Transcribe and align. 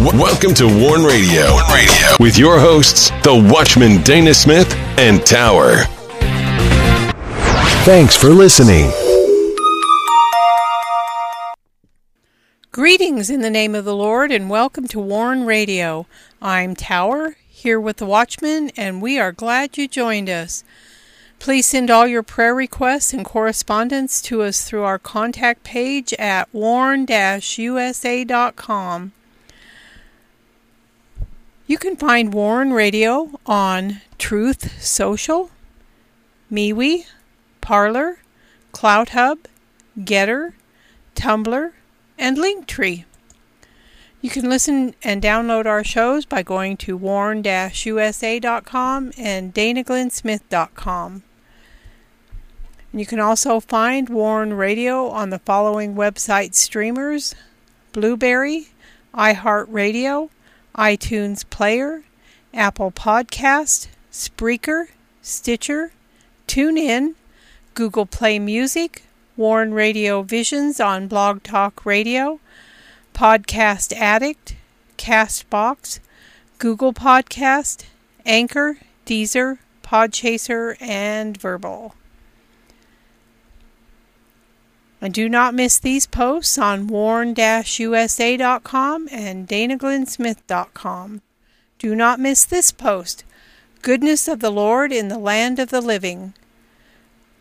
Welcome 0.00 0.54
to 0.54 0.66
Warn 0.66 1.04
Radio. 1.04 1.52
Warn 1.52 1.72
Radio 1.72 2.16
with 2.18 2.36
your 2.36 2.58
hosts, 2.58 3.10
the 3.22 3.48
Watchman 3.52 4.02
Dana 4.02 4.34
Smith 4.34 4.74
and 4.98 5.24
Tower. 5.24 5.84
Thanks 7.84 8.16
for 8.16 8.30
listening. 8.30 8.90
Greetings 12.72 13.30
in 13.30 13.40
the 13.42 13.50
name 13.50 13.76
of 13.76 13.84
the 13.84 13.94
Lord 13.94 14.32
and 14.32 14.50
welcome 14.50 14.88
to 14.88 14.98
Warn 14.98 15.44
Radio. 15.44 16.08
I'm 16.42 16.74
Tower 16.74 17.36
here 17.48 17.78
with 17.78 17.98
the 17.98 18.06
Watchman 18.06 18.72
and 18.76 19.00
we 19.00 19.20
are 19.20 19.30
glad 19.30 19.78
you 19.78 19.86
joined 19.86 20.28
us. 20.28 20.64
Please 21.38 21.66
send 21.66 21.88
all 21.88 22.08
your 22.08 22.24
prayer 22.24 22.52
requests 22.54 23.12
and 23.12 23.24
correspondence 23.24 24.20
to 24.22 24.42
us 24.42 24.64
through 24.64 24.82
our 24.82 24.98
contact 24.98 25.62
page 25.62 26.12
at 26.14 26.52
warn-usa.com. 26.52 27.12
You 31.66 31.78
can 31.78 31.96
find 31.96 32.34
Warn 32.34 32.74
Radio 32.74 33.40
on 33.46 34.02
Truth 34.18 34.82
Social, 34.82 35.50
MeWe, 36.52 37.06
Parler, 37.62 38.18
CloutHub, 38.74 39.38
Getter, 40.04 40.54
Tumblr, 41.14 41.72
and 42.18 42.36
Linktree. 42.36 43.04
You 44.20 44.28
can 44.28 44.50
listen 44.50 44.94
and 45.02 45.22
download 45.22 45.64
our 45.64 45.82
shows 45.82 46.26
by 46.26 46.42
going 46.42 46.76
to 46.78 46.98
warn-usa.com 46.98 47.52
and 49.16 49.54
danaglennsmith.com. 49.54 51.22
You 52.92 53.06
can 53.06 53.20
also 53.20 53.60
find 53.60 54.08
Warn 54.10 54.52
Radio 54.52 55.08
on 55.08 55.30
the 55.30 55.38
following 55.38 55.94
website 55.94 56.54
streamers 56.54 57.34
Blubrry, 57.92 58.68
iHeartRadio, 59.14 60.28
iTunes 60.76 61.48
Player, 61.48 62.02
Apple 62.52 62.90
Podcast, 62.90 63.88
Spreaker, 64.12 64.86
Stitcher, 65.22 65.92
TuneIn, 66.48 67.14
Google 67.74 68.06
Play 68.06 68.38
Music, 68.38 69.04
Warn 69.36 69.74
Radio 69.74 70.22
Visions 70.22 70.80
on 70.80 71.08
Blog 71.08 71.42
Talk 71.42 71.84
Radio, 71.84 72.40
Podcast 73.14 73.92
Addict, 73.92 74.56
Castbox, 74.98 76.00
Google 76.58 76.92
Podcast, 76.92 77.84
Anchor, 78.26 78.78
Deezer, 79.06 79.58
Podchaser, 79.82 80.80
and 80.80 81.36
Verbal. 81.36 81.94
And 85.00 85.12
do 85.12 85.28
not 85.28 85.54
miss 85.54 85.78
these 85.78 86.06
posts 86.06 86.56
on 86.56 86.86
warn-usa.com 86.86 87.38
and 89.10 89.48
danaglennsmith.com. 89.48 91.20
Do 91.78 91.94
not 91.94 92.20
miss 92.20 92.44
this 92.44 92.72
post, 92.72 93.24
Goodness 93.82 94.28
of 94.28 94.40
the 94.40 94.50
Lord 94.50 94.92
in 94.92 95.08
the 95.08 95.18
Land 95.18 95.58
of 95.58 95.68
the 95.68 95.82
Living. 95.82 96.32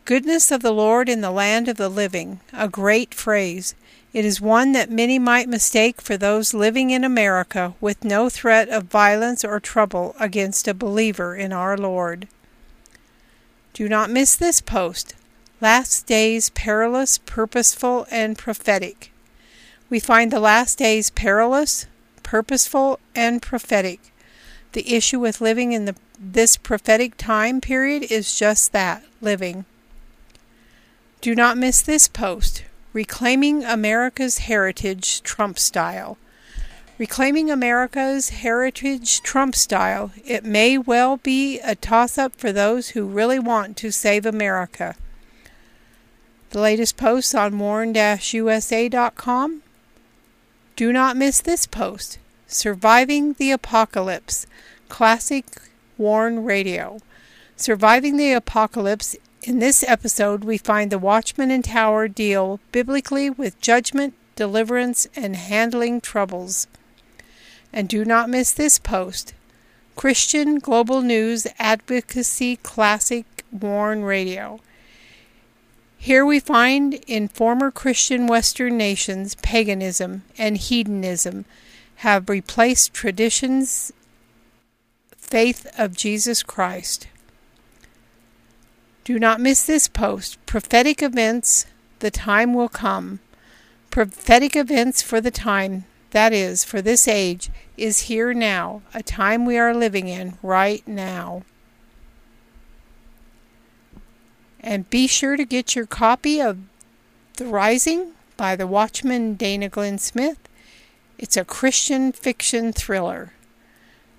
Goodness 0.03 0.51
of 0.51 0.61
the 0.61 0.73
Lord 0.73 1.07
in 1.07 1.21
the 1.21 1.31
land 1.31 1.69
of 1.69 1.77
the 1.77 1.87
living, 1.87 2.41
a 2.51 2.67
great 2.67 3.13
phrase. 3.13 3.73
It 4.11 4.25
is 4.25 4.41
one 4.41 4.73
that 4.73 4.91
many 4.91 5.17
might 5.17 5.47
mistake 5.47 6.01
for 6.01 6.17
those 6.17 6.53
living 6.53 6.89
in 6.89 7.05
America 7.05 7.73
with 7.79 8.03
no 8.03 8.27
threat 8.27 8.67
of 8.67 8.83
violence 8.83 9.45
or 9.45 9.61
trouble 9.61 10.13
against 10.19 10.67
a 10.67 10.73
believer 10.73 11.37
in 11.37 11.53
our 11.53 11.77
Lord. 11.77 12.27
Do 13.71 13.87
not 13.87 14.09
miss 14.09 14.35
this 14.35 14.59
post. 14.59 15.15
Last 15.61 16.05
days 16.07 16.49
perilous, 16.49 17.17
purposeful, 17.19 18.05
and 18.11 18.37
prophetic. 18.37 19.11
We 19.89 19.99
find 19.99 20.31
the 20.31 20.39
last 20.39 20.79
days 20.79 21.09
perilous, 21.09 21.85
purposeful, 22.23 22.99
and 23.15 23.41
prophetic. 23.41 23.99
The 24.73 24.93
issue 24.93 25.19
with 25.19 25.39
living 25.39 25.71
in 25.71 25.85
the, 25.85 25.95
this 26.19 26.57
prophetic 26.57 27.15
time 27.15 27.61
period 27.61 28.03
is 28.11 28.37
just 28.37 28.71
that 28.71 29.03
living. 29.21 29.65
Do 31.21 31.35
not 31.35 31.57
miss 31.57 31.81
this 31.81 32.07
post 32.07 32.65
Reclaiming 32.91 33.63
America's 33.63 34.39
Heritage 34.39 35.23
Trump 35.23 35.57
Style. 35.57 36.17
Reclaiming 36.97 37.49
America's 37.49 38.29
Heritage 38.29 39.21
Trump 39.21 39.55
Style. 39.55 40.11
It 40.25 40.43
may 40.43 40.77
well 40.77 41.17
be 41.17 41.59
a 41.61 41.75
toss 41.75 42.17
up 42.17 42.35
for 42.35 42.51
those 42.51 42.89
who 42.89 43.05
really 43.05 43.39
want 43.39 43.77
to 43.77 43.91
save 43.91 44.25
America. 44.25 44.95
The 46.53 46.61
latest 46.61 46.97
posts 46.97 47.33
on 47.33 47.57
warn-usa.com. 47.57 49.63
Do 50.75 50.93
not 50.93 51.17
miss 51.17 51.41
this 51.41 51.65
post. 51.65 52.19
Surviving 52.45 53.33
the 53.33 53.49
Apocalypse. 53.49 54.45
Classic 54.87 55.45
Warn 55.97 56.43
Radio. 56.43 56.99
Surviving 57.55 58.17
the 58.17 58.33
Apocalypse 58.33 59.15
in 59.41 59.57
this 59.57 59.83
episode, 59.87 60.43
we 60.43 60.59
find 60.59 60.91
the 60.91 60.99
Watchman 60.99 61.49
and 61.49 61.65
Tower 61.65 62.07
deal 62.07 62.59
biblically 62.71 63.31
with 63.31 63.59
judgment, 63.59 64.13
deliverance, 64.35 65.07
and 65.15 65.35
handling 65.35 66.01
troubles. 66.01 66.67
And 67.73 67.89
do 67.89 68.05
not 68.05 68.29
miss 68.29 68.51
this 68.51 68.77
post 68.77 69.33
Christian 69.95 70.59
Global 70.59 71.01
News 71.01 71.47
Advocacy 71.57 72.57
Classic 72.57 73.25
Warn 73.51 74.03
Radio. 74.03 74.59
Here 76.03 76.25
we 76.25 76.41
find 76.41 76.95
in 77.07 77.29
former 77.29 77.71
Christian 77.71 78.27
Western 78.27 78.75
nations, 78.75 79.35
paganism 79.35 80.23
and 80.37 80.57
hedonism 80.57 81.45
have 82.03 82.27
replaced 82.27 82.93
traditions, 82.93 83.93
faith 85.15 85.65
of 85.79 85.95
Jesus 85.95 86.43
Christ. 86.43 87.07
Do 89.05 89.17
not 89.17 89.39
miss 89.39 89.65
this 89.65 89.87
post. 89.87 90.45
Prophetic 90.45 91.01
events, 91.01 91.67
the 91.99 92.11
time 92.11 92.53
will 92.53 92.67
come. 92.67 93.19
Prophetic 93.89 94.57
events 94.57 95.01
for 95.01 95.21
the 95.21 95.31
time, 95.31 95.85
that 96.11 96.33
is, 96.33 96.65
for 96.65 96.81
this 96.81 97.07
age, 97.07 97.49
is 97.77 98.09
here 98.11 98.33
now, 98.33 98.81
a 98.93 99.01
time 99.01 99.45
we 99.45 99.57
are 99.57 99.73
living 99.73 100.09
in 100.09 100.37
right 100.43 100.85
now. 100.85 101.43
And 104.63 104.89
be 104.89 105.07
sure 105.07 105.35
to 105.35 105.45
get 105.45 105.75
your 105.75 105.85
copy 105.85 106.41
of 106.41 106.57
The 107.37 107.45
Rising 107.45 108.13
by 108.37 108.55
the 108.55 108.67
Watchman 108.67 109.35
Dana 109.35 109.69
Glenn 109.69 109.97
Smith. 109.97 110.39
It's 111.17 111.37
a 111.37 111.45
Christian 111.45 112.11
fiction 112.11 112.71
thriller. 112.71 113.33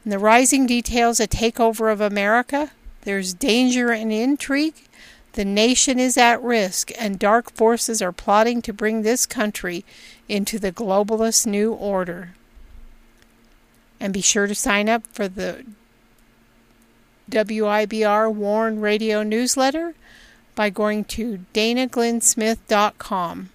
And 0.04 0.12
the 0.12 0.18
Rising 0.18 0.66
details 0.66 1.18
a 1.18 1.26
takeover 1.26 1.90
of 1.90 2.00
America 2.00 2.70
there's 3.04 3.34
danger 3.34 3.92
and 3.92 4.12
intrigue. 4.12 4.88
The 5.32 5.44
nation 5.44 5.98
is 5.98 6.16
at 6.16 6.42
risk, 6.42 6.90
and 6.98 7.18
dark 7.18 7.52
forces 7.52 8.00
are 8.00 8.12
plotting 8.12 8.62
to 8.62 8.72
bring 8.72 9.02
this 9.02 9.26
country 9.26 9.84
into 10.28 10.58
the 10.58 10.72
globalist 10.72 11.46
new 11.46 11.72
order. 11.72 12.30
And 14.00 14.12
be 14.12 14.20
sure 14.20 14.46
to 14.46 14.54
sign 14.54 14.88
up 14.88 15.06
for 15.06 15.28
the 15.28 15.64
WIBR 17.30 18.32
Warn 18.32 18.80
Radio 18.80 19.22
newsletter 19.22 19.94
by 20.54 20.70
going 20.70 21.04
to 21.04 21.40
danaglennsmith.com. 21.54 23.50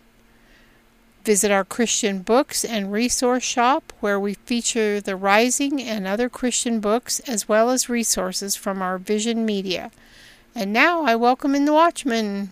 Visit 1.24 1.52
our 1.52 1.66
Christian 1.66 2.22
books 2.22 2.64
and 2.66 2.92
resource 2.92 3.44
shop 3.44 3.94
where 4.00 4.20
we 4.20 4.34
feature 4.34 5.02
The 5.02 5.16
Rising 5.16 5.82
and 5.82 6.08
other 6.08 6.30
Christian 6.30 6.80
books 6.80 7.20
as 7.22 7.48
well 7.48 7.70
as 7.70 7.90
resources 7.90 8.56
from 8.56 8.82
our 8.82 8.98
Vision 8.98 9.46
Media. 9.46 9.92
And 10.56 10.74
now 10.74 11.04
I 11.04 11.16
welcome 11.16 11.54
in 11.56 11.66
the 11.66 11.74
Watchman. 11.74 12.52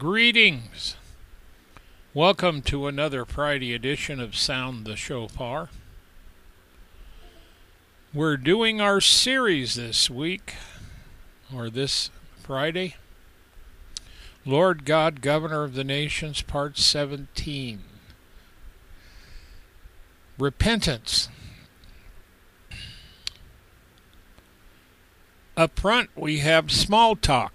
Greetings. 0.00 0.96
Welcome 2.14 2.62
to 2.62 2.86
another 2.86 3.26
Friday 3.26 3.74
edition 3.74 4.18
of 4.18 4.34
Sound 4.34 4.86
the 4.86 4.96
Shofar. 4.96 5.68
We're 8.14 8.38
doing 8.38 8.80
our 8.80 9.02
series 9.02 9.74
this 9.74 10.08
week, 10.08 10.54
or 11.54 11.68
this 11.68 12.08
Friday. 12.42 12.96
Lord 14.46 14.86
God, 14.86 15.20
Governor 15.20 15.64
of 15.64 15.74
the 15.74 15.84
Nations, 15.84 16.40
Part 16.40 16.78
17. 16.78 17.82
Repentance. 20.38 21.28
Up 25.58 25.78
front, 25.78 26.08
we 26.16 26.38
have 26.38 26.72
small 26.72 27.16
talk. 27.16 27.52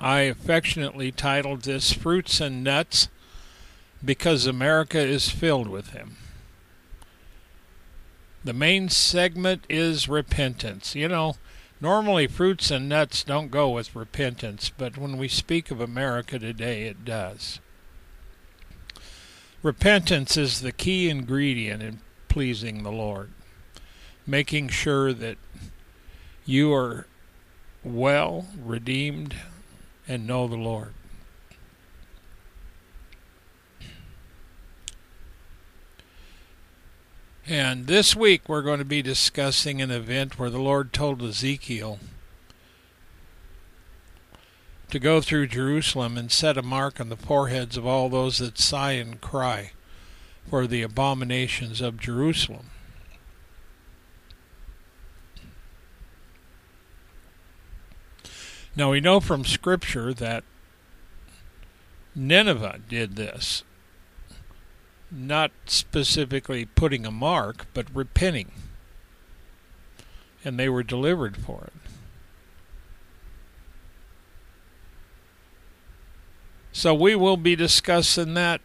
I 0.00 0.20
affectionately 0.22 1.12
titled 1.12 1.62
this 1.62 1.92
Fruits 1.92 2.40
and 2.40 2.62
Nuts 2.62 3.08
because 4.04 4.46
America 4.46 4.98
is 4.98 5.30
filled 5.30 5.68
with 5.68 5.92
them. 5.92 6.16
The 8.44 8.52
main 8.52 8.90
segment 8.90 9.64
is 9.70 10.08
repentance. 10.08 10.94
You 10.94 11.08
know, 11.08 11.36
normally 11.80 12.26
fruits 12.26 12.70
and 12.70 12.88
nuts 12.88 13.24
don't 13.24 13.50
go 13.50 13.70
with 13.70 13.96
repentance, 13.96 14.70
but 14.76 14.98
when 14.98 15.16
we 15.16 15.28
speak 15.28 15.70
of 15.70 15.80
America 15.80 16.38
today, 16.38 16.84
it 16.84 17.04
does. 17.04 17.60
Repentance 19.62 20.36
is 20.36 20.60
the 20.60 20.72
key 20.72 21.08
ingredient 21.08 21.82
in 21.82 22.00
pleasing 22.28 22.82
the 22.82 22.92
Lord, 22.92 23.30
making 24.26 24.68
sure 24.68 25.14
that 25.14 25.38
you 26.44 26.74
are 26.74 27.06
well, 27.82 28.46
redeemed, 28.62 29.34
and 30.06 30.26
know 30.26 30.46
the 30.46 30.56
Lord. 30.56 30.94
And 37.46 37.86
this 37.86 38.16
week 38.16 38.48
we're 38.48 38.62
going 38.62 38.78
to 38.78 38.86
be 38.86 39.02
discussing 39.02 39.82
an 39.82 39.90
event 39.90 40.38
where 40.38 40.48
the 40.48 40.58
Lord 40.58 40.92
told 40.92 41.22
Ezekiel 41.22 41.98
to 44.90 44.98
go 44.98 45.20
through 45.20 45.48
Jerusalem 45.48 46.16
and 46.16 46.32
set 46.32 46.56
a 46.56 46.62
mark 46.62 47.00
on 47.00 47.10
the 47.10 47.16
foreheads 47.16 47.76
of 47.76 47.86
all 47.86 48.08
those 48.08 48.38
that 48.38 48.58
sigh 48.58 48.92
and 48.92 49.20
cry 49.20 49.72
for 50.48 50.66
the 50.66 50.82
abominations 50.82 51.80
of 51.80 52.00
Jerusalem. 52.00 52.70
Now 58.76 58.90
we 58.90 59.00
know 59.00 59.20
from 59.20 59.44
Scripture 59.44 60.12
that 60.14 60.44
Nineveh 62.14 62.80
did 62.88 63.16
this 63.16 63.62
not 65.10 65.52
specifically 65.66 66.64
putting 66.64 67.06
a 67.06 67.10
mark, 67.10 67.66
but 67.72 67.86
repenting. 67.94 68.52
And 70.44 70.58
they 70.58 70.68
were 70.68 70.82
delivered 70.82 71.36
for 71.36 71.64
it. 71.64 71.72
So 76.72 76.92
we 76.92 77.14
will 77.14 77.36
be 77.36 77.54
discussing 77.54 78.34
that. 78.34 78.60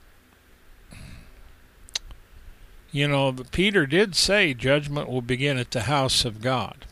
You 2.92 3.08
know, 3.08 3.32
Peter 3.52 3.86
did 3.86 4.16
say 4.16 4.56
judgment 4.56 5.08
will 5.08 5.22
begin 5.22 5.58
at 5.60 5.70
the 5.70 5.82
house 5.82 6.26
of 6.26 6.42
God. 6.42 6.86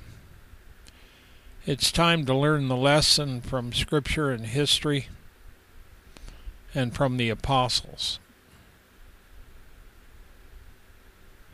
It's 1.67 1.91
time 1.91 2.25
to 2.25 2.33
learn 2.33 2.67
the 2.67 2.75
lesson 2.75 3.41
from 3.41 3.71
Scripture 3.73 4.31
and 4.31 4.47
history 4.47 5.09
and 6.73 6.95
from 6.95 7.17
the 7.17 7.29
apostles. 7.29 8.19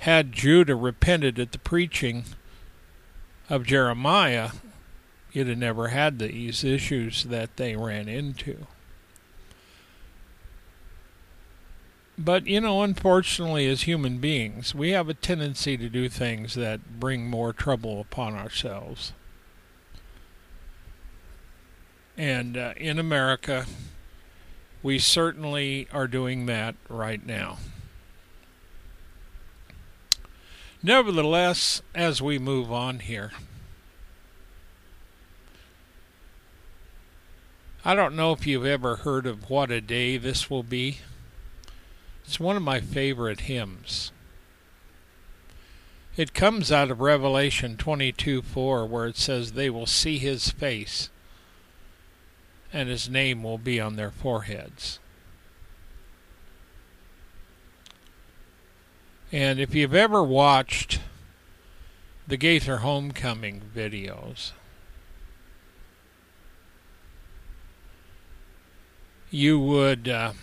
had 0.04 0.33
Judah 0.33 0.75
repented 0.75 1.39
at 1.39 1.54
the 1.54 1.57
preaching 1.57 2.25
of 3.50 3.65
Jeremiah, 3.65 4.50
you'd 5.31 5.48
have 5.48 5.57
never 5.57 5.88
had 5.88 6.19
these 6.19 6.66
issues 6.66 7.24
that 7.24 7.56
they 7.56 7.77
ran 7.77 8.09
into. 8.09 8.68
But, 12.18 12.48
you 12.48 12.59
know, 12.59 12.83
unfortunately, 12.83 13.66
as 13.68 13.83
human 13.83 14.18
beings, 14.18 14.75
we 14.75 14.89
have 14.89 15.07
a 15.07 15.13
tendency 15.13 15.77
to 15.77 15.88
do 15.88 16.09
things 16.09 16.56
that 16.56 17.00
bring 17.00 17.30
more 17.30 17.54
trouble 17.54 18.01
upon 18.01 18.36
ourselves. 18.36 19.13
And 22.18 22.57
uh, 22.57 22.74
in 22.77 23.00
America, 23.00 23.65
we 24.83 25.00
certainly 25.00 25.88
are 25.92 26.07
doing 26.07 26.45
that 26.45 26.75
right 26.89 27.25
now. 27.25 27.57
Nevertheless, 30.83 31.81
as 31.95 32.21
we 32.21 32.38
move 32.38 32.71
on 32.71 33.00
here, 33.00 33.31
I 37.86 37.95
don't 37.95 38.16
know 38.16 38.31
if 38.33 38.45
you've 38.45 38.66
ever 38.66 38.98
heard 38.98 39.25
of 39.25 39.50
What 39.50 39.71
a 39.71 39.81
Day 39.81 40.18
This 40.18 40.50
Will 40.50 40.63
Be. 40.63 41.00
It's 42.25 42.39
one 42.39 42.56
of 42.56 42.63
my 42.63 42.80
favorite 42.80 43.42
hymns. 43.42 44.12
It 46.16 46.33
comes 46.33 46.71
out 46.71 46.92
of 46.92 47.01
Revelation 47.01 47.75
22 47.75 48.42
4, 48.42 48.86
where 48.86 49.07
it 49.07 49.18
says, 49.18 49.54
They 49.54 49.69
will 49.69 49.86
see 49.86 50.18
his 50.18 50.50
face, 50.51 51.09
and 52.74 52.90
his 52.90 53.08
name 53.08 53.44
will 53.44 53.60
be 53.60 53.80
on 53.80 53.96
their 53.96 54.10
foreheads. 54.12 55.00
And 59.31 59.60
if 59.60 59.74
you've 59.75 59.96
ever 59.96 60.24
watched 60.24 61.00
the 62.28 62.38
Gaither 62.38 62.78
Homecoming 62.78 63.62
videos, 63.75 64.52
you 69.30 69.60
would 69.60 70.08
uh, 70.08 70.34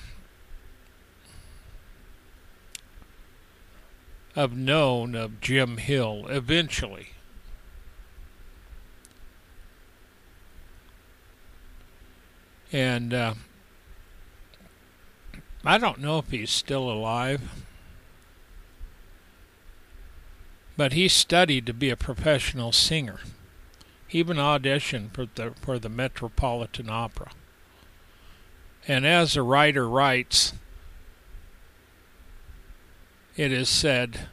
have 4.35 4.57
known 4.57 5.15
of 5.15 5.41
Jim 5.41 5.77
Hill 5.77 6.27
eventually. 6.29 7.11
And 12.73 13.13
uh, 13.13 13.35
I 15.65 15.79
don't 15.79 16.01
know 16.01 16.19
if 16.19 16.31
he's 16.31 16.51
still 16.51 16.91
alive. 16.91 17.43
But 20.77 20.93
he 20.93 21.09
studied 21.09 21.67
to 21.67 21.75
be 21.75 21.91
a 21.91 21.97
professional 21.97 22.73
singer. 22.73 23.21
He 24.07 24.19
even 24.19 24.39
auditioned 24.39 25.13
for 25.13 25.27
the, 25.27 25.53
for 25.61 25.79
the 25.79 25.89
Metropolitan 25.89 26.89
Opera. 26.89 27.33
And 28.89 29.07
as 29.07 29.35
the 29.35 29.43
writer 29.43 29.89
writes, 29.89 30.55
it 33.37 33.53
is 33.53 33.69
said, 33.69 34.29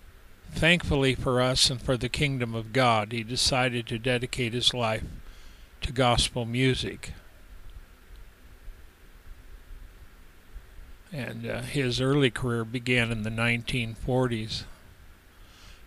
Thankfully 0.52 1.14
for 1.14 1.42
us 1.42 1.70
and 1.70 1.82
for 1.82 1.98
the 1.98 2.10
kingdom 2.10 2.56
of 2.56 2.74
God, 2.74 3.12
he 3.12 3.24
decided 3.24 3.86
to 3.88 4.00
dedicate 4.00 4.54
his 4.54 4.74
life 4.74 5.04
to 5.82 5.92
gospel 5.92 6.46
music. 6.46 7.14
And 11.12 11.48
uh, 11.48 11.62
his 11.62 12.02
early 12.02 12.30
career 12.30 12.66
began 12.66 13.12
in 13.12 13.24
the 13.24 13.30
1940s. 13.30 14.64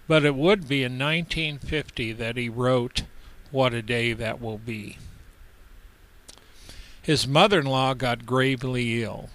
But 0.08 0.24
it 0.24 0.34
would 0.34 0.68
be 0.68 0.82
in 0.82 0.98
1950 0.98 2.12
that 2.14 2.36
he 2.36 2.48
wrote 2.48 3.04
What 3.50 3.74
a 3.74 3.82
Day 3.82 4.12
That 4.12 4.40
Will 4.40 4.58
Be. 4.58 4.98
His 7.02 7.26
mother 7.26 7.60
in 7.60 7.66
law 7.66 7.94
got 7.94 8.26
gravely 8.26 9.02
ill. 9.02 9.30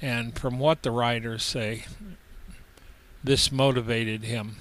And 0.00 0.38
from 0.38 0.58
what 0.58 0.82
the 0.82 0.90
writers 0.90 1.42
say, 1.42 1.84
this 3.22 3.50
motivated 3.50 4.22
him. 4.22 4.56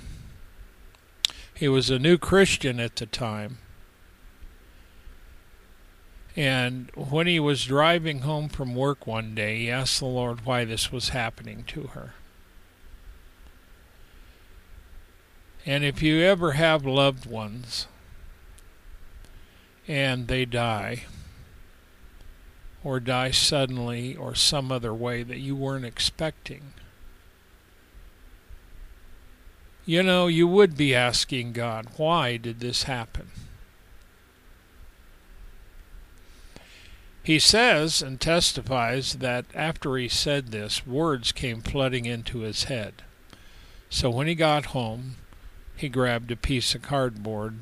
He 1.54 1.68
was 1.68 1.90
a 1.90 2.00
new 2.00 2.18
Christian 2.18 2.80
at 2.80 2.96
the 2.96 3.06
time. 3.06 3.60
And 6.38 6.92
when 6.94 7.26
he 7.26 7.40
was 7.40 7.66
driving 7.66 8.20
home 8.20 8.48
from 8.48 8.76
work 8.76 9.08
one 9.08 9.34
day, 9.34 9.58
he 9.58 9.72
asked 9.72 10.00
the 10.00 10.06
Lord 10.06 10.46
why 10.46 10.66
this 10.66 10.92
was 10.92 11.10
happening 11.10 11.64
to 11.70 11.88
her. 11.88 12.14
And 15.66 15.84
if 15.84 16.04
you 16.04 16.22
ever 16.22 16.52
have 16.52 16.86
loved 16.86 17.26
ones 17.26 17.88
and 19.88 20.28
they 20.28 20.46
die, 20.46 21.06
or 22.84 23.00
die 23.00 23.32
suddenly 23.32 24.16
or 24.16 24.36
some 24.36 24.72
other 24.72 24.94
way 24.94 25.24
that 25.24 25.40
you 25.40 25.56
weren't 25.56 25.86
expecting, 25.86 26.74
you 29.88 30.04
know, 30.04 30.28
you 30.28 30.48
would 30.48 30.78
be 30.78 30.94
asking 30.94 31.54
God, 31.54 31.88
why 31.98 32.38
did 32.38 32.60
this 32.60 32.84
happen? 32.84 33.32
He 37.28 37.40
says 37.40 38.02
and 38.02 38.22
testifies 38.22 39.16
that 39.16 39.48
after 39.54 39.98
he 39.98 40.08
said 40.08 40.48
this, 40.48 40.88
words 40.88 41.34
came 41.34 41.62
flooding 41.62 42.06
into 42.06 42.40
his 42.40 42.64
head. 42.64 43.04
So 43.90 44.10
when 44.10 44.28
he 44.28 44.34
got 44.34 44.68
home, 44.68 45.18
he 45.76 45.90
grabbed 45.90 46.32
a 46.32 46.38
piece 46.38 46.74
of 46.74 46.84
cardboard 46.84 47.56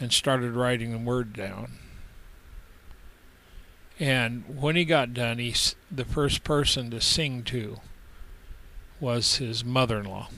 and 0.00 0.10
started 0.10 0.52
writing 0.52 0.92
the 0.92 0.96
word 0.96 1.34
down. 1.34 1.72
And 4.00 4.44
when 4.58 4.74
he 4.74 4.86
got 4.86 5.12
done, 5.12 5.36
he, 5.36 5.54
the 5.90 6.06
first 6.06 6.42
person 6.42 6.90
to 6.92 7.00
sing 7.02 7.42
to 7.42 7.80
was 9.00 9.36
his 9.36 9.66
mother 9.66 10.00
in 10.00 10.06
law. 10.06 10.30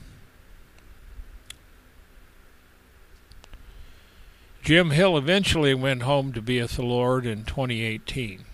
Jim 4.69 4.91
Hill 4.91 5.17
eventually 5.17 5.73
went 5.73 6.03
home 6.03 6.31
to 6.35 6.43
be 6.43 6.61
with 6.61 6.77
the 6.77 6.83
Lord 6.83 7.25
in 7.25 7.45
2018. 7.45 8.45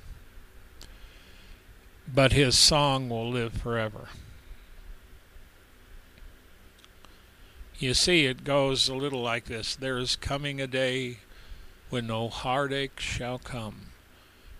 But 2.06 2.33
his 2.33 2.56
song 2.56 3.09
will 3.09 3.28
live 3.28 3.54
forever. 3.54 4.06
You 7.80 7.94
see, 7.94 8.26
it 8.26 8.44
goes 8.44 8.88
a 8.88 8.94
little 8.94 9.23
like 9.23 9.47
this 9.47 9.75
There 9.75 9.99
is 9.99 10.14
coming 10.14 10.61
a 10.61 10.68
day 10.68 11.18
when 11.90 12.06
no 12.06 12.28
heartache 12.28 13.00
shall 13.00 13.40
come, 13.40 13.87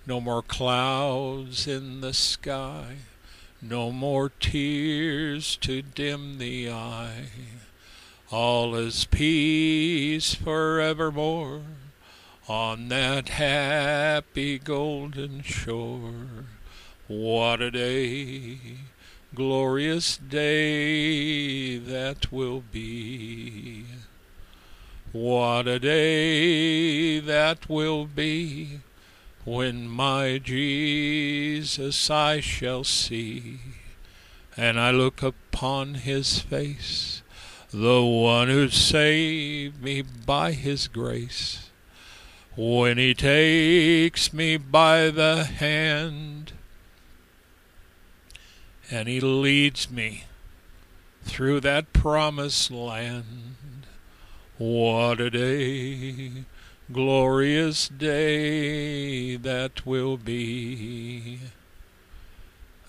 no 0.05 0.21
more 0.21 0.43
clouds 0.43 1.69
in 1.69 2.01
the 2.01 2.15
sky, 2.15 2.97
no 3.63 3.93
more 3.93 4.29
tears 4.29 5.57
to 5.59 5.83
dim 5.83 6.39
the 6.39 6.69
eye. 6.69 7.29
All 8.31 8.75
is 8.75 9.05
peace 9.05 10.35
forevermore 10.35 11.61
on 12.49 12.89
that 12.89 13.29
happy 13.29 14.59
golden 14.59 15.43
shore. 15.43 16.47
What 17.07 17.61
a 17.61 17.71
day, 17.71 18.59
glorious 19.35 20.17
day 20.17 21.77
that 21.77 22.33
will 22.33 22.63
be. 22.73 23.85
What 25.13 25.69
a 25.69 25.79
day 25.79 27.21
that 27.21 27.69
will 27.69 28.07
be 28.07 28.81
when 29.45 29.87
my 29.87 30.39
Jesus 30.39 32.09
I 32.09 32.41
shall 32.41 32.85
see, 32.85 33.59
and 34.57 34.81
I 34.81 34.93
look 34.93 35.23
upon 35.23 35.95
his 35.95 36.39
face 36.39 37.21
the 37.75 38.05
one 38.05 38.47
who 38.47 38.69
saved 38.69 39.83
me 39.83 40.01
by 40.01 40.53
his 40.53 40.87
grace. 40.87 41.71
When 42.57 42.99
he 42.99 43.15
takes 43.15 44.33
me 44.33 44.57
by 44.57 45.11
the 45.11 45.43
hand 45.43 46.53
and 48.93 49.09
he 49.09 49.21
leads 49.21 49.91
me 49.91 50.27
through 51.25 51.61
that 51.61 51.93
promised 51.93 52.71
land. 52.71 53.57
What 54.57 55.21
a 55.21 55.31
day, 55.31 56.45
glorious 56.93 57.89
day 57.89 59.35
that 59.35 59.85
will 59.85 60.17
be. 60.17 61.41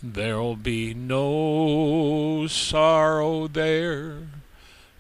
There'll 0.04 0.56
be 0.56 0.94
no 0.94 2.46
sorrow 2.46 3.48
there 3.48 4.20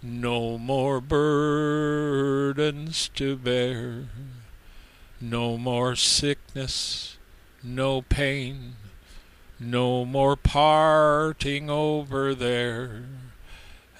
no 0.05 0.57
more 0.59 1.01
burdens 1.01 2.00
to 3.15 3.35
bear, 3.35 4.05
no 5.19 5.57
more 5.57 5.95
sickness, 5.95 7.17
no 7.63 8.03
pain, 8.03 8.75
no 9.59 10.05
more 10.05 10.35
parting 10.35 11.69
over 11.69 12.35
there. 12.35 13.05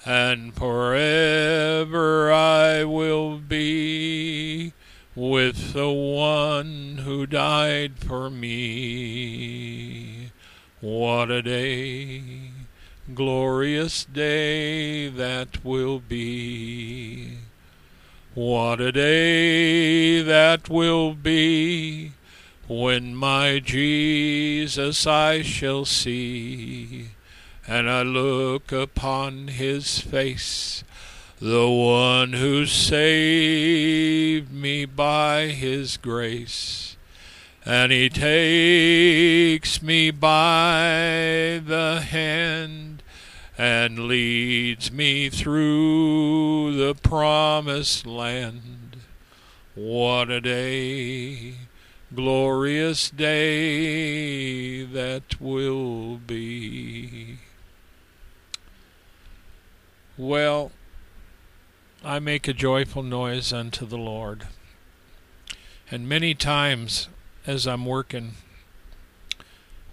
And 0.04 0.54
forever 0.54 2.32
I 2.32 2.84
will 2.84 3.38
be 3.38 4.72
with 5.16 5.72
the 5.72 5.90
one 5.90 6.98
who 7.04 7.26
died 7.26 7.98
for 7.98 8.30
me. 8.30 9.56
What 10.80 11.30
a 11.32 11.42
day! 11.42 12.55
Glorious 13.14 14.04
day 14.04 15.08
that 15.08 15.64
will 15.64 16.00
be. 16.00 17.38
What 18.34 18.80
a 18.80 18.92
day 18.92 20.22
that 20.22 20.68
will 20.68 21.14
be 21.14 22.12
when 22.68 23.14
my 23.14 23.60
Jesus 23.60 25.06
I 25.06 25.42
shall 25.42 25.84
see, 25.84 27.10
and 27.66 27.88
I 27.88 28.02
look 28.02 28.72
upon 28.72 29.48
his 29.48 30.00
face, 30.00 30.82
the 31.40 31.70
one 31.70 32.32
who 32.32 32.66
saved 32.66 34.52
me 34.52 34.84
by 34.84 35.46
his 35.46 35.96
grace. 35.96 36.96
And 37.64 37.90
he 37.90 38.08
takes 38.08 39.80
me 39.82 40.10
by 40.10 41.60
the 41.64 42.04
hand 42.08 42.95
and 43.58 44.00
leads 44.00 44.92
me 44.92 45.30
through 45.30 46.76
the 46.76 46.94
promised 46.94 48.06
land. 48.06 48.98
What 49.74 50.30
a 50.30 50.40
day, 50.40 51.54
glorious 52.14 53.10
day 53.10 54.84
that 54.84 55.40
will 55.40 56.16
be. 56.18 57.38
Well, 60.18 60.72
I 62.04 62.18
make 62.18 62.48
a 62.48 62.52
joyful 62.52 63.02
noise 63.02 63.52
unto 63.52 63.86
the 63.86 63.98
Lord. 63.98 64.48
And 65.90 66.08
many 66.08 66.34
times 66.34 67.08
as 67.46 67.66
I'm 67.66 67.86
working, 67.86 68.32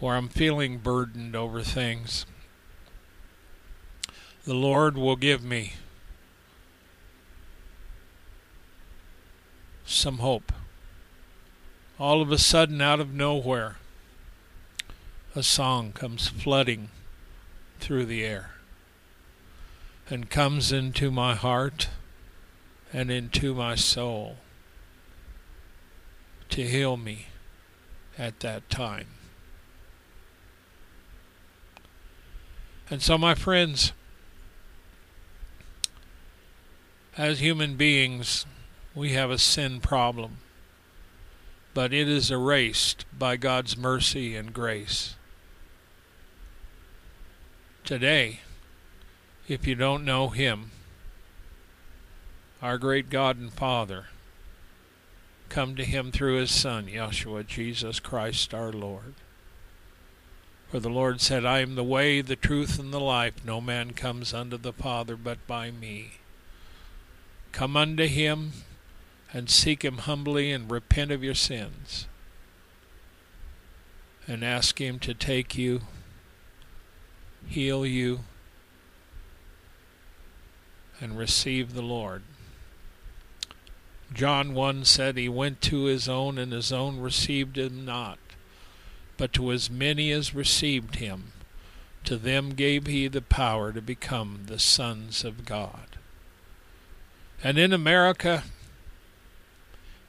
or 0.01 0.15
I'm 0.15 0.27
feeling 0.27 0.79
burdened 0.79 1.36
over 1.36 1.62
things, 1.62 2.25
the 4.46 4.54
Lord 4.54 4.98
will 4.98 5.16
give 5.16 5.44
me 5.44 5.74
some 9.86 10.18
hope. 10.18 10.52
All 12.00 12.22
of 12.22 12.32
a 12.32 12.38
sudden, 12.38 12.82
out 12.82 13.00
of 13.00 13.14
nowhere, 13.14 13.78
a 15.36 15.44
song 15.44 15.94
comes 15.94 16.28
flooding 16.28 16.90
through 17.80 18.06
the 18.06 18.24
air 18.24 18.52
and 20.10 20.30
comes 20.30 20.72
into 20.72 21.10
my 21.10 21.36
heart 21.36 21.90
and 22.92 23.10
into 23.10 23.54
my 23.54 23.76
soul 23.76 24.38
to 26.50 26.68
heal 26.68 26.98
me 26.98 27.28
at 28.18 28.42
that 28.42 28.70
time. 28.70 29.08
And 32.90 33.02
so, 33.02 33.18
my 33.18 33.34
friends, 33.34 33.94
as 37.17 37.39
human 37.39 37.75
beings, 37.75 38.46
we 38.96 39.12
have 39.13 39.29
a 39.29 39.38
sin 39.38 39.79
problem, 39.79 40.38
but 41.74 41.93
it 41.93 42.08
is 42.08 42.32
erased 42.32 43.05
by 43.17 43.36
God's 43.38 43.77
mercy 43.77 44.36
and 44.36 44.53
grace. 44.53 45.15
Today, 47.84 48.39
if 49.48 49.67
you 49.67 49.75
don't 49.75 50.05
know 50.05 50.29
Him, 50.29 50.72
our 52.62 52.77
great 52.77 53.10
God 53.10 53.38
and 53.38 53.51
Father, 53.53 54.05
come 55.50 55.75
to 55.75 55.84
Him 55.84 56.12
through 56.12 56.38
His 56.38 56.51
Son, 56.51 56.88
Yeshua, 56.88 57.46
Jesus 57.46 58.00
Christ 58.00 58.53
our 58.53 58.72
Lord. 58.72 59.13
For 60.72 60.79
the 60.79 60.89
Lord 60.89 61.22
said, 61.22 61.46
I 61.46 61.60
am 61.60 61.75
the 61.75 61.84
way, 61.84 62.22
the 62.22 62.36
truth, 62.36 62.79
and 62.79 62.91
the 62.91 63.00
life. 63.00 63.46
No 63.46 63.62
man 63.62 63.91
comes 63.91 64.34
unto 64.34 64.58
the 64.58 64.74
Father 64.74 65.15
but 65.15 65.46
by 65.46 65.70
me. 65.70 66.13
Come 67.54 67.78
unto 67.78 68.08
him 68.08 68.52
and 69.32 69.50
seek 69.50 69.86
him 69.86 70.00
humbly 70.00 70.52
and 70.52 70.70
repent 70.70 71.12
of 71.12 71.24
your 71.24 71.36
sins. 71.36 72.08
And 74.28 74.44
ask 74.44 74.82
him 74.82 75.00
to 75.00 75.14
take 75.14 75.56
you, 75.56 75.82
heal 77.48 77.86
you, 77.86 78.22
and 81.00 81.18
receive 81.18 81.74
the 81.74 81.82
Lord. 81.82 82.24
John 84.14 84.54
1 84.54 84.86
said, 84.86 85.18
He 85.18 85.30
went 85.30 85.62
to 85.62 85.84
his 85.86 86.10
own, 86.10 86.38
and 86.38 86.52
his 86.52 86.72
own 86.72 87.00
received 87.00 87.58
him 87.58 87.86
not. 87.86 88.18
But 89.18 89.34
to 89.34 89.52
as 89.52 89.70
many 89.70 90.12
as 90.12 90.34
received 90.34 90.96
him, 90.96 91.34
to 92.04 92.18
them 92.18 92.52
gave 92.52 92.88
he 92.88 93.08
the 93.08 93.22
power 93.22 93.72
to 93.72 93.82
become 93.82 94.44
the 94.46 94.60
sons 94.60 95.24
of 95.24 95.46
God. 95.46 95.93
And 97.44 97.58
in 97.58 97.74
America, 97.74 98.44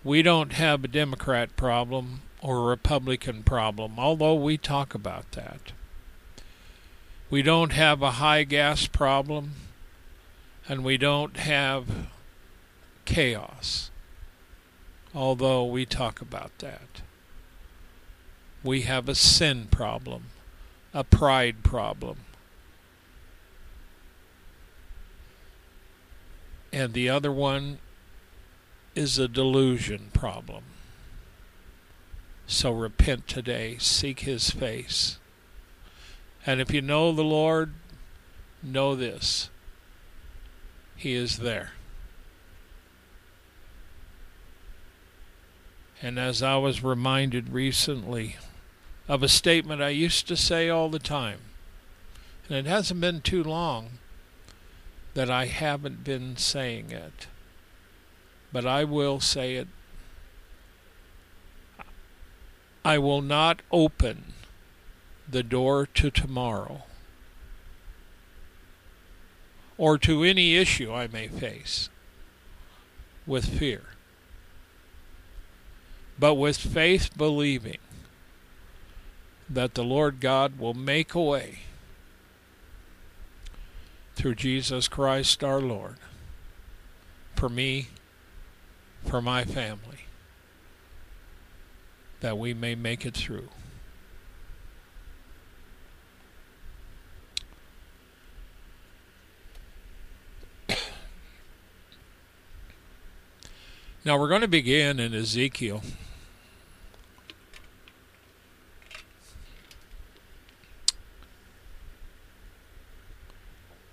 we 0.05 0.23
don't 0.23 0.53
have 0.53 0.85
a 0.85 0.88
Democrat 0.88 1.57
problem 1.57 2.21
or 2.41 2.59
a 2.59 2.67
Republican 2.67 3.43
problem, 3.43 3.99
although 3.99 4.35
we 4.35 4.57
talk 4.57 4.95
about 4.95 5.33
that. 5.33 5.73
We 7.31 7.43
don't 7.43 7.73
have 7.73 8.03
a 8.03 8.12
high 8.12 8.45
gas 8.45 8.87
problem, 8.87 9.55
and 10.69 10.85
we 10.85 10.97
don't 10.97 11.37
have 11.38 12.07
chaos, 13.05 13.91
although 15.12 15.64
we 15.64 15.85
talk 15.85 16.21
about 16.21 16.57
that. 16.59 17.03
We 18.62 18.83
have 18.83 19.09
a 19.09 19.14
sin 19.17 19.67
problem, 19.73 20.26
a 20.93 21.03
pride 21.03 21.64
problem. 21.64 22.19
And 26.75 26.93
the 26.93 27.09
other 27.09 27.31
one 27.31 27.78
is 28.97 29.16
a 29.16 29.28
delusion 29.28 30.11
problem. 30.12 30.64
So 32.49 32.73
repent 32.73 33.28
today, 33.28 33.76
seek 33.78 34.21
His 34.21 34.50
face. 34.50 35.19
And 36.45 36.61
if 36.61 36.75
you 36.75 36.83
know 36.83 37.12
the 37.12 37.23
Lord, 37.23 37.75
know 38.61 38.97
this 38.97 39.50
He 40.97 41.12
is 41.12 41.38
there. 41.38 41.75
And 46.02 46.19
as 46.19 46.43
I 46.43 46.57
was 46.57 46.83
reminded 46.83 47.50
recently 47.50 48.35
of 49.07 49.23
a 49.23 49.28
statement 49.28 49.81
I 49.81 49.90
used 49.90 50.26
to 50.26 50.37
say 50.37 50.69
all 50.69 50.88
the 50.88 50.99
time, 50.99 51.38
and 52.49 52.59
it 52.59 52.66
hasn't 52.66 53.00
been 53.00 53.21
too 53.21 53.45
long 53.45 54.00
that 55.14 55.30
I 55.30 55.47
haven't 55.47 56.04
been 56.04 56.37
saying 56.37 56.90
it, 56.90 57.28
but 58.52 58.66
I 58.66 58.85
will 58.85 59.21
say 59.21 59.54
it. 59.54 59.68
I 62.85 62.99
will 62.99 63.23
not 63.23 63.62
open 63.73 64.35
the 65.28 65.42
door 65.42 65.87
to 65.87 66.11
tomorrow 66.11 66.83
or 69.78 69.97
to 69.99 70.23
any 70.23 70.56
issue 70.56 70.92
I 70.92 71.06
may 71.06 71.28
face 71.28 71.88
with 73.26 73.59
fear, 73.59 73.83
but 76.18 76.35
with 76.35 76.59
faith 76.59 77.16
believing 77.16 77.78
that 79.49 79.75
the 79.75 79.85
Lord 79.85 80.21
God 80.21 80.59
will 80.59 80.75
make 80.75 81.14
a 81.14 81.23
way 81.23 81.61
through 84.14 84.35
Jesus 84.37 84.88
Christ 84.88 85.42
our 85.42 85.61
Lord 85.61 85.97
for 87.35 87.49
me, 87.49 87.88
for 89.04 89.21
my 89.21 89.44
family 89.44 90.06
that 92.21 92.38
we 92.38 92.54
may 92.54 92.75
make 92.75 93.04
it 93.04 93.14
through. 93.14 93.49
Now 104.06 104.18
we're 104.18 104.28
going 104.28 104.42
to 104.42 104.49
begin 104.49 105.00
in 105.00 105.14
Ezekiel. 105.14 105.83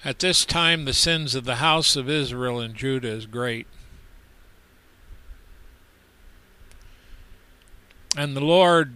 At 0.03 0.19
this 0.19 0.45
time, 0.45 0.85
the 0.85 0.93
sins 0.93 1.35
of 1.35 1.45
the 1.45 1.57
house 1.57 1.95
of 1.95 2.09
Israel 2.09 2.59
and 2.59 2.75
Judah 2.75 3.09
is 3.09 3.25
great. 3.25 3.67
and 8.15 8.35
the 8.35 8.41
Lord 8.41 8.93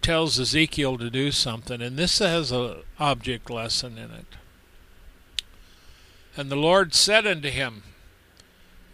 tells 0.00 0.38
Ezekiel 0.38 0.98
to 0.98 1.10
do 1.10 1.30
something, 1.30 1.80
and 1.80 1.96
this 1.96 2.18
has 2.18 2.52
an 2.52 2.76
object 2.98 3.50
lesson 3.50 3.98
in 3.98 4.10
it. 4.10 4.26
And 6.36 6.50
the 6.50 6.56
Lord 6.56 6.94
said 6.94 7.26
unto 7.26 7.50
him, 7.50 7.82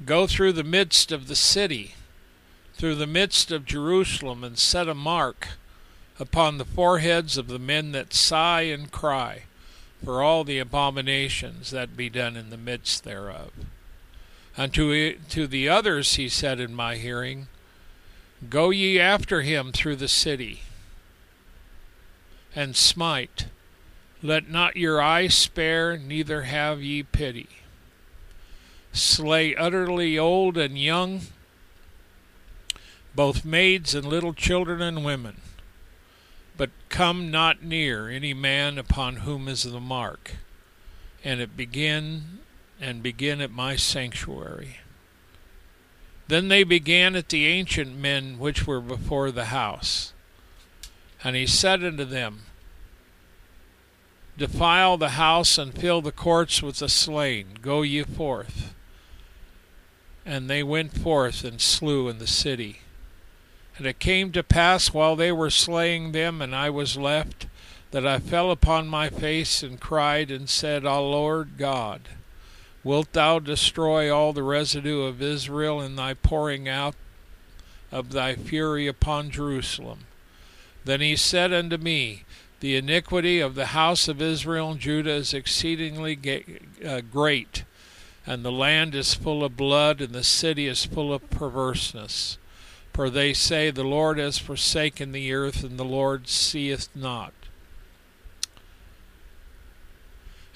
Go 0.05 0.27
through 0.27 0.53
the 0.53 0.65
midst 0.65 1.13
of 1.13 1.29
the 1.29 1.37
city, 1.37 1.95
through 2.75 2.95
the 2.95 3.07
midst 3.07 3.51
of 3.51 3.65
Jerusalem, 3.65 4.45
and 4.45 4.59
set 4.59 4.89
a 4.89 4.95
mark 4.95 5.49
upon 6.19 6.59
the 6.59 6.65
foreheads 6.65 7.37
of 7.37 7.49
the 7.49 7.59
men 7.59 7.93
that 7.93 8.13
sigh 8.13 8.63
and 8.63 8.91
cry 8.91 9.45
for 10.05 10.23
all 10.23 10.45
the 10.45 10.59
abominations 10.59 11.71
that 11.71 11.97
be 11.97 12.09
done 12.09 12.37
in 12.37 12.51
the 12.51 12.57
midst 12.57 13.05
thereof. 13.05 13.53
Unto 14.57 15.15
to 15.15 15.47
the 15.47 15.69
others 15.69 16.15
he 16.15 16.29
said 16.29 16.61
in 16.61 16.75
my 16.75 16.97
hearing, 16.97 17.49
Go 18.49 18.71
ye 18.71 18.99
after 18.99 19.43
him 19.43 19.73
through 19.73 19.97
the 19.97 20.09
city, 20.09 20.63
and 22.55 22.77
smite. 22.77 23.47
Let 24.23 24.49
not 24.49 24.77
your 24.77 25.01
eye 25.01 25.29
spare, 25.29 25.97
neither 25.97 26.43
have 26.43 26.83
ye 26.83 27.05
pity. 27.05 27.49
Slay 28.93 29.55
utterly 29.55 30.19
old 30.19 30.57
and 30.57 30.79
young, 30.79 31.21
both 33.15 33.45
maids 33.45 33.95
and 33.95 34.07
little 34.07 34.33
children 34.33 34.81
and 34.83 35.05
women. 35.05 35.41
But 36.59 36.71
come 36.91 37.31
not 37.31 37.63
near 37.63 38.11
any 38.11 38.35
man 38.35 38.77
upon 38.77 39.19
whom 39.19 39.49
is 39.49 39.63
the 39.63 39.81
mark, 39.81 40.33
and 41.25 41.41
it 41.41 41.57
begin 41.57 42.41
and 42.81 43.03
begin 43.03 43.41
at 43.41 43.51
my 43.53 43.77
sanctuary. 43.77 44.79
Then 46.27 46.49
they 46.49 46.65
began 46.65 47.17
at 47.17 47.31
the 47.31 47.47
ancient 47.47 47.97
men 47.97 48.39
which 48.39 48.67
were 48.67 48.81
before 48.81 49.31
the 49.31 49.47
house. 49.47 50.13
And 51.23 51.35
he 51.37 51.47
said 51.47 51.83
unto 51.83 52.05
them, 52.05 52.43
Defile 54.37 54.99
the 54.99 55.11
house 55.11 55.59
and 55.59 55.75
fill 55.75 56.03
the 56.03 56.13
courts 56.13 56.63
with 56.63 56.79
the 56.79 56.89
slain. 56.89 57.59
Go 57.63 57.83
ye 57.83 58.03
forth. 58.03 58.75
And 60.27 60.51
they 60.51 60.63
went 60.63 60.97
forth 60.97 61.45
and 61.45 61.61
slew 61.61 62.09
in 62.09 62.19
the 62.19 62.27
city. 62.27 62.81
And 63.79 63.87
it 63.87 63.99
came 63.99 64.33
to 64.33 64.43
pass 64.43 64.93
while 64.93 65.17
they 65.17 65.33
were 65.33 65.51
slaying 65.51 66.13
them, 66.13 66.43
and 66.43 66.55
I 66.55 66.69
was 66.69 66.99
left, 66.99 67.47
that 67.93 68.07
I 68.07 68.19
fell 68.19 68.51
upon 68.51 68.89
my 68.89 69.09
face 69.09 69.63
and 69.63 69.81
cried 69.81 70.31
and 70.31 70.51
said, 70.51 70.85
O 70.85 71.09
Lord 71.09 71.57
God, 71.57 72.03
Wilt 72.85 73.13
thou 73.13 73.39
destroy 73.39 74.11
all 74.11 74.33
the 74.33 74.43
residue 74.43 75.03
of 75.03 75.21
Israel 75.21 75.81
in 75.81 75.97
thy 75.97 76.15
pouring 76.15 76.69
out 76.69 76.95
of 77.91 78.13
thy 78.13 78.35
fury 78.35 78.87
upon 78.87 79.31
Jerusalem? 79.31 80.07
Then 80.85 81.01
he 81.01 81.17
said 81.17 81.53
unto 81.53 81.77
me, 81.77 82.25
The 82.61 82.77
iniquity 82.77 83.41
of 83.41 83.55
the 83.55 83.67
house 83.67 84.07
of 84.09 84.23
Israel 84.23 84.71
and 84.71 84.81
Judah 84.81 85.13
is 85.13 85.35
exceedingly 85.35 86.19
uh, 86.83 87.01
great, 87.01 87.65
and 88.25 88.45
the 88.45 88.53
land 88.53 88.95
is 88.95 89.13
full 89.13 89.45
of 89.45 89.57
blood, 89.57 90.01
and 90.01 90.15
the 90.15 90.25
city 90.25 90.67
is 90.67 90.85
full 90.85 91.13
of 91.13 91.29
perverseness. 91.31 92.39
For 92.99 93.11
they 93.11 93.33
say, 93.33 93.71
The 93.71 93.85
Lord 93.85 94.19
has 94.19 94.39
forsaken 94.39 95.13
the 95.13 95.33
earth, 95.33 95.63
and 95.63 95.79
the 95.79 95.85
Lord 95.85 96.27
seeth 96.27 96.89
not. 96.97 97.33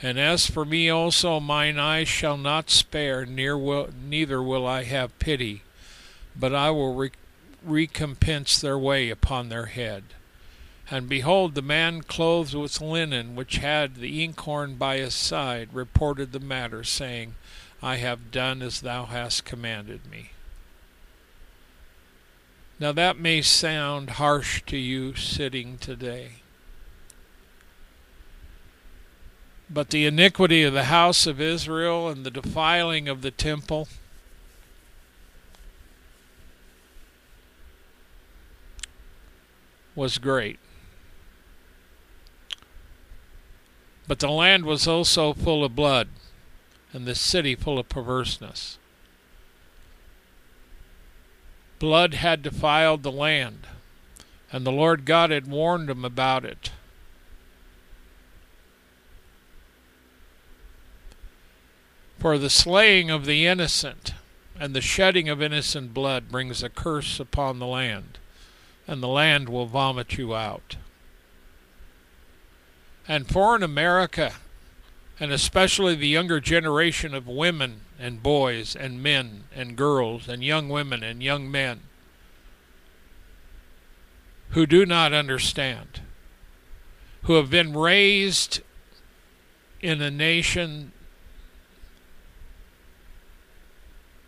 And 0.03 0.19
as 0.19 0.51
for 0.51 0.65
me 0.65 0.91
also, 0.91 1.39
mine 1.39 1.79
eyes 1.79 2.09
shall 2.09 2.37
not 2.37 2.69
spare, 2.69 3.25
will, 3.25 3.91
neither 4.05 4.43
will 4.43 4.67
I 4.67 4.83
have 4.83 5.17
pity, 5.21 5.63
but 6.35 6.53
I 6.53 6.71
will 6.71 6.97
re- 6.97 7.13
recompense 7.65 8.61
their 8.61 8.77
way 8.77 9.09
upon 9.09 9.49
their 9.49 9.67
head. 9.67 10.03
And 10.91 11.09
behold, 11.09 11.55
the 11.55 11.63
man 11.63 12.03
clothed 12.03 12.55
with 12.55 12.81
linen, 12.81 13.37
which 13.37 13.59
had 13.59 13.95
the 13.95 14.25
inkhorn 14.25 14.75
by 14.75 14.97
his 14.97 15.15
side, 15.15 15.69
reported 15.73 16.33
the 16.33 16.41
matter, 16.41 16.83
saying, 16.83 17.37
I 17.81 17.99
have 17.99 18.33
done 18.33 18.63
as 18.63 18.81
thou 18.81 19.05
hast 19.05 19.45
commanded 19.45 20.11
me. 20.11 20.33
Now 22.83 22.91
that 22.91 23.17
may 23.17 23.43
sound 23.43 24.11
harsh 24.11 24.61
to 24.67 24.77
you 24.77 25.15
sitting 25.15 25.79
today. 25.79 26.43
But 29.71 29.91
the 29.91 30.05
iniquity 30.05 30.65
of 30.65 30.73
the 30.73 30.87
house 30.87 31.25
of 31.29 31.41
Israel 31.41 32.09
and 32.09 32.27
the 32.27 32.31
defiling 32.33 33.09
of 33.09 33.23
the 33.23 33.31
temple 33.31 33.87
was 39.95 40.19
great. 40.19 40.59
But 44.09 44.19
the 44.19 44.29
land 44.29 44.65
was 44.65 44.89
also 44.89 45.35
full 45.35 45.65
of 45.65 45.77
blood, 45.77 46.09
and 46.93 47.07
the 47.07 47.15
city 47.15 47.55
full 47.55 47.79
of 47.79 47.89
perverseness. 47.89 48.81
Blood 51.83 52.15
had 52.15 52.43
defiled 52.43 53.03
the 53.03 53.11
land, 53.11 53.67
and 54.53 54.65
the 54.65 54.71
Lord 54.71 55.05
God 55.05 55.33
had 55.33 55.49
warned 55.49 55.89
them 55.89 56.05
about 56.05 56.45
it. 56.45 56.71
For 62.21 62.39
the 62.39 62.49
slaying 62.49 63.11
of 63.11 63.27
the 63.27 63.47
innocent 63.49 64.15
and 64.61 64.77
the 64.77 64.81
shedding 64.81 65.29
of 65.29 65.43
innocent 65.43 65.93
blood 65.93 66.31
brings 66.31 66.63
a 66.63 66.69
curse 66.69 67.19
upon 67.19 67.59
the 67.59 67.67
land. 67.67 68.21
and 68.87 69.03
the 69.03 69.09
land 69.09 69.49
will 69.49 69.67
vomit 69.67 70.17
you 70.17 70.37
out. 70.37 70.77
And 73.09 73.27
foreign 73.27 73.65
America, 73.65 74.35
and 75.19 75.33
especially 75.33 75.97
the 75.97 76.07
younger 76.07 76.39
generation 76.39 77.13
of 77.13 77.27
women 77.27 77.81
and 78.03 78.21
boys 78.21 78.75
and 78.75 79.01
men 79.01 79.45
and 79.55 79.77
girls 79.77 80.27
and 80.27 80.43
young 80.43 80.69
women 80.69 81.05
and 81.05 81.23
young 81.23 81.49
men 81.49 81.79
who 84.51 84.67
do 84.67 84.85
not 84.85 85.13
understand, 85.13 86.01
who 87.23 87.35
have 87.35 87.49
been 87.49 87.73
raised 87.73 88.61
in 89.81 90.03
a 90.03 90.11
nation 90.11 90.91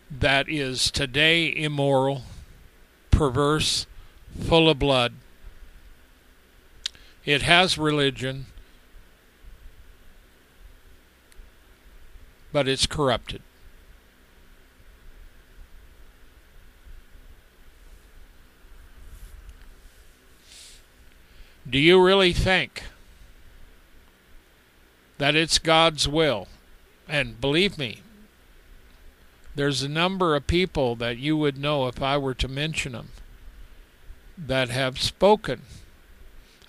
that 0.08 0.48
is 0.48 0.88
today 0.92 1.52
immoral, 1.54 2.22
perverse, 3.10 3.86
full 4.40 4.70
of 4.70 4.78
blood. 4.78 5.14
It 7.24 7.42
has 7.42 7.76
religion, 7.76 8.46
but 12.52 12.68
it's 12.68 12.86
corrupted. 12.86 13.42
Do 21.74 21.80
you 21.80 22.00
really 22.00 22.32
think 22.32 22.84
that 25.18 25.34
it's 25.34 25.58
God's 25.58 26.06
will? 26.06 26.46
And 27.08 27.40
believe 27.40 27.78
me, 27.78 27.98
there's 29.56 29.82
a 29.82 29.88
number 29.88 30.36
of 30.36 30.46
people 30.46 30.94
that 30.94 31.18
you 31.18 31.36
would 31.36 31.58
know 31.58 31.88
if 31.88 32.00
I 32.00 32.16
were 32.16 32.34
to 32.34 32.46
mention 32.46 32.92
them 32.92 33.08
that 34.38 34.68
have 34.68 35.00
spoken 35.00 35.62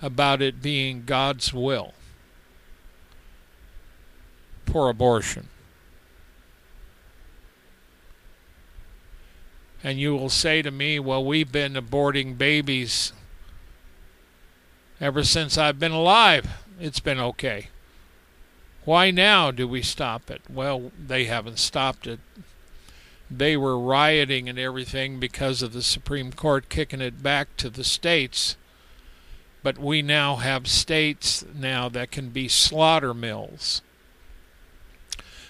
about 0.02 0.42
it 0.42 0.64
being 0.64 1.04
God's 1.06 1.54
will 1.54 1.94
for 4.66 4.90
abortion. 4.90 5.50
And 9.84 10.00
you 10.00 10.16
will 10.16 10.30
say 10.30 10.64
to 10.64 10.72
me, 10.72 10.98
Well, 10.98 11.24
we've 11.24 11.52
been 11.52 11.74
aborting 11.74 12.40
babies 12.40 13.14
ever 15.00 15.24
since 15.24 15.58
I've 15.58 15.80
been 15.80 15.92
alive. 15.92 16.48
It's 16.80 17.00
been 17.00 17.20
okay. 17.20 17.70
Why 18.84 19.12
now 19.12 19.52
do 19.52 19.68
we 19.68 19.82
stop 19.82 20.30
it? 20.30 20.42
Well, 20.50 20.92
they 20.98 21.26
haven't 21.26 21.60
stopped 21.60 22.06
it 22.06 22.20
they 23.30 23.58
were 23.58 23.80
rioting 23.80 24.48
and 24.48 24.60
everything 24.60 25.20
because 25.20 25.62
of 25.62 25.74
the 25.74 25.82
Supreme 25.82 26.32
Court 26.32 26.70
kicking 26.70 27.02
it 27.02 27.24
back 27.24 27.56
to 27.58 27.70
the 27.70 27.84
states. 27.84 28.56
But 29.64 29.78
we 29.80 30.02
now 30.02 30.36
have 30.38 30.68
states 30.68 31.44
now 31.56 31.90
that 31.90 32.12
can 32.12 32.30
be 32.30 32.48
slaughter 32.48 33.14
mills. 33.14 33.82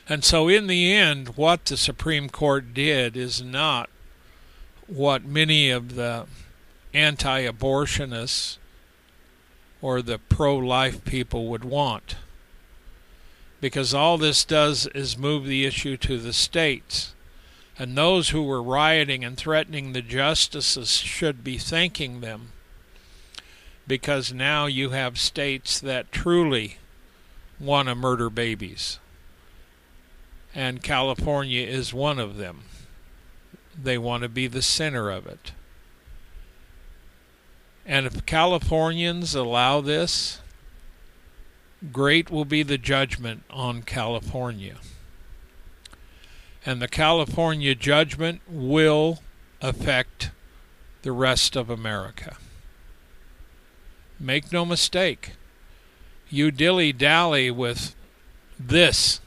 And 0.07 0.23
so, 0.23 0.47
in 0.47 0.67
the 0.67 0.93
end, 0.93 1.35
what 1.35 1.65
the 1.65 1.77
Supreme 1.77 2.29
Court 2.29 2.73
did 2.73 3.17
is 3.17 3.41
not 3.41 3.89
what 4.87 5.25
many 5.25 5.69
of 5.71 5.95
the 5.95 6.27
anti 6.93 7.45
abortionists 7.45 8.57
or 9.85 10.01
the 10.01 10.17
pro 10.17 10.57
life 10.57 11.05
people 11.05 11.45
would 11.45 11.63
want. 11.63 12.15
Because 13.61 13.93
all 13.93 14.17
this 14.17 14.43
does 14.43 14.87
is 14.95 15.15
move 15.15 15.45
the 15.45 15.63
issue 15.63 15.95
to 15.95 16.17
the 16.17 16.33
states. 16.33 17.13
And 17.77 17.95
those 17.95 18.29
who 18.29 18.41
were 18.41 18.63
rioting 18.63 19.23
and 19.23 19.37
threatening 19.37 19.93
the 19.93 20.01
justices 20.01 20.89
should 20.97 21.43
be 21.43 21.59
thanking 21.59 22.21
them 22.21 22.47
because 23.85 24.33
now 24.33 24.65
you 24.65 24.89
have 24.89 25.19
states 25.19 25.79
that 25.81 26.11
truly 26.11 26.77
want 27.59 27.87
to 27.87 27.93
murder 27.93 28.31
babies. 28.31 28.97
And 30.55 30.81
California 30.81 31.63
is 31.63 31.93
one 31.93 32.17
of 32.17 32.37
them. 32.37 32.63
They 33.79 33.99
want 33.99 34.23
to 34.23 34.29
be 34.29 34.47
the 34.47 34.63
center 34.63 35.11
of 35.11 35.27
it. 35.27 35.51
And 37.85 38.05
if 38.05 38.25
Californians 38.25 39.35
allow 39.35 39.81
this, 39.81 40.39
great 41.91 42.31
will 42.31 42.45
be 42.45 42.63
the 42.63 42.77
judgment 42.77 43.43
on 43.49 43.83
California 43.83 44.77
and 46.65 46.81
the 46.81 46.87
California 46.87 47.75
judgment 47.75 48.41
will 48.47 49.19
affect 49.61 50.31
the 51.03 51.11
rest 51.11 51.55
of 51.55 51.69
America. 51.69 52.37
Make 54.19 54.51
no 54.51 54.65
mistake, 54.65 55.33
you 56.29 56.49
dilly 56.49 56.91
dally 56.91 57.51
with 57.51 57.95
this. 58.59 59.21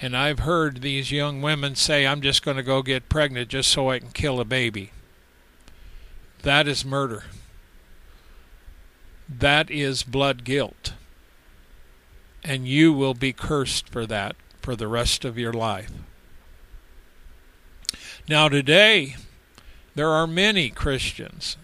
And 0.00 0.16
I've 0.16 0.40
heard 0.40 0.80
these 0.80 1.12
young 1.12 1.42
women 1.42 1.74
say, 1.74 2.06
I'm 2.06 2.20
just 2.20 2.44
going 2.44 2.56
to 2.56 2.62
go 2.62 2.82
get 2.82 3.08
pregnant 3.08 3.48
just 3.48 3.70
so 3.70 3.90
I 3.90 3.98
can 3.98 4.10
kill 4.10 4.40
a 4.40 4.44
baby. 4.44 4.92
That 6.42 6.66
is 6.66 6.84
murder. 6.84 7.24
That 9.28 9.70
is 9.70 10.02
blood 10.02 10.44
guilt. 10.44 10.94
And 12.44 12.66
you 12.66 12.92
will 12.92 13.14
be 13.14 13.32
cursed 13.32 13.88
for 13.88 14.06
that 14.06 14.34
for 14.60 14.74
the 14.74 14.88
rest 14.88 15.24
of 15.24 15.38
your 15.38 15.52
life. 15.52 15.92
Now, 18.28 18.48
today, 18.48 19.16
there 19.94 20.10
are 20.10 20.26
many 20.26 20.70
Christians, 20.70 21.56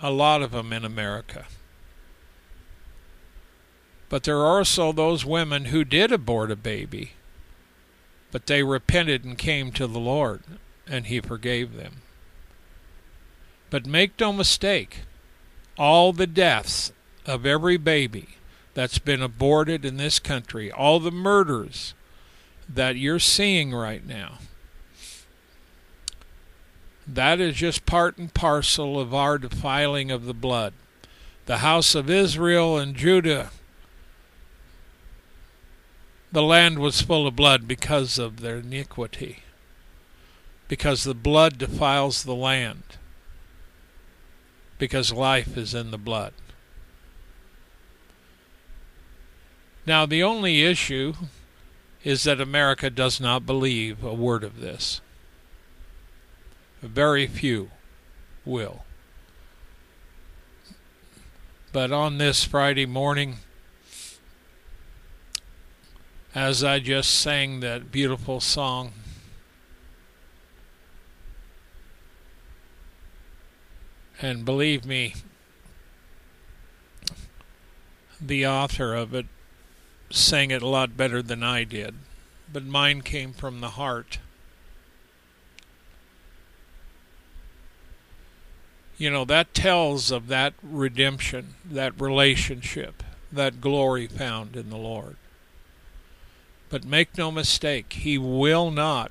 a 0.00 0.10
lot 0.10 0.42
of 0.42 0.52
them 0.52 0.72
in 0.72 0.84
America. 0.84 1.46
But 4.08 4.24
there 4.24 4.38
are 4.38 4.58
also 4.58 4.92
those 4.92 5.24
women 5.24 5.66
who 5.66 5.84
did 5.84 6.12
abort 6.12 6.50
a 6.50 6.56
baby, 6.56 7.12
but 8.30 8.46
they 8.46 8.62
repented 8.62 9.24
and 9.24 9.38
came 9.38 9.72
to 9.72 9.86
the 9.86 9.98
Lord, 9.98 10.42
and 10.86 11.06
He 11.06 11.20
forgave 11.20 11.74
them. 11.74 12.02
But 13.74 13.86
make 13.86 14.20
no 14.20 14.32
mistake, 14.32 14.98
all 15.76 16.12
the 16.12 16.28
deaths 16.28 16.92
of 17.26 17.44
every 17.44 17.76
baby 17.76 18.36
that's 18.72 19.00
been 19.00 19.20
aborted 19.20 19.84
in 19.84 19.96
this 19.96 20.20
country, 20.20 20.70
all 20.70 21.00
the 21.00 21.10
murders 21.10 21.92
that 22.68 22.94
you're 22.94 23.18
seeing 23.18 23.72
right 23.74 24.06
now, 24.06 24.38
that 27.04 27.40
is 27.40 27.56
just 27.56 27.84
part 27.84 28.16
and 28.16 28.32
parcel 28.32 29.00
of 29.00 29.12
our 29.12 29.38
defiling 29.38 30.12
of 30.12 30.26
the 30.26 30.34
blood. 30.34 30.72
The 31.46 31.58
house 31.58 31.96
of 31.96 32.08
Israel 32.08 32.78
and 32.78 32.94
Judah, 32.94 33.50
the 36.30 36.44
land 36.44 36.78
was 36.78 37.02
full 37.02 37.26
of 37.26 37.34
blood 37.34 37.66
because 37.66 38.20
of 38.20 38.38
their 38.38 38.58
iniquity, 38.58 39.42
because 40.68 41.02
the 41.02 41.12
blood 41.12 41.58
defiles 41.58 42.22
the 42.22 42.36
land, 42.36 42.84
because 44.78 45.12
life 45.12 45.56
is 45.56 45.74
in 45.74 45.90
the 45.90 45.98
blood. 45.98 46.32
Now, 49.86 50.06
the 50.06 50.22
only 50.22 50.62
issue 50.62 51.14
is 52.02 52.24
that 52.24 52.40
America 52.40 52.90
does 52.90 53.20
not 53.20 53.46
believe 53.46 54.02
a 54.02 54.14
word 54.14 54.44
of 54.44 54.60
this. 54.60 55.00
Very 56.82 57.26
few 57.26 57.70
will. 58.44 58.84
But 61.72 61.92
on 61.92 62.18
this 62.18 62.44
Friday 62.44 62.86
morning, 62.86 63.38
as 66.34 66.62
I 66.62 66.78
just 66.78 67.10
sang 67.10 67.60
that 67.60 67.90
beautiful 67.90 68.40
song, 68.40 68.92
and 74.20 74.44
believe 74.44 74.84
me, 74.84 75.14
the 78.20 78.46
author 78.46 78.94
of 78.94 79.14
it 79.14 79.26
sang 80.10 80.50
it 80.50 80.62
a 80.62 80.68
lot 80.68 80.96
better 80.96 81.22
than 81.22 81.42
I 81.42 81.64
did, 81.64 81.94
but 82.52 82.64
mine 82.64 83.00
came 83.02 83.32
from 83.32 83.60
the 83.60 83.70
heart. 83.70 84.18
You 88.96 89.10
know, 89.10 89.24
that 89.24 89.54
tells 89.54 90.10
of 90.10 90.28
that 90.28 90.54
redemption, 90.62 91.54
that 91.68 92.00
relationship, 92.00 93.02
that 93.32 93.60
glory 93.60 94.06
found 94.06 94.54
in 94.56 94.70
the 94.70 94.76
Lord. 94.76 95.16
But 96.70 96.84
make 96.84 97.18
no 97.18 97.32
mistake, 97.32 97.92
He 97.92 98.18
will 98.18 98.70
not 98.70 99.10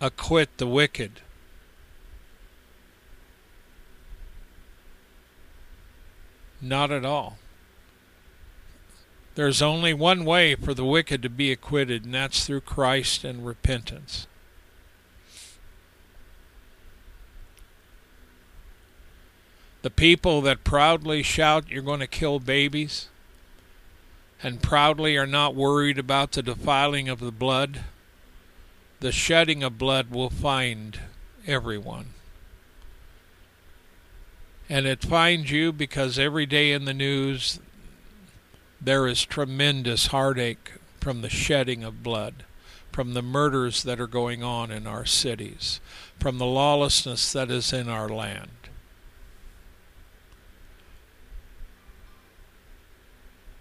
acquit 0.00 0.56
the 0.56 0.66
wicked. 0.66 1.20
Not 6.60 6.90
at 6.90 7.04
all. 7.04 7.38
There's 9.34 9.60
only 9.60 9.92
one 9.92 10.24
way 10.24 10.54
for 10.54 10.72
the 10.72 10.84
wicked 10.84 11.22
to 11.22 11.28
be 11.28 11.52
acquitted, 11.52 12.06
and 12.06 12.14
that's 12.14 12.46
through 12.46 12.62
Christ 12.62 13.22
and 13.22 13.46
repentance. 13.46 14.26
The 19.82 19.90
people 19.90 20.40
that 20.40 20.64
proudly 20.64 21.22
shout, 21.22 21.68
You're 21.68 21.82
going 21.82 22.00
to 22.00 22.06
kill 22.06 22.40
babies, 22.40 23.08
and 24.42 24.62
proudly 24.62 25.16
are 25.16 25.26
not 25.26 25.54
worried 25.54 25.98
about 25.98 26.32
the 26.32 26.42
defiling 26.42 27.08
of 27.08 27.20
the 27.20 27.30
blood, 27.30 27.84
the 29.00 29.12
shedding 29.12 29.62
of 29.62 29.78
blood 29.78 30.10
will 30.10 30.30
find 30.30 30.98
everyone. 31.46 32.15
And 34.68 34.86
it 34.86 35.02
finds 35.02 35.50
you 35.50 35.72
because 35.72 36.18
every 36.18 36.46
day 36.46 36.72
in 36.72 36.84
the 36.84 36.94
news 36.94 37.60
there 38.80 39.06
is 39.06 39.24
tremendous 39.24 40.08
heartache 40.08 40.72
from 41.00 41.22
the 41.22 41.30
shedding 41.30 41.84
of 41.84 42.02
blood, 42.02 42.44
from 42.92 43.14
the 43.14 43.22
murders 43.22 43.82
that 43.84 44.00
are 44.00 44.08
going 44.08 44.42
on 44.42 44.70
in 44.70 44.86
our 44.86 45.06
cities, 45.06 45.80
from 46.18 46.38
the 46.38 46.46
lawlessness 46.46 47.32
that 47.32 47.50
is 47.50 47.72
in 47.72 47.88
our 47.88 48.08
land. 48.08 48.50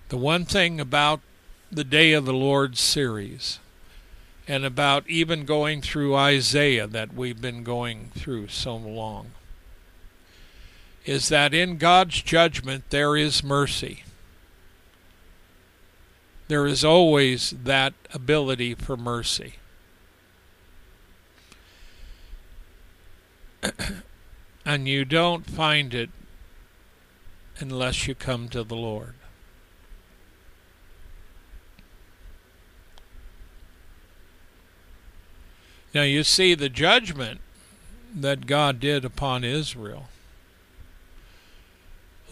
The 0.09 0.17
one 0.17 0.45
thing 0.45 0.79
about 0.79 1.21
the 1.71 1.83
Day 1.83 2.13
of 2.13 2.25
the 2.25 2.33
Lord 2.33 2.77
series 2.77 3.59
and 4.47 4.63
about 4.63 5.07
even 5.07 5.45
going 5.45 5.81
through 5.81 6.15
Isaiah 6.15 6.87
that 6.87 7.13
we've 7.13 7.41
been 7.41 7.63
going 7.63 8.11
through 8.15 8.47
so 8.49 8.75
long 8.75 9.31
is 11.05 11.29
that 11.29 11.53
in 11.53 11.77
God's 11.77 12.21
judgment 12.21 12.89
there 12.89 13.15
is 13.15 13.43
mercy. 13.43 14.03
There 16.47 16.65
is 16.65 16.83
always 16.83 17.51
that 17.63 17.93
ability 18.13 18.75
for 18.75 18.97
mercy. 18.97 19.55
and 24.65 24.87
you 24.87 25.05
don't 25.05 25.49
find 25.49 25.93
it 25.93 26.09
unless 27.59 28.07
you 28.07 28.15
come 28.15 28.49
to 28.49 28.63
the 28.63 28.75
Lord. 28.75 29.13
Now 35.93 36.01
you 36.01 36.23
see 36.23 36.55
the 36.55 36.67
judgment 36.67 37.39
that 38.13 38.47
God 38.47 38.79
did 38.79 39.05
upon 39.05 39.43
Israel 39.43 40.09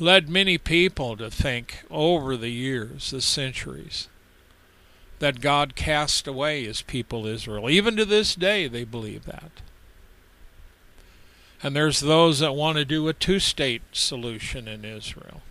led 0.04 0.28
many 0.28 0.58
people 0.58 1.16
to 1.16 1.32
think 1.32 1.84
over 1.90 2.36
the 2.36 2.50
years, 2.50 3.12
the 3.12 3.22
centuries, 3.22 4.10
that 5.20 5.40
God 5.40 5.76
cast 5.76 6.28
away 6.28 6.66
his 6.66 6.82
people 6.82 7.26
Israel. 7.26 7.70
Even 7.70 7.96
to 7.96 8.04
this 8.04 8.36
day, 8.36 8.68
they 8.68 8.84
believe 8.84 9.26
that. 9.26 9.62
And 11.64 11.74
there's 11.74 12.02
those 12.02 12.40
that 12.40 12.54
want 12.54 12.78
to 12.78 12.84
do 12.84 13.08
a 13.08 13.14
two 13.14 13.40
state 13.40 13.82
solution 13.94 14.68
in 14.68 14.84
Israel 14.84 15.42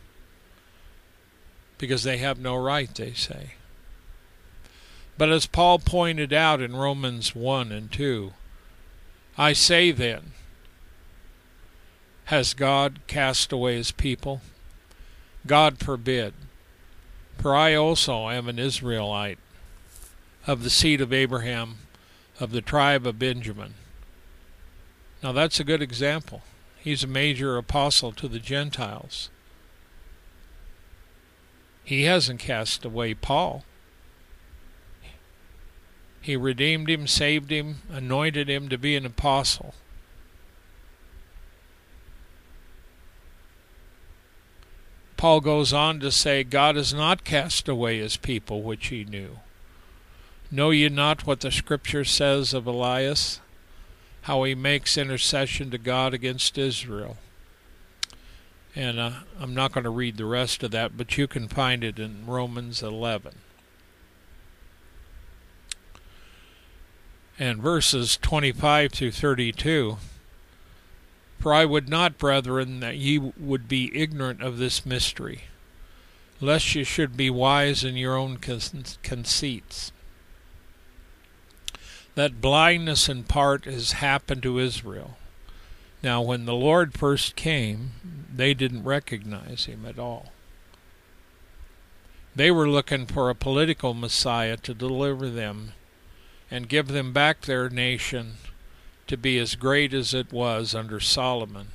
because 1.78 2.02
they 2.02 2.18
have 2.18 2.38
no 2.38 2.54
right, 2.54 2.94
they 2.94 3.14
say. 3.14 3.54
But 5.16 5.30
as 5.30 5.46
Paul 5.46 5.78
pointed 5.78 6.32
out 6.32 6.60
in 6.60 6.76
Romans 6.76 7.34
1 7.34 7.72
and 7.72 7.90
2, 7.90 8.34
I 9.38 9.54
say 9.54 9.90
then, 9.90 10.32
has 12.32 12.54
God 12.54 12.98
cast 13.06 13.52
away 13.52 13.74
his 13.74 13.90
people? 13.92 14.40
God 15.46 15.78
forbid. 15.78 16.32
For 17.36 17.54
I 17.54 17.74
also 17.74 18.30
am 18.30 18.48
an 18.48 18.58
Israelite, 18.58 19.38
of 20.46 20.62
the 20.62 20.70
seed 20.70 21.02
of 21.02 21.12
Abraham, 21.12 21.76
of 22.40 22.52
the 22.52 22.62
tribe 22.62 23.06
of 23.06 23.18
Benjamin. 23.18 23.74
Now 25.22 25.32
that's 25.32 25.60
a 25.60 25.64
good 25.64 25.82
example. 25.82 26.40
He's 26.78 27.04
a 27.04 27.06
major 27.06 27.58
apostle 27.58 28.12
to 28.12 28.28
the 28.28 28.38
Gentiles. 28.38 29.28
He 31.84 32.04
hasn't 32.04 32.40
cast 32.40 32.86
away 32.86 33.12
Paul. 33.12 33.62
He 36.22 36.34
redeemed 36.34 36.88
him, 36.88 37.06
saved 37.06 37.50
him, 37.50 37.82
anointed 37.90 38.48
him 38.48 38.70
to 38.70 38.78
be 38.78 38.96
an 38.96 39.04
apostle. 39.04 39.74
Paul 45.22 45.40
goes 45.40 45.72
on 45.72 46.00
to 46.00 46.10
say, 46.10 46.42
God 46.42 46.74
has 46.74 46.92
not 46.92 47.22
cast 47.22 47.68
away 47.68 47.98
his 47.98 48.16
people 48.16 48.60
which 48.60 48.88
he 48.88 49.04
knew. 49.04 49.38
Know 50.50 50.70
ye 50.70 50.88
not 50.88 51.28
what 51.28 51.38
the 51.38 51.52
scripture 51.52 52.04
says 52.04 52.52
of 52.52 52.66
Elias? 52.66 53.38
How 54.22 54.42
he 54.42 54.56
makes 54.56 54.98
intercession 54.98 55.70
to 55.70 55.78
God 55.78 56.12
against 56.12 56.58
Israel. 56.58 57.18
And 58.74 58.98
uh, 58.98 59.12
I'm 59.38 59.54
not 59.54 59.70
going 59.70 59.84
to 59.84 59.90
read 59.90 60.16
the 60.16 60.24
rest 60.24 60.64
of 60.64 60.72
that, 60.72 60.96
but 60.96 61.16
you 61.16 61.28
can 61.28 61.46
find 61.46 61.84
it 61.84 62.00
in 62.00 62.26
Romans 62.26 62.82
11. 62.82 63.34
and 67.38 67.62
verses 67.62 68.16
25 68.16 68.92
through 68.92 69.12
32. 69.12 69.98
For 71.42 71.52
I 71.52 71.64
would 71.64 71.88
not, 71.88 72.18
brethren, 72.18 72.78
that 72.78 72.98
ye 72.98 73.18
would 73.18 73.66
be 73.66 73.90
ignorant 74.00 74.40
of 74.44 74.58
this 74.58 74.86
mystery, 74.86 75.46
lest 76.40 76.76
ye 76.76 76.84
should 76.84 77.16
be 77.16 77.30
wise 77.30 77.82
in 77.82 77.96
your 77.96 78.16
own 78.16 78.36
conceits. 78.36 79.90
That 82.14 82.40
blindness 82.40 83.08
in 83.08 83.24
part 83.24 83.64
has 83.64 83.90
happened 83.90 84.44
to 84.44 84.60
Israel. 84.60 85.16
Now, 86.00 86.22
when 86.22 86.44
the 86.44 86.54
Lord 86.54 86.94
first 86.94 87.34
came, 87.34 87.90
they 88.32 88.54
didn't 88.54 88.84
recognize 88.84 89.64
him 89.64 89.84
at 89.84 89.98
all. 89.98 90.30
They 92.36 92.52
were 92.52 92.68
looking 92.68 93.04
for 93.04 93.30
a 93.30 93.34
political 93.34 93.94
Messiah 93.94 94.58
to 94.58 94.74
deliver 94.74 95.28
them 95.28 95.72
and 96.52 96.68
give 96.68 96.86
them 96.86 97.12
back 97.12 97.40
their 97.40 97.68
nation 97.68 98.36
to 99.06 99.16
be 99.16 99.38
as 99.38 99.54
great 99.54 99.92
as 99.92 100.14
it 100.14 100.32
was 100.32 100.74
under 100.74 101.00
Solomon 101.00 101.68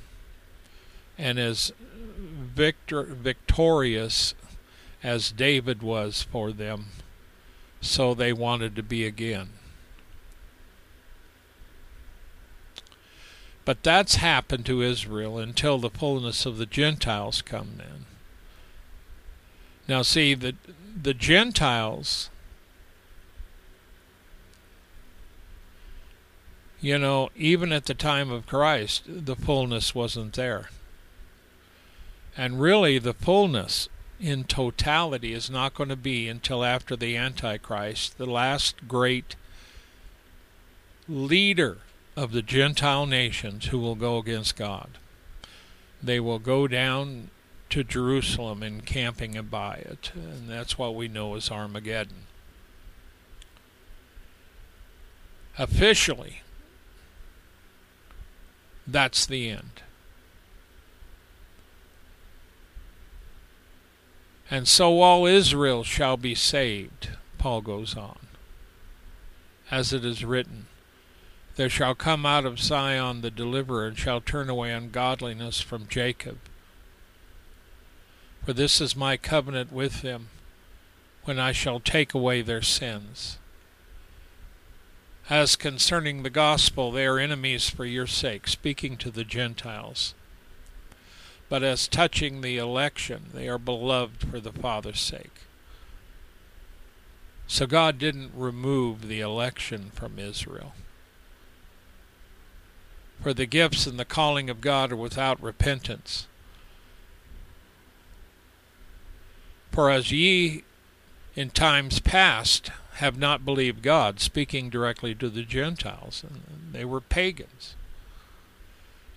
and 1.16 1.38
as 1.38 1.72
victor, 2.18 3.02
victorious 3.02 4.34
as 5.02 5.32
David 5.32 5.82
was 5.82 6.22
for 6.22 6.52
them, 6.52 6.86
so 7.80 8.14
they 8.14 8.32
wanted 8.32 8.74
to 8.76 8.82
be 8.82 9.04
again. 9.04 9.50
But 13.64 13.82
that's 13.82 14.16
happened 14.16 14.64
to 14.66 14.82
Israel 14.82 15.38
until 15.38 15.78
the 15.78 15.90
fullness 15.90 16.46
of 16.46 16.56
the 16.56 16.66
Gentiles 16.66 17.42
come 17.42 17.74
then. 17.76 18.06
Now 19.86 20.02
see 20.02 20.34
the 20.34 20.54
the 21.00 21.14
Gentiles 21.14 22.30
you 26.80 26.98
know, 26.98 27.30
even 27.36 27.72
at 27.72 27.86
the 27.86 27.94
time 27.94 28.30
of 28.30 28.46
Christ, 28.46 29.02
the 29.06 29.36
fullness 29.36 29.94
wasn't 29.94 30.34
there. 30.34 30.70
And 32.36 32.60
really, 32.60 32.98
the 32.98 33.14
fullness 33.14 33.88
in 34.20 34.44
totality 34.44 35.32
is 35.32 35.50
not 35.50 35.74
going 35.74 35.88
to 35.88 35.96
be 35.96 36.28
until 36.28 36.64
after 36.64 36.96
the 36.96 37.16
Antichrist, 37.16 38.18
the 38.18 38.26
last 38.26 38.86
great 38.86 39.34
leader 41.08 41.78
of 42.16 42.32
the 42.32 42.42
Gentile 42.42 43.06
nations 43.06 43.66
who 43.66 43.78
will 43.78 43.94
go 43.94 44.18
against 44.18 44.56
God. 44.56 44.90
They 46.02 46.20
will 46.20 46.38
go 46.38 46.68
down 46.68 47.30
to 47.70 47.84
Jerusalem 47.84 48.62
encamping 48.62 49.40
by 49.50 49.74
it, 49.76 50.12
and 50.14 50.48
that's 50.48 50.78
what 50.78 50.94
we 50.94 51.08
know 51.08 51.34
as 51.34 51.50
Armageddon. 51.50 52.26
Officially, 55.58 56.42
that's 58.90 59.26
the 59.26 59.50
end. 59.50 59.82
And 64.50 64.66
so 64.66 65.00
all 65.00 65.26
Israel 65.26 65.84
shall 65.84 66.16
be 66.16 66.34
saved, 66.34 67.10
Paul 67.36 67.60
goes 67.60 67.96
on. 67.96 68.18
As 69.70 69.92
it 69.92 70.06
is 70.06 70.24
written, 70.24 70.66
There 71.56 71.68
shall 71.68 71.94
come 71.94 72.24
out 72.24 72.46
of 72.46 72.58
Zion 72.58 73.20
the 73.20 73.30
deliverer, 73.30 73.88
and 73.88 73.98
shall 73.98 74.22
turn 74.22 74.48
away 74.48 74.72
ungodliness 74.72 75.60
from 75.60 75.86
Jacob. 75.86 76.38
For 78.46 78.54
this 78.54 78.80
is 78.80 78.96
my 78.96 79.18
covenant 79.18 79.70
with 79.70 80.00
them, 80.00 80.30
when 81.24 81.38
I 81.38 81.52
shall 81.52 81.80
take 81.80 82.14
away 82.14 82.40
their 82.40 82.62
sins. 82.62 83.36
As 85.30 85.56
concerning 85.56 86.22
the 86.22 86.30
gospel, 86.30 86.90
they 86.90 87.04
are 87.04 87.18
enemies 87.18 87.68
for 87.68 87.84
your 87.84 88.06
sake, 88.06 88.48
speaking 88.48 88.96
to 88.96 89.10
the 89.10 89.24
Gentiles. 89.24 90.14
But 91.50 91.62
as 91.62 91.86
touching 91.86 92.40
the 92.40 92.56
election, 92.56 93.26
they 93.34 93.46
are 93.46 93.58
beloved 93.58 94.26
for 94.26 94.40
the 94.40 94.52
Father's 94.52 95.00
sake. 95.00 95.42
So 97.46 97.66
God 97.66 97.98
didn't 97.98 98.32
remove 98.34 99.06
the 99.06 99.20
election 99.20 99.90
from 99.94 100.18
Israel. 100.18 100.72
For 103.22 103.34
the 103.34 103.46
gifts 103.46 103.86
and 103.86 103.98
the 103.98 104.04
calling 104.06 104.48
of 104.48 104.62
God 104.62 104.92
are 104.92 104.96
without 104.96 105.42
repentance. 105.42 106.26
For 109.72 109.90
as 109.90 110.10
ye 110.10 110.64
in 111.38 111.50
times 111.50 112.00
past 112.00 112.72
have 112.94 113.16
not 113.16 113.44
believed 113.44 113.80
God, 113.80 114.18
speaking 114.18 114.70
directly 114.70 115.14
to 115.14 115.28
the 115.28 115.44
Gentiles, 115.44 116.24
and 116.28 116.72
they 116.72 116.84
were 116.84 117.00
pagans, 117.00 117.76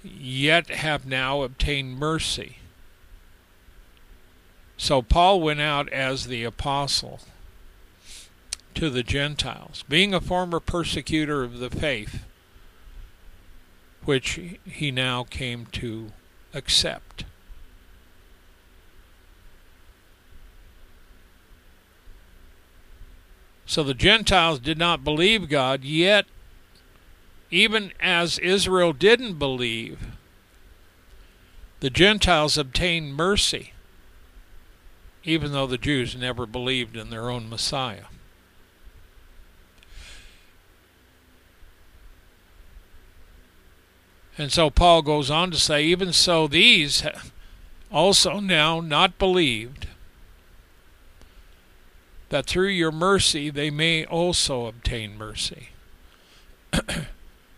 yet 0.04 0.70
have 0.70 1.04
now 1.04 1.42
obtained 1.42 1.98
mercy. 1.98 2.60
So 4.78 5.02
Paul 5.02 5.42
went 5.42 5.62
out 5.62 5.90
as 5.90 6.28
the 6.28 6.44
apostle 6.44 7.22
to 8.76 8.92
the 8.92 9.02
Gentiles, 9.02 9.84
being 9.90 10.14
a 10.14 10.22
former 10.22 10.60
persecutor 10.60 11.44
of 11.44 11.58
the 11.58 11.72
faith, 11.72 12.24
which 14.06 14.40
he 14.64 14.92
now 14.92 15.24
came 15.24 15.66
to 15.72 16.12
accept. 16.54 17.26
So 23.72 23.84
the 23.84 23.94
Gentiles 23.94 24.60
did 24.60 24.78
not 24.78 25.06
believe 25.06 25.48
God, 25.48 25.86
yet, 25.86 26.26
even 27.50 27.94
as 28.02 28.38
Israel 28.40 28.92
didn't 28.92 29.36
believe, 29.36 29.98
the 31.80 31.90
Gentiles 31.90 32.58
obtained 32.58 33.16
mercy, 33.16 33.72
even 35.24 35.54
though 35.54 35.68
the 35.68 35.78
Jews 35.78 36.18
never 36.18 36.46
believed 36.46 36.98
in 36.98 37.12
their 37.12 37.30
own 37.30 37.50
Messiah. 37.50 38.08
And 44.38 44.52
so 44.52 44.70
Paul 44.70 45.02
goes 45.02 45.32
on 45.32 45.50
to 45.52 45.58
say, 45.58 45.86
even 45.86 46.12
so, 46.12 46.46
these 46.46 47.04
also 47.90 48.42
now 48.42 48.82
not 48.82 49.18
believed 49.18 49.88
that 52.32 52.46
through 52.46 52.70
your 52.70 52.94
mercy 52.94 53.50
they 53.50 53.70
may 53.70 54.06
also 54.06 54.66
obtain 54.66 55.18
mercy. 55.18 55.68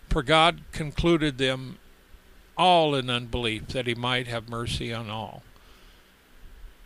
For 0.09 0.23
God 0.23 0.61
concluded 0.71 1.37
them 1.37 1.77
all 2.57 2.95
in 2.95 3.07
unbelief, 3.07 3.67
that 3.67 3.85
he 3.85 3.93
might 3.93 4.25
have 4.25 4.49
mercy 4.49 4.91
on 4.91 5.11
all. 5.11 5.43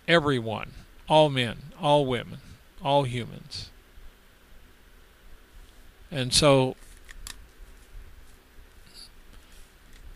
Everyone, 0.06 0.72
all 1.08 1.30
men, 1.30 1.58
all 1.82 2.06
women, 2.06 2.40
all 2.84 3.04
humans. 3.04 3.70
And 6.12 6.34
so, 6.34 6.76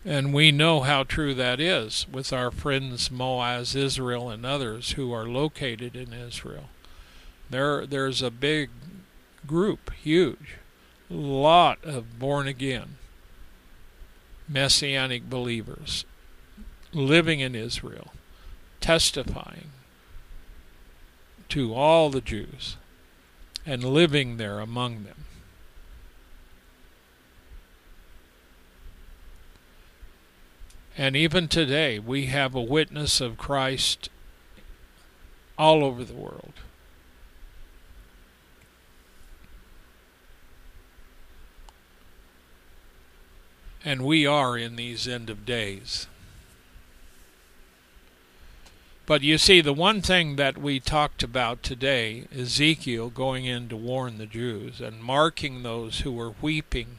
and 0.04 0.34
we 0.34 0.52
know 0.52 0.80
how 0.80 1.04
true 1.04 1.32
that 1.34 1.58
is 1.58 2.06
with 2.12 2.34
our 2.34 2.50
friends 2.50 3.08
Maoz, 3.08 3.74
Israel, 3.74 4.28
and 4.28 4.44
others 4.44 4.92
who 4.92 5.10
are 5.10 5.26
located 5.26 5.96
in 5.96 6.12
Israel. 6.12 6.68
There, 7.52 7.86
there's 7.86 8.22
a 8.22 8.30
big 8.30 8.70
group, 9.46 9.92
huge, 9.92 10.56
lot 11.10 11.84
of 11.84 12.18
born 12.18 12.48
again 12.48 12.96
messianic 14.48 15.28
believers 15.28 16.06
living 16.94 17.40
in 17.40 17.54
Israel, 17.54 18.14
testifying 18.80 19.68
to 21.50 21.74
all 21.74 22.08
the 22.08 22.22
Jews 22.22 22.78
and 23.66 23.84
living 23.84 24.38
there 24.38 24.58
among 24.58 25.04
them. 25.04 25.26
And 30.96 31.14
even 31.14 31.48
today, 31.48 31.98
we 31.98 32.26
have 32.26 32.54
a 32.54 32.62
witness 32.62 33.20
of 33.20 33.36
Christ 33.36 34.08
all 35.58 35.84
over 35.84 36.02
the 36.02 36.14
world. 36.14 36.54
And 43.84 44.04
we 44.04 44.26
are 44.26 44.56
in 44.56 44.76
these 44.76 45.08
end 45.08 45.28
of 45.28 45.44
days. 45.44 46.06
But 49.04 49.22
you 49.22 49.36
see, 49.36 49.60
the 49.60 49.72
one 49.72 50.00
thing 50.00 50.36
that 50.36 50.56
we 50.56 50.78
talked 50.78 51.22
about 51.22 51.62
today, 51.62 52.26
Ezekiel 52.34 53.10
going 53.10 53.44
in 53.44 53.68
to 53.68 53.76
warn 53.76 54.18
the 54.18 54.26
Jews 54.26 54.80
and 54.80 55.02
marking 55.02 55.62
those 55.62 56.00
who 56.00 56.12
were 56.12 56.34
weeping 56.40 56.98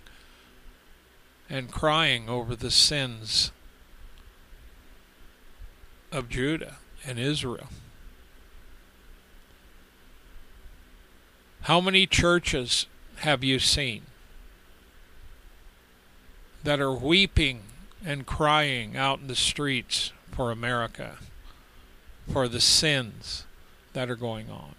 and 1.50 1.72
crying 1.72 2.28
over 2.28 2.56
the 2.56 2.72
sins 2.72 3.52
of 6.12 6.30
Judah 6.30 6.78
and 7.06 7.18
Israel. 7.18 7.70
How 11.62 11.80
many 11.80 12.06
churches 12.06 12.86
have 13.18 13.44
you 13.44 13.60
seen 13.60 14.04
that 16.64 16.80
are 16.80 16.94
weeping 16.94 17.62
and 18.06 18.26
crying 18.26 18.96
out 18.96 19.20
in 19.20 19.28
the 19.28 19.36
streets 19.36 20.12
for 20.32 20.52
America, 20.52 21.18
for 22.32 22.48
the 22.48 22.62
sins 22.62 23.46
that 23.94 24.10
are 24.10 24.16
going 24.16 24.50
on. 24.50 24.76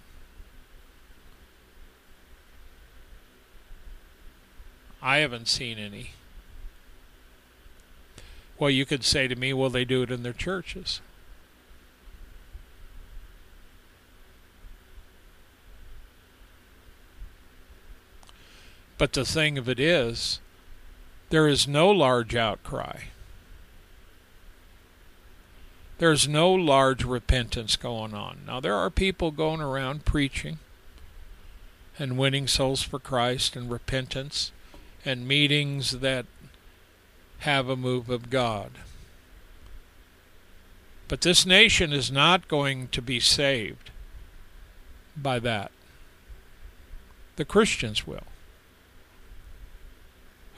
I 5.00 5.18
haven't 5.18 5.48
seen 5.48 5.78
any. 5.78 6.12
Well, 8.58 8.70
you 8.70 8.86
could 8.86 9.04
say 9.04 9.28
to 9.28 9.36
me, 9.36 9.52
well, 9.52 9.68
they 9.68 9.84
do 9.84 10.02
it 10.02 10.10
in 10.10 10.22
their 10.22 10.32
churches. 10.32 11.00
But 18.96 19.12
the 19.12 19.24
thing 19.24 19.58
of 19.58 19.68
it 19.68 19.78
is, 19.78 20.40
there 21.34 21.48
is 21.48 21.66
no 21.66 21.90
large 21.90 22.36
outcry. 22.36 22.96
There's 25.98 26.28
no 26.28 26.52
large 26.52 27.02
repentance 27.02 27.74
going 27.74 28.14
on. 28.14 28.42
Now, 28.46 28.60
there 28.60 28.76
are 28.76 28.88
people 28.88 29.32
going 29.32 29.60
around 29.60 30.04
preaching 30.04 30.60
and 31.98 32.16
winning 32.16 32.46
souls 32.46 32.84
for 32.84 33.00
Christ 33.00 33.56
and 33.56 33.68
repentance 33.68 34.52
and 35.04 35.26
meetings 35.26 35.98
that 35.98 36.26
have 37.38 37.68
a 37.68 37.74
move 37.74 38.08
of 38.10 38.30
God. 38.30 38.70
But 41.08 41.22
this 41.22 41.44
nation 41.44 41.92
is 41.92 42.12
not 42.12 42.46
going 42.46 42.86
to 42.92 43.02
be 43.02 43.18
saved 43.18 43.90
by 45.16 45.40
that. 45.40 45.72
The 47.34 47.44
Christians 47.44 48.06
will 48.06 48.22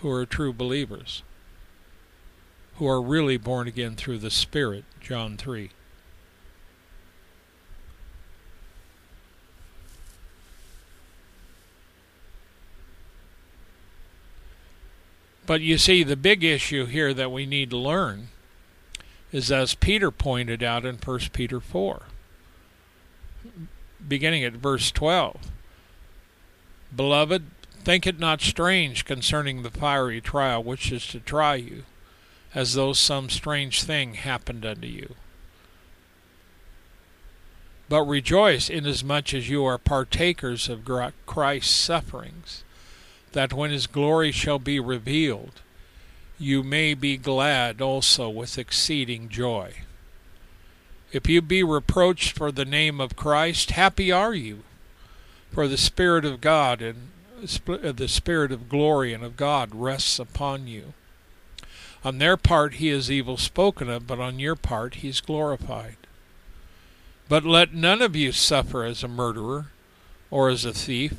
who 0.01 0.11
are 0.11 0.27
true 0.27 0.53
believers, 0.53 1.23
who 2.77 2.87
are 2.87 3.01
really 3.01 3.37
born 3.37 3.67
again 3.67 3.97
through 3.97 4.19
the 4.19 4.31
Spirit, 4.31 4.85
John 5.01 5.37
3. 5.37 5.71
But 15.47 15.61
you 15.61 15.79
see, 15.79 16.03
the 16.03 16.17
big 16.17 16.43
issue 16.43 16.87
here 16.87 17.15
that 17.15 17.31
we 17.31 17.47
need 17.47 17.71
to 17.71 17.77
learn 17.77 18.29
is 19.33 19.53
as 19.53 19.75
Peter 19.75 20.11
pointed 20.11 20.63
out 20.63 20.85
in 20.85 20.97
1 20.97 21.19
Peter 21.33 21.61
4, 21.61 22.03
beginning 24.07 24.45
at 24.45 24.55
verse 24.55 24.91
12. 24.91 25.37
Beloved, 26.95 27.45
Think 27.87 28.05
it 28.05 28.19
not 28.19 28.41
strange 28.41 29.05
concerning 29.05 29.63
the 29.63 29.71
fiery 29.71 30.21
trial 30.21 30.61
which 30.61 30.91
is 30.91 31.07
to 31.07 31.21
try 31.21 31.55
you, 31.55 31.85
as 32.53 32.75
though 32.75 32.93
some 32.93 33.31
strange 33.31 33.85
thing 33.85 34.15
happened 34.15 34.67
unto 34.67 34.89
you. 34.89 35.15
But 37.89 38.03
rejoice 38.03 38.69
inasmuch 38.69 39.33
as 39.35 39.49
you 39.49 39.65
are 39.65 39.79
partakers 39.79 40.69
of 40.69 40.85
Christ's 41.27 41.77
sufferings, 41.77 42.65
that 43.31 43.53
when 43.53 43.71
his 43.71 43.87
glory 43.87 44.33
shall 44.33 44.59
be 44.59 44.81
revealed, 44.81 45.61
you 46.41 46.65
may 46.65 46.93
be 46.93 47.17
glad 47.17 47.81
also 47.81 48.29
with 48.29 48.59
exceeding 48.59 49.29
joy. 49.29 49.75
If 51.13 51.29
you 51.29 51.41
be 51.41 51.63
reproached 51.63 52.37
for 52.37 52.51
the 52.51 52.65
name 52.65 53.01
of 53.01 53.15
Christ, 53.15 53.71
happy 53.71 54.11
are 54.11 54.35
you, 54.35 54.65
for 55.53 55.69
the 55.69 55.79
Spirit 55.79 56.25
of 56.25 56.41
God 56.41 56.83
and 56.83 57.11
Uh, 57.69 57.93
the 57.93 58.09
Spirit 58.09 58.51
of 58.51 58.69
glory 58.69 59.13
and 59.13 59.23
of 59.23 59.37
God 59.37 59.75
rests 59.75 60.19
upon 60.19 60.67
you. 60.67 60.95
On 62.05 62.19
their 62.19 62.37
part 62.37 62.75
he 62.75 62.89
is 62.89 63.11
evil 63.11 63.37
spoken 63.37 63.89
of, 63.89 64.07
but 64.07 64.21
on 64.21 64.39
your 64.39 64.57
part 64.57 64.97
he 64.97 65.09
is 65.09 65.21
glorified. 65.21 65.97
But 67.29 67.45
let 67.45 67.75
none 67.75 68.03
of 68.03 68.15
you 68.15 68.33
suffer 68.33 68.85
as 68.85 69.03
a 69.03 69.09
murderer, 69.09 69.67
or 70.31 70.49
as 70.49 70.65
a 70.65 70.73
thief, 70.73 71.15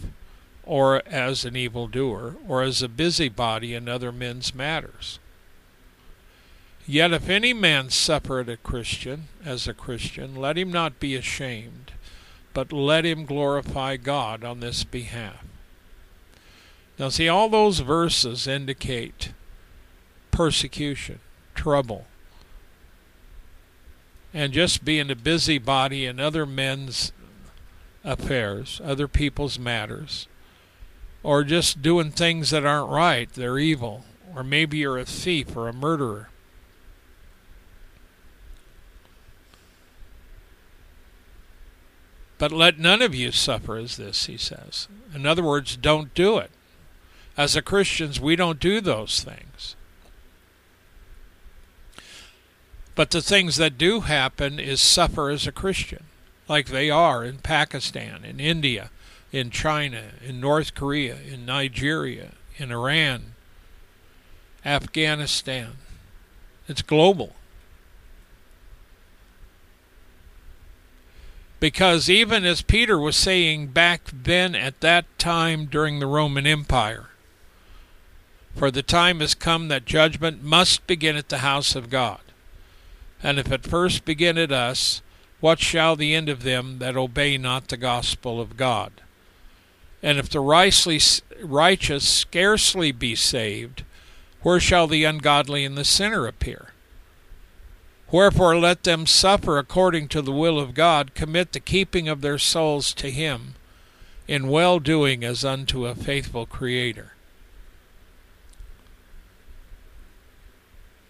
or 0.63 1.01
as 1.07 1.45
an 1.45 1.55
evildoer, 1.55 2.35
or 2.47 2.61
as 2.63 2.81
a 2.81 2.89
busybody 2.89 3.73
in 3.73 3.89
other 3.89 4.11
men's 4.11 4.53
matters. 4.53 5.19
Yet 6.85 7.11
if 7.11 7.29
any 7.29 7.53
man 7.53 7.89
suffer 7.89 8.39
as 8.39 8.47
a 8.47 8.55
Christian, 8.55 9.27
as 9.43 9.67
a 9.67 9.73
Christian, 9.73 10.35
let 10.35 10.57
him 10.57 10.71
not 10.71 11.01
be 11.01 11.15
ashamed, 11.15 11.91
but 12.53 12.71
let 12.71 13.05
him 13.05 13.25
glorify 13.25 13.97
God 13.97 14.45
on 14.45 14.61
this 14.61 14.85
behalf. 14.85 15.43
Now, 16.99 17.09
see, 17.09 17.27
all 17.27 17.47
those 17.49 17.79
verses 17.79 18.47
indicate 18.47 19.31
persecution, 20.31 21.19
trouble, 21.53 22.05
and 24.33 24.51
just 24.51 24.83
being 24.83 25.11
a 25.11 25.15
busybody 25.15 26.05
in 26.05 26.19
other 26.19 26.45
men's 26.45 27.11
affairs, 28.03 28.81
other 28.83 29.07
people's 29.07 29.59
matters, 29.59 30.27
or 31.21 31.43
just 31.43 31.81
doing 31.81 32.11
things 32.11 32.49
that 32.49 32.65
aren't 32.65 32.89
right, 32.89 33.31
they're 33.31 33.59
evil, 33.59 34.03
or 34.35 34.43
maybe 34.43 34.77
you're 34.77 34.97
a 34.97 35.05
thief 35.05 35.55
or 35.55 35.67
a 35.67 35.73
murderer. 35.73 36.29
But 42.37 42.51
let 42.51 42.77
none 42.77 43.01
of 43.01 43.15
you 43.15 43.31
suffer 43.31 43.77
as 43.77 43.97
this, 43.97 44.27
he 44.27 44.37
says. 44.37 44.87
In 45.13 45.25
other 45.25 45.43
words, 45.43 45.75
don't 45.75 46.13
do 46.13 46.37
it. 46.37 46.51
As 47.37 47.55
a 47.55 47.61
Christians, 47.61 48.19
we 48.19 48.35
don't 48.35 48.59
do 48.59 48.81
those 48.81 49.23
things. 49.23 49.75
But 52.95 53.11
the 53.11 53.21
things 53.21 53.57
that 53.57 53.77
do 53.77 54.01
happen 54.01 54.59
is 54.59 54.81
suffer 54.81 55.29
as 55.29 55.45
a 55.45 55.51
Christian, 55.51 56.05
like 56.49 56.69
they 56.69 56.89
are 56.89 57.23
in 57.23 57.37
Pakistan, 57.37 58.25
in 58.25 58.39
India, 58.39 58.89
in 59.31 59.51
China, 59.51 60.13
in 60.25 60.41
North 60.41 60.73
Korea, 60.73 61.17
in 61.21 61.45
Nigeria, 61.45 62.31
in 62.57 62.71
Iran, 62.71 63.33
Afghanistan. 64.65 65.73
It's 66.67 66.81
global. 66.81 67.35
Because 71.59 72.09
even 72.09 72.45
as 72.45 72.63
Peter 72.63 72.97
was 72.97 73.15
saying 73.15 73.67
back 73.67 74.01
then 74.11 74.55
at 74.55 74.81
that 74.81 75.05
time 75.19 75.65
during 75.65 75.99
the 75.99 76.07
Roman 76.07 76.47
Empire, 76.47 77.09
for 78.57 78.71
the 78.71 78.81
time 78.81 79.19
has 79.19 79.35
come 79.35 79.67
that 79.67 79.85
judgment 79.85 80.43
must 80.43 80.87
begin 80.87 81.15
at 81.15 81.29
the 81.29 81.39
house 81.39 81.75
of 81.75 81.91
God. 81.91 82.19
And 83.21 83.37
if 83.37 83.51
it 83.51 83.63
first 83.63 84.03
begin 84.03 84.37
at 84.37 84.51
us, 84.51 85.01
what 85.39 85.59
shall 85.59 85.95
the 85.95 86.15
end 86.15 86.27
of 86.27 86.43
them 86.43 86.79
that 86.79 86.97
obey 86.97 87.37
not 87.37 87.67
the 87.67 87.77
gospel 87.77 88.41
of 88.41 88.57
God? 88.57 88.91
And 90.01 90.17
if 90.17 90.29
the 90.29 90.39
righteous 90.39 92.09
scarcely 92.09 92.91
be 92.91 93.15
saved, 93.15 93.83
where 94.41 94.59
shall 94.59 94.87
the 94.87 95.03
ungodly 95.03 95.63
and 95.63 95.77
the 95.77 95.85
sinner 95.85 96.25
appear? 96.25 96.73
Wherefore 98.11 98.57
let 98.57 98.83
them 98.83 99.05
suffer 99.05 99.57
according 99.57 100.07
to 100.09 100.21
the 100.21 100.31
will 100.31 100.59
of 100.59 100.73
God, 100.73 101.13
commit 101.13 101.51
the 101.51 101.59
keeping 101.59 102.07
of 102.07 102.21
their 102.21 102.37
souls 102.37 102.93
to 102.93 103.11
Him, 103.11 103.55
in 104.27 104.47
well 104.47 104.79
doing 104.79 105.23
as 105.23 105.43
unto 105.43 105.85
a 105.85 105.93
faithful 105.93 106.45
Creator. 106.45 107.13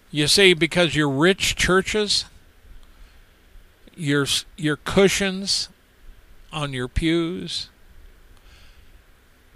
You 0.10 0.28
see, 0.28 0.54
because 0.54 0.96
your 0.96 1.10
rich 1.10 1.56
churches, 1.56 2.26
your 3.96 4.26
your 4.56 4.78
cushions 4.78 5.70
on 6.52 6.72
your 6.72 6.88
pews, 6.88 7.70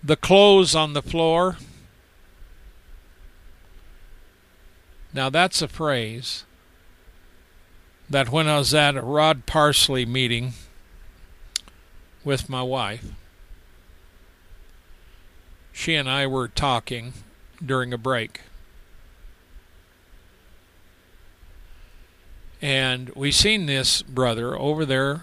the 0.04 0.18
clothes 0.18 0.76
on 0.76 0.94
the 0.94 1.02
floor. 1.02 1.58
Now 5.14 5.30
that's 5.30 5.62
a 5.62 5.68
phrase 5.68 6.44
that 8.10 8.30
when 8.30 8.48
I 8.48 8.58
was 8.58 8.74
at 8.74 8.96
a 8.96 9.02
Rod 9.02 9.46
Parsley 9.46 10.06
meeting 10.06 10.54
with 12.26 12.50
my 12.50 12.62
wife, 12.62 13.06
she 15.72 15.96
and 15.96 16.10
I 16.10 16.28
were 16.28 16.50
talking 16.50 17.14
during 17.66 17.94
a 17.94 17.98
break. 17.98 18.42
And 22.62 23.10
we 23.16 23.32
seen 23.32 23.66
this 23.66 24.04
brother 24.04 24.58
over 24.58 24.86
there 24.86 25.22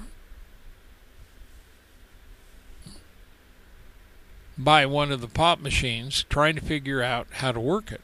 by 4.58 4.84
one 4.84 5.12
of 5.12 5.20
the 5.20 5.28
pop 5.28 5.60
machines 5.60 6.24
trying 6.28 6.56
to 6.56 6.60
figure 6.60 7.00
out 7.00 7.28
how 7.34 7.52
to 7.52 7.60
work 7.60 7.92
it. 7.92 8.00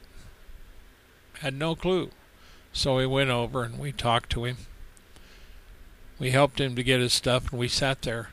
Had 1.39 1.53
no 1.53 1.75
clue. 1.75 2.11
So 2.71 2.95
we 2.95 3.05
went 3.05 3.29
over 3.29 3.63
and 3.63 3.77
we 3.77 3.91
talked 3.91 4.29
to 4.31 4.45
him. 4.45 4.57
We 6.17 6.31
helped 6.31 6.61
him 6.61 6.75
to 6.77 6.83
get 6.83 7.01
his 7.01 7.11
stuff, 7.11 7.51
and 7.51 7.59
we 7.59 7.67
sat 7.67 8.03
there. 8.03 8.29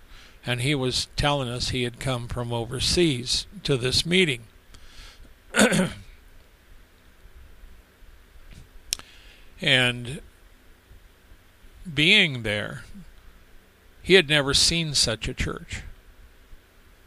And 0.47 0.61
he 0.61 0.73
was 0.75 1.09
telling 1.17 1.49
us 1.49 1.71
he 1.71 1.83
had 1.83 1.99
come 1.99 2.29
from 2.29 2.53
overseas 2.53 3.47
to 3.65 3.77
this 3.77 4.07
meeting. 4.07 4.45
and 9.61 10.21
being 11.93 12.43
there, 12.43 12.85
he 14.03 14.15
had 14.15 14.29
never 14.29 14.55
seen 14.55 14.95
such 14.95 15.29
a 15.29 15.35
church. 15.35 15.83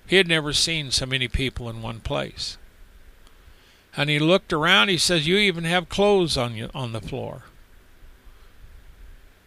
He 0.08 0.18
had 0.18 0.28
never 0.28 0.54
seen 0.54 0.92
so 0.92 1.06
many 1.06 1.28
people 1.28 1.70
in 1.70 1.82
one 1.82 2.00
place. 2.00 2.58
And 3.98 4.10
he 4.10 4.20
looked 4.20 4.54
around, 4.54 4.90
he 4.90 4.98
says, 4.98 5.28
You 5.28 5.38
even 5.38 5.64
have 5.64 5.90
clothes 5.90 6.38
on 6.38 6.56
you 6.56 6.70
on 6.74 6.92
the 6.92 7.02
floor. 7.02 7.44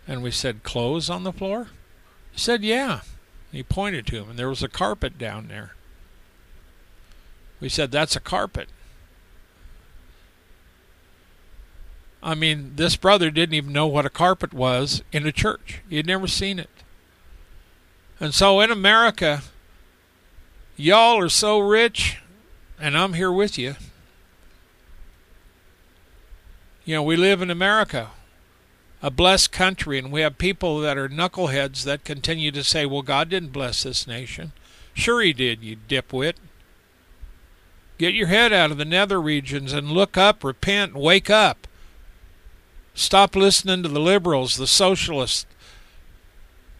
And 0.07 0.23
we 0.23 0.31
said, 0.31 0.63
Clothes 0.63 1.11
on 1.11 1.23
the 1.23 1.33
floor? 1.33 1.69
He 2.33 2.39
said, 2.39 2.63
Yeah. 2.63 3.01
He 3.53 3.63
pointed 3.63 4.07
to 4.09 4.17
him, 4.17 4.31
and 4.31 4.39
there 4.39 4.49
was 4.49 4.63
a 4.63 4.69
carpet 4.69 5.17
down 5.17 5.49
there. 5.49 5.75
We 7.61 7.69
said, 7.69 7.91
That's 7.91 8.17
a 8.17 8.21
carpet. 8.21 8.69
I 12.23 12.35
mean, 12.35 12.73
this 12.77 12.97
brother 12.97 13.31
didn't 13.31 13.55
even 13.55 13.73
know 13.73 13.87
what 13.87 14.07
a 14.07 14.11
carpet 14.11 14.53
was 14.53 15.03
in 15.13 15.27
a 15.27 15.33
church, 15.33 15.83
he 15.89 15.97
had 15.97 16.07
never 16.07 16.27
seen 16.27 16.59
it. 16.59 16.71
And 18.21 18.35
so 18.35 18.61
in 18.61 18.71
America, 18.71 19.43
y'all 20.77 21.21
are 21.21 21.29
so 21.29 21.59
rich, 21.59 22.19
and 22.81 22.99
I'm 22.99 23.13
here 23.15 23.31
with 23.31 23.57
you. 23.57 23.77
You 26.85 26.97
know, 26.97 27.03
we 27.03 27.17
live 27.17 27.43
in 27.43 27.51
America 27.51 28.11
a 29.03 29.11
blessed 29.11 29.53
country, 29.53 29.99
and 29.99 30.11
we 30.11 30.23
have 30.23 30.39
people 30.39 30.81
that 30.81 30.99
are 30.99 31.09
knuckleheads 31.09 31.85
that 31.85 32.05
continue 32.05 32.51
to 32.51 32.65
say, 32.65 32.85
well, 32.85 33.03
God 33.03 33.29
didn't 33.29 33.53
bless 33.53 33.85
this 33.85 34.07
nation. 34.07 34.53
Sure, 34.93 35.23
He 35.23 35.33
did, 35.33 35.63
you 35.63 35.77
dipwit. 35.89 36.35
Get 37.97 38.15
your 38.15 38.27
head 38.27 38.53
out 38.53 38.71
of 38.71 38.79
the 38.79 38.85
nether 38.85 39.21
regions 39.21 39.73
and 39.73 39.91
look 39.91 40.17
up, 40.17 40.43
repent, 40.43 40.95
wake 40.95 41.31
up. 41.31 41.68
Stop 42.99 43.37
listening 43.37 43.85
to 43.85 43.89
the 43.89 44.01
liberals, 44.01 44.57
the 44.57 44.67
socialists. 44.67 45.47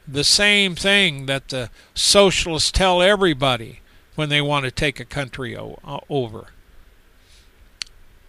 The 0.07 0.25
same 0.25 0.75
thing 0.75 1.27
that 1.27 1.51
the 1.51 1.71
socialists 1.95 2.73
tell 2.73 3.01
everybody 3.01 3.83
when 4.17 4.29
they 4.29 4.41
want 4.41 4.65
to 4.65 4.73
take 4.73 4.99
a 4.99 5.05
country 5.05 5.57
uh, 5.57 6.01
over. 6.11 6.49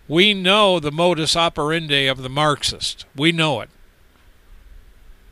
We 0.08 0.36
know 0.36 0.80
the 0.80 0.92
modus 0.92 1.36
operandi 1.36 2.06
of 2.06 2.22
the 2.22 2.30
Marxist. 2.30 3.08
We 3.16 3.32
know 3.32 3.62
it. 3.62 3.72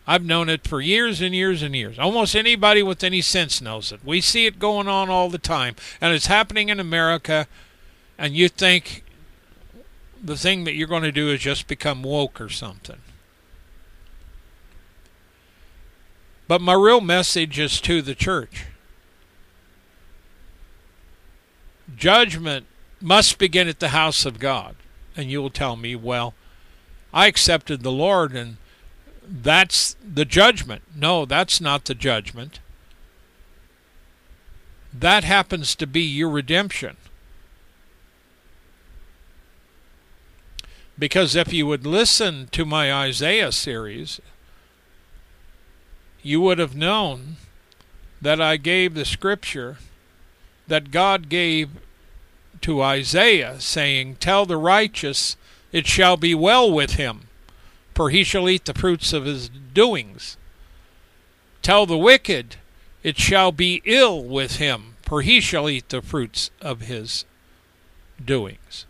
I've 0.08 0.26
known 0.26 0.50
it 0.50 0.68
for 0.68 0.82
years 0.82 1.22
and 1.22 1.36
years 1.36 1.62
and 1.62 1.76
years. 1.76 2.00
Almost 2.00 2.36
anybody 2.36 2.82
with 2.82 3.04
any 3.04 3.22
sense 3.22 3.62
knows 3.62 3.92
it. 3.92 4.00
We 4.04 4.20
see 4.20 4.48
it 4.48 4.58
going 4.58 4.88
on 4.88 5.12
all 5.12 5.30
the 5.30 5.38
time, 5.38 5.76
and 6.02 6.12
it's 6.12 6.26
happening 6.26 6.70
in 6.70 6.80
America. 6.80 7.46
And 8.18 8.36
you 8.36 8.50
think 8.50 9.04
the 10.24 10.38
thing 10.38 10.64
that 10.64 10.76
you're 10.76 10.88
going 10.88 11.04
to 11.04 11.12
do 11.12 11.30
is 11.30 11.40
just 11.40 11.68
become 11.68 12.04
woke 12.04 12.42
or 12.42 12.50
something. 12.50 13.00
But 16.48 16.62
my 16.62 16.74
real 16.74 17.02
message 17.02 17.60
is 17.60 17.82
to 17.82 18.02
the 18.02 18.16
church. 18.16 18.66
Judgment 21.96 22.66
must 23.02 23.38
begin 23.38 23.68
at 23.68 23.80
the 23.80 23.90
house 23.90 24.26
of 24.26 24.40
God. 24.40 24.76
And 25.16 25.30
you 25.30 25.42
will 25.42 25.50
tell 25.50 25.76
me, 25.76 25.96
well, 25.96 26.34
I 27.14 27.28
accepted 27.28 27.82
the 27.82 27.92
Lord 27.92 28.34
and 28.34 28.58
that's 29.30 29.96
the 30.02 30.26
judgment. 30.26 30.84
No, 30.96 31.26
that's 31.26 31.60
not 31.60 31.86
the 31.86 31.96
judgment. 31.96 32.60
That 34.94 35.24
happens 35.24 35.76
to 35.76 35.88
be 35.88 36.02
your 36.02 36.30
redemption. 36.30 36.98
Because 41.00 41.36
if 41.36 41.54
you 41.54 41.68
would 41.68 41.86
listen 41.86 42.48
to 42.52 42.66
my 42.66 42.92
Isaiah 42.92 43.52
series, 43.52 44.20
you 46.24 46.42
would 46.42 46.58
have 46.58 46.76
known 46.76 47.38
that 48.22 48.42
I 48.42 48.58
gave 48.58 48.94
the 48.94 49.06
scripture 49.06 49.78
that 50.68 50.92
God 50.92 51.30
gave 51.30 51.70
to 52.62 52.82
Isaiah, 52.82 53.60
saying, 53.60 54.16
Tell 54.16 54.46
the 54.46 54.58
righteous, 54.58 55.38
it 55.72 55.88
shall 55.88 56.18
be 56.18 56.34
well 56.34 56.72
with 56.72 56.94
him 56.94 57.28
for 57.98 58.12
he 58.12 58.24
shall 58.24 58.48
eat 58.48 58.66
the 58.66 58.76
fruits 58.76 59.12
of 59.12 59.26
his 59.26 59.50
doings. 59.50 60.38
Tell 61.64 61.88
the 61.88 61.98
wicked, 61.98 62.58
it 63.02 63.18
shall 63.18 63.52
be 63.52 63.82
ill 63.86 64.24
with 64.24 64.58
him, 64.58 64.94
for 65.02 65.24
he 65.24 65.42
shall 65.42 65.68
eat 65.68 65.90
the 65.90 66.04
fruits 66.04 66.52
of 66.62 66.82
his 66.82 67.26
doings. 68.24 68.86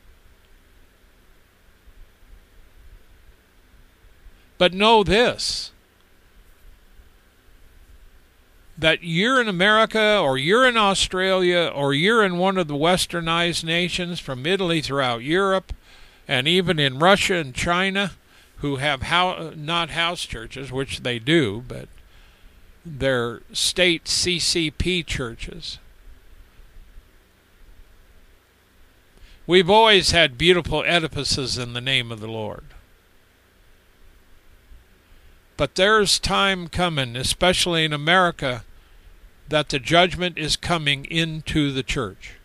But 4.58 4.74
know 4.74 5.04
this 5.04 5.72
that 8.78 9.00
you're 9.02 9.42
in 9.42 9.48
America 9.48 10.20
or 10.20 10.38
you're 10.38 10.68
in 10.68 10.78
Australia 10.78 11.72
or 11.74 11.94
you're 11.94 12.24
in 12.24 12.38
one 12.38 12.58
of 12.58 12.68
the 12.68 12.76
westernized 12.76 13.64
nations 13.64 14.20
from 14.20 14.46
Italy 14.46 14.82
throughout 14.82 15.24
Europe 15.24 15.74
and 16.28 16.48
even 16.48 16.78
in 16.78 17.00
Russia 17.00 17.36
and 17.36 17.56
China 17.56 18.12
who 18.58 18.78
have 18.78 19.04
how, 19.04 19.52
not 19.56 19.92
house 19.92 20.26
churches, 20.26 20.72
which 20.72 21.02
they 21.02 21.20
do, 21.20 21.64
but 21.68 21.88
they're 22.86 23.42
state 23.52 24.06
CCP 24.06 25.06
churches. 25.06 25.80
We've 29.46 29.70
always 29.70 30.12
had 30.12 30.38
beautiful 30.38 30.84
edifices 30.86 31.58
in 31.58 31.74
the 31.74 31.82
name 31.82 32.12
of 32.12 32.20
the 32.20 32.28
Lord. 32.28 32.66
But 35.58 35.74
there's 35.74 36.20
time 36.20 36.68
coming, 36.68 37.16
especially 37.16 37.84
in 37.84 37.92
America, 37.92 38.64
that 39.50 39.70
the 39.70 39.80
judgment 39.80 40.38
is 40.38 40.56
coming 40.56 41.06
into 41.06 41.72
the 41.72 41.84
church. 41.84 42.36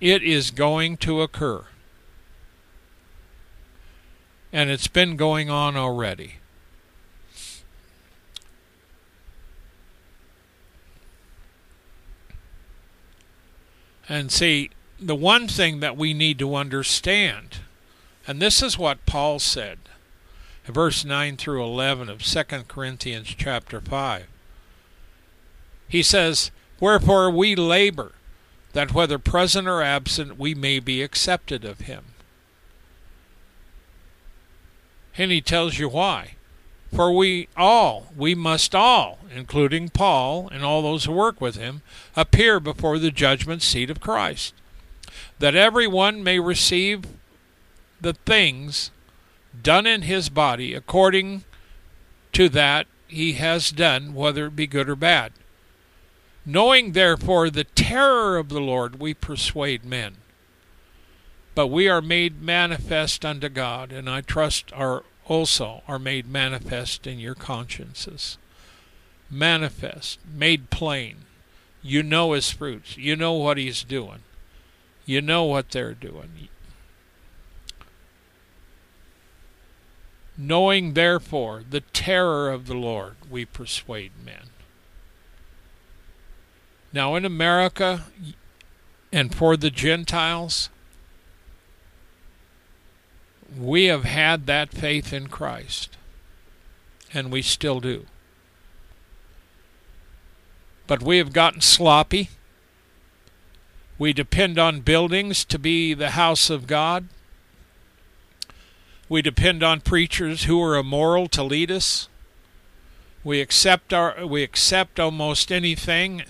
It 0.00 0.22
is 0.22 0.52
going 0.52 0.96
to 0.98 1.22
occur. 1.22 1.64
And 4.52 4.70
it's 4.70 4.86
been 4.86 5.16
going 5.16 5.50
on 5.50 5.76
already. 5.76 6.34
And 14.08 14.30
see, 14.30 14.70
the 15.00 15.16
one 15.16 15.48
thing 15.48 15.80
that 15.80 15.96
we 15.96 16.12
need 16.12 16.38
to 16.40 16.54
understand, 16.54 17.60
and 18.26 18.40
this 18.42 18.62
is 18.62 18.78
what 18.78 19.06
Paul 19.06 19.38
said, 19.38 19.78
verse 20.64 21.04
9 21.04 21.36
through 21.36 21.62
11 21.64 22.08
of 22.08 22.22
2 22.22 22.42
Corinthians 22.68 23.34
chapter 23.36 23.80
5. 23.80 24.26
He 25.88 26.02
says, 26.02 26.50
Wherefore 26.80 27.30
we 27.30 27.54
labor, 27.54 28.12
that 28.72 28.94
whether 28.94 29.18
present 29.18 29.68
or 29.68 29.82
absent 29.82 30.38
we 30.38 30.54
may 30.54 30.78
be 30.78 31.02
accepted 31.02 31.64
of 31.64 31.80
him. 31.80 32.04
And 35.18 35.30
he 35.30 35.40
tells 35.40 35.78
you 35.78 35.88
why. 35.88 36.36
For 36.94 37.12
we 37.12 37.48
all, 37.56 38.08
we 38.16 38.34
must 38.34 38.74
all, 38.74 39.18
including 39.34 39.88
Paul 39.88 40.48
and 40.52 40.62
all 40.62 40.82
those 40.82 41.04
who 41.04 41.12
work 41.12 41.40
with 41.40 41.56
him, 41.56 41.82
appear 42.16 42.60
before 42.60 42.98
the 42.98 43.10
judgment 43.10 43.62
seat 43.62 43.88
of 43.88 44.00
Christ, 44.00 44.54
that 45.38 45.54
every 45.54 45.86
one 45.86 46.22
may 46.22 46.38
receive 46.38 47.04
the 48.00 48.12
things 48.12 48.90
done 49.60 49.86
in 49.86 50.02
his 50.02 50.28
body 50.28 50.74
according 50.74 51.44
to 52.32 52.48
that 52.48 52.86
he 53.08 53.34
has 53.34 53.70
done, 53.70 54.14
whether 54.14 54.46
it 54.46 54.56
be 54.56 54.66
good 54.66 54.88
or 54.88 54.96
bad. 54.96 55.32
Knowing 56.44 56.92
therefore 56.92 57.50
the 57.50 57.64
terror 57.64 58.36
of 58.36 58.48
the 58.48 58.60
Lord, 58.60 58.98
we 58.98 59.14
persuade 59.14 59.84
men. 59.84 60.16
But 61.54 61.66
we 61.66 61.88
are 61.88 62.00
made 62.00 62.40
manifest 62.40 63.24
unto 63.24 63.48
God, 63.48 63.92
and 63.92 64.08
I 64.08 64.22
trust 64.22 64.72
are 64.72 65.04
also 65.26 65.82
are 65.86 65.98
made 65.98 66.26
manifest 66.26 67.06
in 67.06 67.18
your 67.18 67.34
consciences. 67.34 68.38
Manifest, 69.30 70.18
made 70.26 70.70
plain. 70.70 71.18
You 71.82 72.02
know 72.02 72.32
his 72.32 72.50
fruits. 72.50 72.96
You 72.96 73.16
know 73.16 73.34
what 73.34 73.58
he's 73.58 73.84
doing. 73.84 74.20
You 75.04 75.20
know 75.20 75.44
what 75.44 75.70
they're 75.70 75.94
doing. 75.94 76.48
Knowing 80.44 80.94
therefore 80.94 81.62
the 81.70 81.82
terror 81.92 82.50
of 82.50 82.66
the 82.66 82.74
Lord, 82.74 83.14
we 83.30 83.44
persuade 83.44 84.10
men. 84.24 84.50
Now, 86.92 87.14
in 87.14 87.24
America 87.24 88.06
and 89.12 89.32
for 89.32 89.56
the 89.56 89.70
Gentiles, 89.70 90.68
we 93.56 93.84
have 93.84 94.02
had 94.02 94.46
that 94.46 94.72
faith 94.72 95.12
in 95.12 95.28
Christ, 95.28 95.96
and 97.14 97.30
we 97.30 97.40
still 97.40 97.78
do. 97.78 98.06
But 100.88 101.04
we 101.04 101.18
have 101.18 101.32
gotten 101.32 101.60
sloppy. 101.60 102.30
We 103.96 104.12
depend 104.12 104.58
on 104.58 104.80
buildings 104.80 105.44
to 105.44 105.58
be 105.58 105.94
the 105.94 106.10
house 106.10 106.50
of 106.50 106.66
God. 106.66 107.06
We 109.12 109.20
depend 109.20 109.62
on 109.62 109.82
preachers 109.82 110.44
who 110.44 110.62
are 110.62 110.74
immoral 110.74 111.28
to 111.28 111.42
lead 111.42 111.70
us. 111.70 112.08
We 113.22 113.42
accept 113.42 113.92
our 113.92 114.24
we 114.24 114.42
accept 114.42 114.98
almost 114.98 115.52
anything 115.52 116.22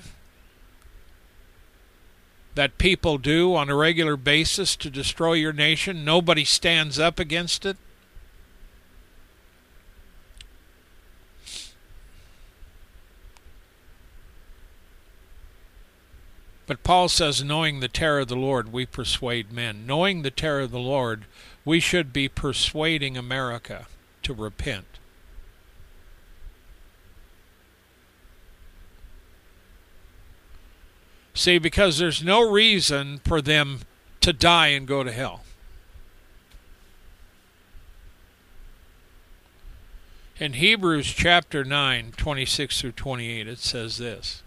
that 2.56 2.78
people 2.78 3.18
do 3.18 3.54
on 3.54 3.70
a 3.70 3.76
regular 3.76 4.16
basis 4.16 4.74
to 4.74 4.90
destroy 4.90 5.34
your 5.34 5.52
nation. 5.52 6.04
Nobody 6.04 6.44
stands 6.44 6.98
up 6.98 7.20
against 7.20 7.64
it. 7.64 7.76
But 16.66 16.82
Paul 16.82 17.08
says, 17.08 17.44
knowing 17.44 17.78
the 17.78 17.86
terror 17.86 18.20
of 18.20 18.28
the 18.28 18.34
Lord, 18.34 18.72
we 18.72 18.86
persuade 18.86 19.52
men. 19.52 19.86
Knowing 19.86 20.22
the 20.22 20.30
terror 20.32 20.62
of 20.62 20.70
the 20.72 20.80
Lord, 20.80 21.26
we 21.64 21.80
should 21.80 22.12
be 22.12 22.28
persuading 22.28 23.16
America 23.16 23.86
to 24.22 24.34
repent. 24.34 24.86
See, 31.34 31.58
because 31.58 31.98
there's 31.98 32.22
no 32.22 32.48
reason 32.48 33.20
for 33.24 33.40
them 33.40 33.80
to 34.20 34.32
die 34.32 34.68
and 34.68 34.86
go 34.86 35.02
to 35.02 35.12
hell. 35.12 35.42
In 40.38 40.54
Hebrews 40.54 41.06
chapter 41.06 41.64
9, 41.64 42.12
26 42.16 42.80
through 42.80 42.92
28, 42.92 43.48
it 43.48 43.58
says 43.58 43.98
this. 43.98 44.42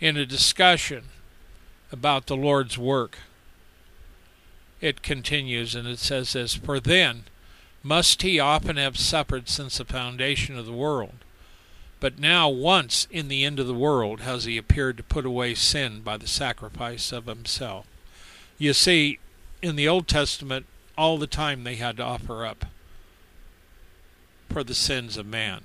In 0.00 0.16
a 0.16 0.26
discussion 0.26 1.04
about 1.90 2.26
the 2.26 2.36
Lord's 2.36 2.78
work, 2.78 3.18
it 4.80 5.02
continues 5.02 5.74
and 5.74 5.88
it 5.88 5.98
says 5.98 6.32
this 6.32 6.54
For 6.54 6.80
then 6.80 7.24
must 7.82 8.22
he 8.22 8.38
often 8.38 8.76
have 8.76 8.98
suffered 8.98 9.48
since 9.48 9.78
the 9.78 9.84
foundation 9.84 10.58
of 10.58 10.66
the 10.66 10.72
world. 10.72 11.24
But 12.00 12.18
now, 12.18 12.48
once 12.48 13.08
in 13.10 13.28
the 13.28 13.44
end 13.44 13.58
of 13.58 13.66
the 13.66 13.74
world, 13.74 14.20
has 14.20 14.44
he 14.44 14.56
appeared 14.56 14.96
to 14.98 15.02
put 15.02 15.26
away 15.26 15.54
sin 15.54 16.00
by 16.02 16.16
the 16.16 16.28
sacrifice 16.28 17.10
of 17.10 17.26
himself. 17.26 17.86
You 18.56 18.72
see, 18.72 19.18
in 19.62 19.74
the 19.74 19.88
Old 19.88 20.06
Testament, 20.06 20.66
all 20.96 21.18
the 21.18 21.26
time 21.26 21.64
they 21.64 21.76
had 21.76 21.96
to 21.96 22.04
offer 22.04 22.46
up 22.46 22.66
for 24.48 24.62
the 24.62 24.74
sins 24.74 25.16
of 25.16 25.26
man. 25.26 25.62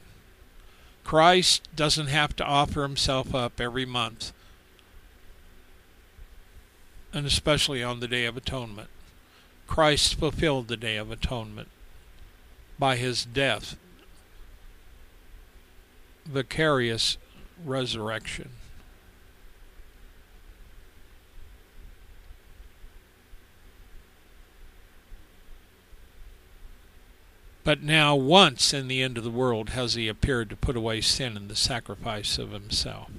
Christ 1.04 1.68
doesn't 1.76 2.08
have 2.08 2.36
to 2.38 2.46
offer 2.46 2.82
himself 2.84 3.36
up 3.36 3.60
every 3.60 3.86
month, 3.86 4.32
and 7.14 7.26
especially 7.26 7.84
on 7.84 8.00
the 8.00 8.08
Day 8.08 8.26
of 8.26 8.36
Atonement. 8.36 8.90
Christ 9.68 10.16
fulfilled 10.16 10.68
the 10.68 10.78
Day 10.78 10.98
of 10.98 11.12
Atonement 11.12 11.70
by 12.80 12.96
his 12.98 13.24
death 13.24 13.78
vicarious 16.26 17.18
resurrection. 17.64 18.50
But 27.64 27.82
now, 27.82 28.16
once 28.16 28.74
in 28.74 28.90
the 28.90 29.02
end 29.02 29.18
of 29.18 29.24
the 29.24 29.32
world, 29.32 29.70
has 29.70 29.94
he 29.94 30.10
appeared 30.10 30.50
to 30.50 30.56
put 30.58 30.76
away 30.76 31.00
sin 31.00 31.38
in 31.38 31.48
the 31.48 31.56
sacrifice 31.56 32.38
of 32.38 32.52
himself. 32.52 33.10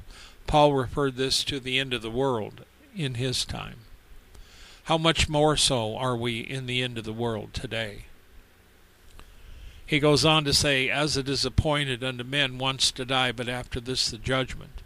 Paul 0.47 0.75
referred 0.75 1.17
this 1.17 1.43
to 1.45 1.59
the 1.59 1.79
end 1.79 1.95
of 1.95 2.03
the 2.03 2.11
world 2.11 2.65
in 2.95 3.15
his 3.15 3.47
time. 3.47 3.84
How 4.85 4.99
much 4.99 5.29
more 5.29 5.57
so 5.57 5.97
are 5.97 6.17
we 6.17 6.41
in 6.41 6.67
the 6.67 6.83
end 6.83 6.99
of 6.99 7.05
the 7.05 7.13
world 7.13 7.55
today? 7.55 8.05
He 9.87 9.99
goes 9.99 10.25
on 10.25 10.45
to 10.45 10.53
say, 10.53 10.91
As 10.91 11.17
it 11.17 11.29
is 11.29 11.45
appointed 11.45 12.05
unto 12.05 12.25
men 12.25 12.59
once 12.59 12.91
to 12.93 13.05
die, 13.05 13.33
but 13.33 13.49
after 13.49 13.81
this 13.81 14.11
the 14.11 14.19
judgment. 14.19 14.83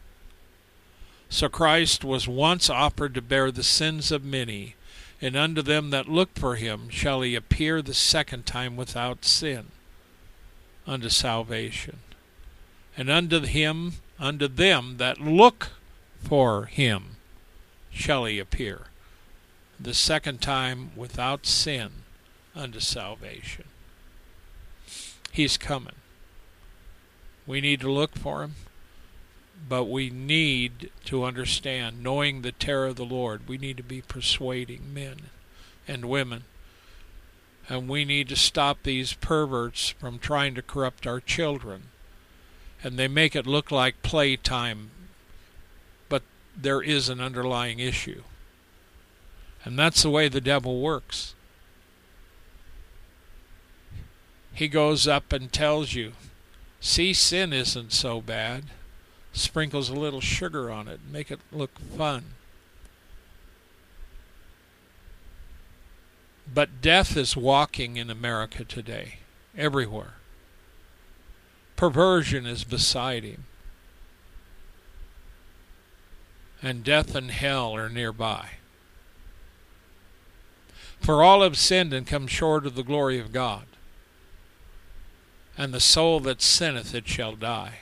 So 1.29 1.49
Christ 1.49 2.05
was 2.05 2.27
once 2.29 2.71
offered 2.71 3.15
to 3.15 3.23
bear 3.23 3.51
the 3.51 3.63
sins 3.63 4.13
of 4.13 4.25
many, 4.25 4.77
and 5.21 5.37
unto 5.37 5.63
them 5.63 5.91
that 5.91 6.09
look 6.09 6.39
for 6.39 6.55
him 6.55 6.89
shall 6.89 7.23
he 7.23 7.35
appear 7.35 7.83
the 7.83 7.95
second 7.95 8.47
time 8.47 8.77
without 8.77 9.25
sin. 9.25 9.67
unto 10.87 11.09
salvation. 11.11 11.99
And 12.97 13.11
unto 13.11 13.41
him, 13.41 13.95
unto 14.19 14.49
them 14.49 14.97
that 14.97 15.21
look 15.21 15.73
for 16.23 16.65
him, 16.65 17.17
shall 17.91 18.25
he 18.25 18.39
appear. 18.39 18.87
The 19.81 19.95
second 19.95 20.41
time 20.41 20.91
without 20.97 21.47
sin 21.47 21.91
unto 22.55 22.81
salvation. 22.81 23.67
He's 25.31 25.57
coming. 25.57 25.95
We 27.47 27.61
need 27.61 27.81
to 27.81 27.93
look 27.93 28.17
for 28.17 28.43
him, 28.43 28.55
but 29.69 29.85
we 29.85 30.11
need 30.11 30.91
to 31.07 31.25
understand, 31.25 32.03
knowing 32.03 32.43
the 32.43 32.53
terror 32.53 32.87
of 32.87 32.97
the 32.97 33.05
Lord, 33.05 33.49
we 33.49 33.57
need 33.57 33.77
to 33.77 33.83
be 33.83 34.03
persuading 34.03 34.93
men 34.93 35.31
and 35.87 36.07
women 36.07 36.45
and 37.69 37.89
we 37.89 38.05
need 38.05 38.29
to 38.29 38.37
stop 38.37 38.83
these 38.83 39.13
perverts 39.13 39.91
from 39.91 40.19
trying 40.19 40.55
to 40.55 40.63
corrupt 40.63 41.07
our 41.07 41.21
children. 41.21 41.85
And 42.83 42.99
they 42.99 43.09
make 43.09 43.37
it 43.37 43.47
look 43.47 43.71
like 43.71 44.03
playtime, 44.03 44.91
but 46.09 46.23
there 46.57 46.81
is 46.81 47.09
an 47.09 47.21
underlying 47.21 47.79
issue. 47.79 48.23
And 49.69 49.79
that's 49.79 50.03
the 50.03 50.09
way 50.09 50.29
the 50.29 50.41
devil 50.41 50.81
works. 50.81 51.35
He 54.55 54.67
goes 54.67 55.07
up 55.07 55.31
and 55.31 55.53
tells 55.53 55.93
you, 55.93 56.13
see, 56.81 57.13
sin 57.13 57.53
isn't 57.53 57.93
so 57.93 58.23
bad. 58.23 58.65
Sprinkles 59.35 59.91
a 59.91 59.95
little 59.95 60.23
sugar 60.23 60.71
on 60.71 60.89
it, 60.89 61.01
make 61.13 61.31
it 61.31 61.41
look 61.53 61.79
fun. 61.79 62.25
But 66.53 66.81
death 66.81 67.15
is 67.15 67.37
walking 67.37 67.99
in 67.99 68.09
America 68.09 68.65
today, 68.65 69.19
everywhere. 69.55 70.15
Perversion 71.77 72.47
is 72.47 72.65
beside 72.65 73.23
him. 73.23 73.45
And 76.63 76.83
death 76.83 77.15
and 77.15 77.31
hell 77.31 77.77
are 77.77 77.91
nearby. 77.91 78.53
For 81.01 81.23
all 81.23 81.43
have 81.43 81.57
sinned 81.57 81.93
and 81.93 82.07
come 82.07 82.27
short 82.27 82.67
of 82.67 82.75
the 82.75 82.83
glory 82.83 83.19
of 83.19 83.33
God. 83.33 83.65
And 85.57 85.73
the 85.73 85.81
soul 85.81 86.21
that 86.21 86.43
sinneth, 86.43 86.95
it 86.95 87.09
shall 87.09 87.35
die. 87.35 87.81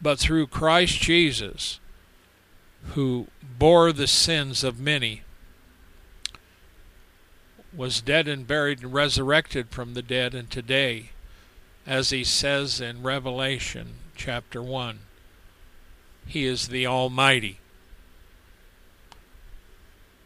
But 0.00 0.18
through 0.18 0.48
Christ 0.48 1.00
Jesus, 1.00 1.80
who 2.94 3.26
bore 3.42 3.92
the 3.92 4.06
sins 4.06 4.62
of 4.62 4.78
many, 4.78 5.22
was 7.74 8.00
dead 8.00 8.28
and 8.28 8.46
buried 8.46 8.82
and 8.82 8.92
resurrected 8.92 9.70
from 9.70 9.94
the 9.94 10.02
dead, 10.02 10.34
and 10.34 10.50
today, 10.50 11.10
as 11.86 12.10
he 12.10 12.24
says 12.24 12.80
in 12.80 13.02
Revelation 13.02 13.94
chapter 14.14 14.62
1, 14.62 15.00
he 16.26 16.44
is 16.44 16.68
the 16.68 16.86
Almighty. 16.86 17.58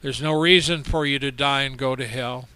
There's 0.03 0.23
no 0.23 0.39
reason 0.39 0.83
for 0.83 1.05
you 1.05 1.19
to 1.19 1.31
die 1.31 1.63
and 1.63 1.77
go 1.77 1.95
to 1.95 2.07
hell. 2.07 2.49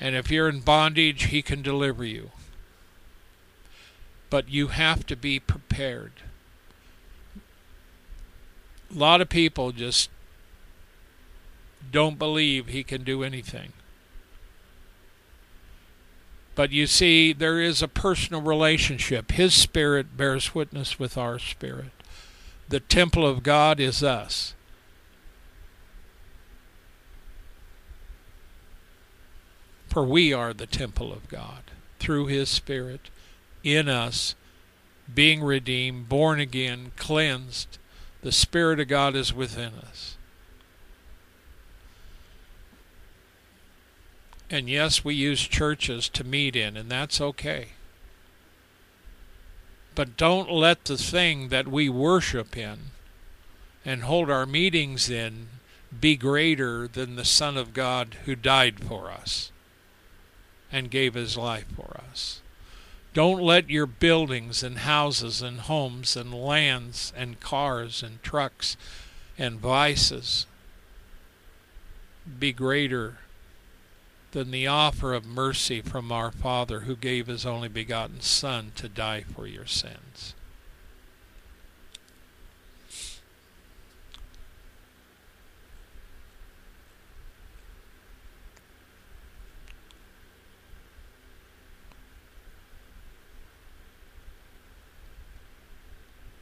And 0.00 0.14
if 0.14 0.30
you're 0.30 0.48
in 0.48 0.60
bondage, 0.60 1.24
he 1.24 1.40
can 1.40 1.62
deliver 1.62 2.04
you. 2.04 2.32
But 4.28 4.48
you 4.48 4.68
have 4.68 5.06
to 5.06 5.16
be 5.16 5.38
prepared. 5.38 6.12
A 8.94 8.98
lot 8.98 9.20
of 9.20 9.28
people 9.28 9.72
just 9.72 10.10
don't 11.92 12.18
believe 12.18 12.66
he 12.66 12.82
can 12.82 13.04
do 13.04 13.22
anything. 13.22 13.72
But 16.56 16.72
you 16.72 16.86
see, 16.86 17.32
there 17.32 17.60
is 17.60 17.82
a 17.82 17.88
personal 17.88 18.40
relationship. 18.40 19.32
His 19.32 19.54
spirit 19.54 20.16
bears 20.16 20.54
witness 20.54 20.98
with 20.98 21.16
our 21.16 21.38
spirit. 21.38 21.92
The 22.68 22.80
temple 22.80 23.26
of 23.26 23.42
God 23.42 23.78
is 23.78 24.02
us. 24.02 24.54
For 29.88 30.04
we 30.04 30.32
are 30.32 30.52
the 30.52 30.66
temple 30.66 31.12
of 31.12 31.28
God 31.28 31.70
through 31.98 32.26
His 32.26 32.48
Spirit 32.48 33.10
in 33.64 33.88
us, 33.88 34.34
being 35.12 35.42
redeemed, 35.42 36.08
born 36.08 36.38
again, 36.38 36.92
cleansed. 36.96 37.78
The 38.22 38.32
Spirit 38.32 38.80
of 38.80 38.88
God 38.88 39.14
is 39.14 39.32
within 39.32 39.72
us. 39.74 40.16
And 44.48 44.68
yes, 44.68 45.04
we 45.04 45.14
use 45.14 45.42
churches 45.46 46.08
to 46.10 46.22
meet 46.22 46.54
in, 46.54 46.76
and 46.76 46.88
that's 46.88 47.20
okay. 47.20 47.70
But 49.94 50.16
don't 50.16 50.50
let 50.50 50.84
the 50.84 50.96
thing 50.96 51.48
that 51.48 51.66
we 51.66 51.88
worship 51.88 52.56
in 52.56 52.78
and 53.84 54.02
hold 54.02 54.30
our 54.30 54.46
meetings 54.46 55.08
in 55.08 55.48
be 56.00 56.16
greater 56.16 56.86
than 56.86 57.16
the 57.16 57.24
Son 57.24 57.56
of 57.56 57.72
God 57.72 58.16
who 58.26 58.36
died 58.36 58.84
for 58.84 59.10
us 59.10 59.50
and 60.72 60.90
gave 60.90 61.14
his 61.14 61.36
life 61.36 61.66
for 61.74 62.00
us. 62.10 62.40
Don't 63.14 63.40
let 63.40 63.70
your 63.70 63.86
buildings 63.86 64.62
and 64.62 64.78
houses 64.78 65.40
and 65.40 65.60
homes 65.60 66.16
and 66.16 66.34
lands 66.34 67.12
and 67.16 67.40
cars 67.40 68.02
and 68.02 68.22
trucks 68.22 68.76
and 69.38 69.58
vices 69.58 70.46
be 72.38 72.52
greater 72.52 73.18
than 74.32 74.50
the 74.50 74.66
offer 74.66 75.14
of 75.14 75.24
mercy 75.24 75.80
from 75.80 76.12
our 76.12 76.30
Father 76.30 76.80
who 76.80 76.94
gave 76.94 77.26
his 77.26 77.46
only 77.46 77.68
begotten 77.68 78.20
Son 78.20 78.72
to 78.74 78.88
die 78.88 79.22
for 79.22 79.46
your 79.46 79.66
sins. 79.66 80.34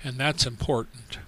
And 0.05 0.18
that's 0.18 0.44
important. 0.44 1.18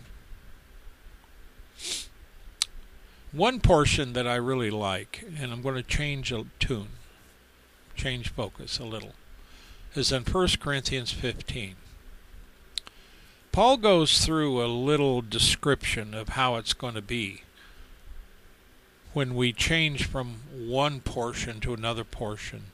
One 3.33 3.61
portion 3.61 4.13
that 4.13 4.27
I 4.27 4.37
really 4.37 4.71
like, 4.71 5.25
and 5.41 5.51
I'm 5.51 5.63
going 5.63 5.75
to 5.77 5.83
change 5.83 6.31
a 6.31 6.45
tune, 6.59 6.89
change 7.95 8.29
focus 8.29 8.79
a 8.79 8.85
little, 8.85 9.15
is 9.95 10.13
in 10.13 10.25
1 10.25 10.49
Corinthians 10.61 11.11
15. 11.11 11.77
Paul 13.51 13.79
goes 13.79 14.25
through 14.25 14.63
a 14.63 14.69
little 14.69 15.23
description 15.23 16.13
of 16.13 16.31
how 16.31 16.57
it's 16.57 16.75
going 16.75 16.95
to 16.95 17.03
be 17.03 17.43
when 19.15 19.35
we 19.35 19.51
change 19.55 20.05
from 20.05 20.41
one 20.53 21.01
portion 21.01 21.59
to 21.61 21.73
another 21.73 22.05
portion 22.05 22.65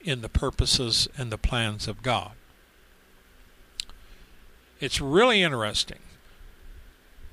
in 0.00 0.22
the 0.22 0.30
purposes 0.30 1.06
and 1.18 1.30
the 1.30 1.36
plans 1.36 1.86
of 1.86 2.02
God. 2.02 2.32
It's 4.80 5.00
really 5.00 5.42
interesting. 5.42 6.00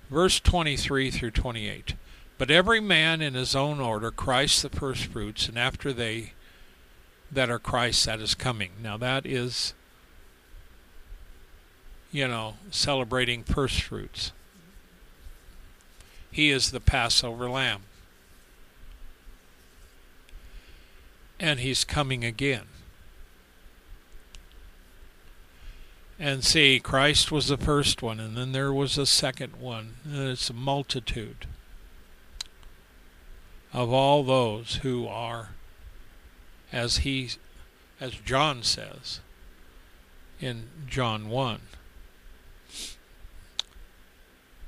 Verse 0.09 0.39
23 0.39 1.09
through 1.11 1.31
28. 1.31 1.95
But 2.37 2.51
every 2.51 2.79
man 2.79 3.21
in 3.21 3.33
his 3.33 3.55
own 3.55 3.79
order, 3.79 4.11
Christ 4.11 4.61
the 4.61 4.69
firstfruits, 4.69 5.47
and 5.47 5.57
after 5.57 5.91
they 5.91 6.33
that 7.31 7.49
are 7.49 7.59
Christ 7.59 8.05
that 8.05 8.19
is 8.19 8.35
coming. 8.35 8.71
Now 8.81 8.97
that 8.97 9.25
is, 9.25 9.73
you 12.11 12.27
know, 12.27 12.55
celebrating 12.71 13.43
firstfruits. 13.43 14.31
He 16.31 16.51
is 16.51 16.71
the 16.71 16.79
Passover 16.79 17.49
lamb. 17.49 17.81
And 21.39 21.59
he's 21.59 21.83
coming 21.83 22.23
again. 22.23 22.65
And 26.19 26.43
see, 26.43 26.79
Christ 26.79 27.31
was 27.31 27.47
the 27.47 27.57
first 27.57 28.01
one, 28.01 28.19
and 28.19 28.35
then 28.35 28.51
there 28.51 28.73
was 28.73 28.97
a 28.97 29.05
second 29.05 29.57
one. 29.57 29.97
And 30.03 30.29
it's 30.29 30.49
a 30.49 30.53
multitude 30.53 31.45
of 33.71 33.91
all 33.91 34.23
those 34.23 34.77
who 34.77 35.07
are, 35.07 35.49
as 36.71 36.97
he, 36.97 37.29
as 38.01 38.15
John 38.15 38.63
says 38.63 39.19
in 40.39 40.69
John 40.87 41.29
1, 41.29 41.61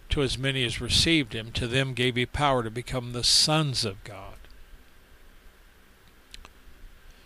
to 0.09 0.21
as 0.21 0.37
many 0.37 0.63
as 0.63 0.81
received 0.81 1.33
him, 1.33 1.51
to 1.53 1.67
them 1.67 1.93
gave 1.93 2.15
he 2.15 2.25
power 2.25 2.63
to 2.63 2.71
become 2.71 3.13
the 3.13 3.23
sons 3.23 3.85
of 3.85 4.03
God. 4.03 4.38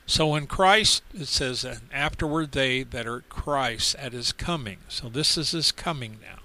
So 0.05 0.35
in 0.35 0.47
Christ, 0.47 1.01
it 1.13 1.27
says, 1.27 1.63
and 1.63 1.81
afterward 1.91 2.51
they 2.51 2.83
that 2.83 3.07
are 3.07 3.21
Christ 3.29 3.95
at 3.95 4.13
his 4.13 4.31
coming. 4.31 4.79
So 4.89 5.09
this 5.09 5.37
is 5.37 5.51
his 5.51 5.71
coming 5.71 6.17
now. 6.21 6.39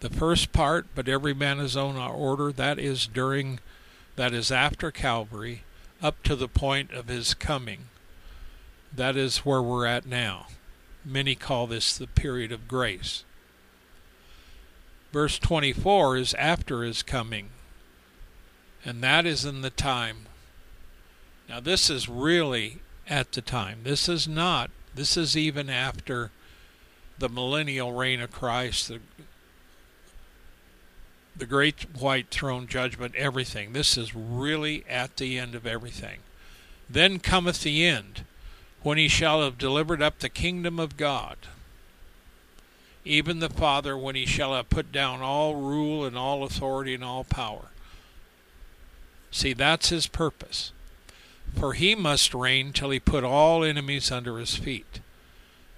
The 0.00 0.10
first 0.10 0.52
part, 0.52 0.86
but 0.94 1.08
every 1.08 1.34
man 1.34 1.58
his 1.58 1.76
own 1.76 1.96
order, 1.96 2.50
that 2.52 2.78
is 2.78 3.06
during, 3.06 3.60
that 4.16 4.32
is 4.32 4.50
after 4.50 4.90
Calvary, 4.90 5.62
up 6.02 6.22
to 6.24 6.34
the 6.34 6.48
point 6.48 6.90
of 6.92 7.08
his 7.08 7.34
coming. 7.34 7.86
That 8.94 9.16
is 9.16 9.38
where 9.38 9.62
we're 9.62 9.86
at 9.86 10.04
now. 10.04 10.48
Many 11.04 11.34
call 11.34 11.66
this 11.66 11.96
the 11.96 12.06
period 12.06 12.52
of 12.52 12.68
grace. 12.68 13.24
Verse 15.12 15.38
24 15.38 16.16
is 16.16 16.34
after 16.34 16.82
his 16.82 17.02
coming, 17.02 17.50
and 18.84 19.02
that 19.02 19.26
is 19.26 19.44
in 19.44 19.60
the 19.60 19.70
time. 19.70 20.26
Now, 21.48 21.60
this 21.60 21.90
is 21.90 22.08
really 22.08 22.78
at 23.08 23.32
the 23.32 23.42
time. 23.42 23.80
This 23.82 24.08
is 24.08 24.26
not, 24.26 24.70
this 24.94 25.16
is 25.16 25.36
even 25.36 25.68
after 25.68 26.30
the 27.18 27.28
millennial 27.28 27.92
reign 27.92 28.20
of 28.20 28.32
Christ, 28.32 28.88
the, 28.88 29.00
the 31.36 31.46
great 31.46 31.86
white 31.98 32.28
throne 32.30 32.66
judgment, 32.66 33.14
everything. 33.16 33.72
This 33.72 33.96
is 33.96 34.14
really 34.14 34.84
at 34.88 35.16
the 35.16 35.38
end 35.38 35.54
of 35.54 35.66
everything. 35.66 36.20
Then 36.88 37.18
cometh 37.18 37.62
the 37.62 37.84
end, 37.84 38.24
when 38.82 38.98
he 38.98 39.08
shall 39.08 39.42
have 39.42 39.58
delivered 39.58 40.02
up 40.02 40.18
the 40.18 40.28
kingdom 40.28 40.78
of 40.78 40.96
God, 40.96 41.36
even 43.04 43.38
the 43.38 43.48
Father, 43.48 43.96
when 43.96 44.14
he 44.14 44.26
shall 44.26 44.54
have 44.54 44.70
put 44.70 44.92
down 44.92 45.20
all 45.20 45.56
rule 45.56 46.04
and 46.04 46.16
all 46.16 46.44
authority 46.44 46.94
and 46.94 47.04
all 47.04 47.24
power. 47.24 47.66
See, 49.30 49.52
that's 49.52 49.88
his 49.88 50.06
purpose. 50.06 50.72
For 51.62 51.74
he 51.74 51.94
must 51.94 52.34
reign 52.34 52.72
till 52.72 52.90
he 52.90 52.98
put 52.98 53.22
all 53.22 53.62
enemies 53.62 54.10
under 54.10 54.38
his 54.38 54.56
feet. 54.56 54.98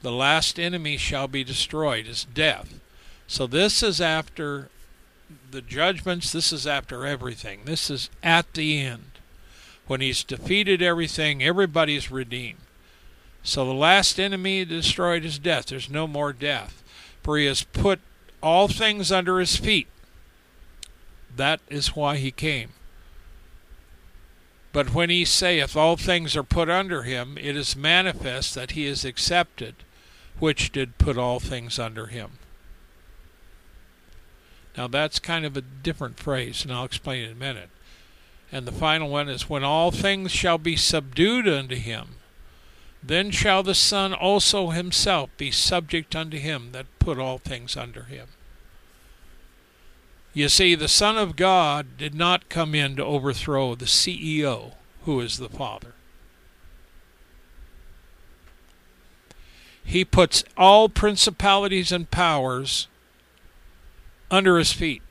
The 0.00 0.10
last 0.10 0.58
enemy 0.58 0.96
shall 0.96 1.28
be 1.28 1.44
destroyed, 1.44 2.06
is 2.06 2.24
death. 2.24 2.80
So 3.26 3.46
this 3.46 3.82
is 3.82 4.00
after 4.00 4.70
the 5.50 5.60
judgments, 5.60 6.32
this 6.32 6.54
is 6.54 6.66
after 6.66 7.04
everything. 7.04 7.66
This 7.66 7.90
is 7.90 8.08
at 8.22 8.50
the 8.54 8.80
end. 8.80 9.10
When 9.86 10.00
he's 10.00 10.24
defeated 10.24 10.80
everything, 10.80 11.42
everybody's 11.42 12.10
redeemed. 12.10 12.60
So 13.42 13.66
the 13.66 13.74
last 13.74 14.18
enemy 14.18 14.64
destroyed 14.64 15.26
is 15.26 15.38
death. 15.38 15.66
There's 15.66 15.90
no 15.90 16.06
more 16.06 16.32
death. 16.32 16.82
For 17.22 17.36
he 17.36 17.44
has 17.44 17.62
put 17.62 18.00
all 18.42 18.68
things 18.68 19.12
under 19.12 19.38
his 19.38 19.56
feet. 19.56 19.88
That 21.36 21.60
is 21.68 21.94
why 21.94 22.16
he 22.16 22.30
came. 22.30 22.70
But 24.74 24.92
when 24.92 25.08
he 25.08 25.24
saith, 25.24 25.76
All 25.76 25.96
things 25.96 26.36
are 26.36 26.42
put 26.42 26.68
under 26.68 27.04
him, 27.04 27.38
it 27.38 27.54
is 27.54 27.76
manifest 27.76 28.56
that 28.56 28.72
he 28.72 28.86
is 28.86 29.04
accepted, 29.04 29.76
which 30.40 30.72
did 30.72 30.98
put 30.98 31.16
all 31.16 31.38
things 31.38 31.78
under 31.78 32.06
him. 32.08 32.32
Now 34.76 34.88
that's 34.88 35.20
kind 35.20 35.44
of 35.44 35.56
a 35.56 35.60
different 35.60 36.18
phrase, 36.18 36.64
and 36.64 36.72
I'll 36.72 36.84
explain 36.84 37.24
in 37.24 37.30
a 37.30 37.36
minute. 37.36 37.70
And 38.50 38.66
the 38.66 38.72
final 38.72 39.08
one 39.08 39.28
is, 39.28 39.48
When 39.48 39.62
all 39.62 39.92
things 39.92 40.32
shall 40.32 40.58
be 40.58 40.74
subdued 40.74 41.46
unto 41.46 41.76
him, 41.76 42.16
then 43.00 43.30
shall 43.30 43.62
the 43.62 43.76
Son 43.76 44.12
also 44.12 44.70
himself 44.70 45.30
be 45.36 45.52
subject 45.52 46.16
unto 46.16 46.36
him 46.36 46.72
that 46.72 46.98
put 46.98 47.20
all 47.20 47.38
things 47.38 47.76
under 47.76 48.04
him. 48.04 48.26
You 50.34 50.48
see, 50.48 50.74
the 50.74 50.88
Son 50.88 51.16
of 51.16 51.36
God 51.36 51.96
did 51.96 52.12
not 52.12 52.48
come 52.48 52.74
in 52.74 52.96
to 52.96 53.04
overthrow 53.04 53.76
the 53.76 53.84
CEO, 53.84 54.72
who 55.04 55.20
is 55.20 55.38
the 55.38 55.48
Father. 55.48 55.94
He 59.84 60.04
puts 60.04 60.42
all 60.56 60.88
principalities 60.88 61.92
and 61.92 62.10
powers 62.10 62.88
under 64.28 64.58
his 64.58 64.72
feet. 64.72 65.02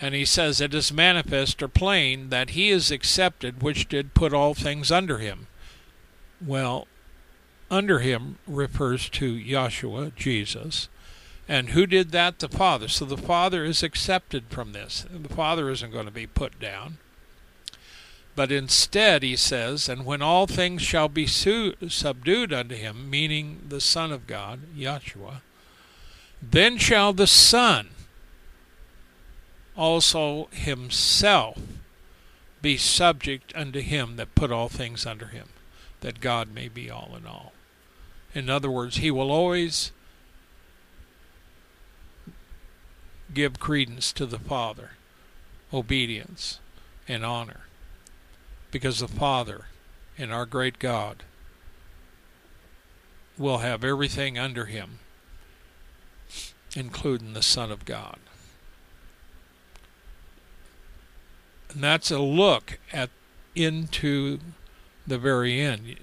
And 0.00 0.12
he 0.14 0.24
says, 0.24 0.60
It 0.60 0.74
is 0.74 0.92
manifest 0.92 1.62
or 1.62 1.68
plain 1.68 2.30
that 2.30 2.50
he 2.50 2.70
is 2.70 2.90
accepted 2.90 3.62
which 3.62 3.88
did 3.88 4.12
put 4.12 4.34
all 4.34 4.54
things 4.54 4.90
under 4.90 5.18
him. 5.18 5.46
Well, 6.44 6.86
under 7.70 8.00
him 8.00 8.38
refers 8.46 9.08
to 9.10 9.34
Yahshua, 9.34 10.14
Jesus. 10.14 10.88
And 11.48 11.70
who 11.70 11.86
did 11.86 12.10
that? 12.12 12.38
The 12.38 12.48
Father. 12.48 12.88
So 12.88 13.04
the 13.04 13.16
Father 13.16 13.64
is 13.64 13.82
accepted 13.82 14.44
from 14.48 14.72
this. 14.72 15.06
The 15.10 15.28
Father 15.28 15.70
isn't 15.70 15.92
going 15.92 16.06
to 16.06 16.12
be 16.12 16.26
put 16.26 16.58
down. 16.58 16.98
But 18.36 18.50
instead, 18.50 19.22
he 19.22 19.36
says, 19.36 19.88
and 19.88 20.04
when 20.04 20.22
all 20.22 20.46
things 20.46 20.82
shall 20.82 21.08
be 21.08 21.26
su- 21.26 21.74
subdued 21.88 22.52
unto 22.52 22.74
him, 22.74 23.08
meaning 23.08 23.62
the 23.68 23.80
Son 23.80 24.10
of 24.10 24.26
God, 24.26 24.60
Yahshua, 24.76 25.42
then 26.42 26.78
shall 26.78 27.12
the 27.12 27.28
Son 27.28 27.90
also 29.76 30.48
himself 30.52 31.58
be 32.60 32.76
subject 32.76 33.52
unto 33.54 33.80
him 33.80 34.16
that 34.16 34.34
put 34.34 34.50
all 34.50 34.68
things 34.68 35.06
under 35.06 35.26
him 35.26 35.48
that 36.00 36.20
God 36.20 36.52
may 36.52 36.68
be 36.68 36.90
all 36.90 37.14
in 37.16 37.26
all. 37.26 37.52
In 38.34 38.50
other 38.50 38.70
words, 38.70 38.96
he 38.96 39.10
will 39.10 39.30
always 39.30 39.92
give 43.32 43.60
credence 43.60 44.12
to 44.12 44.26
the 44.26 44.38
Father, 44.38 44.92
obedience, 45.72 46.60
and 47.08 47.24
honor, 47.24 47.62
because 48.70 49.00
the 49.00 49.08
Father 49.08 49.66
and 50.18 50.32
our 50.32 50.46
great 50.46 50.78
God 50.78 51.22
will 53.36 53.58
have 53.58 53.82
everything 53.82 54.38
under 54.38 54.66
him, 54.66 54.98
including 56.76 57.32
the 57.32 57.42
Son 57.42 57.72
of 57.72 57.84
God. 57.84 58.18
And 61.70 61.82
that's 61.82 62.10
a 62.10 62.20
look 62.20 62.78
at 62.92 63.10
into 63.56 64.38
the 65.06 65.18
very 65.18 65.60
end. 65.60 65.96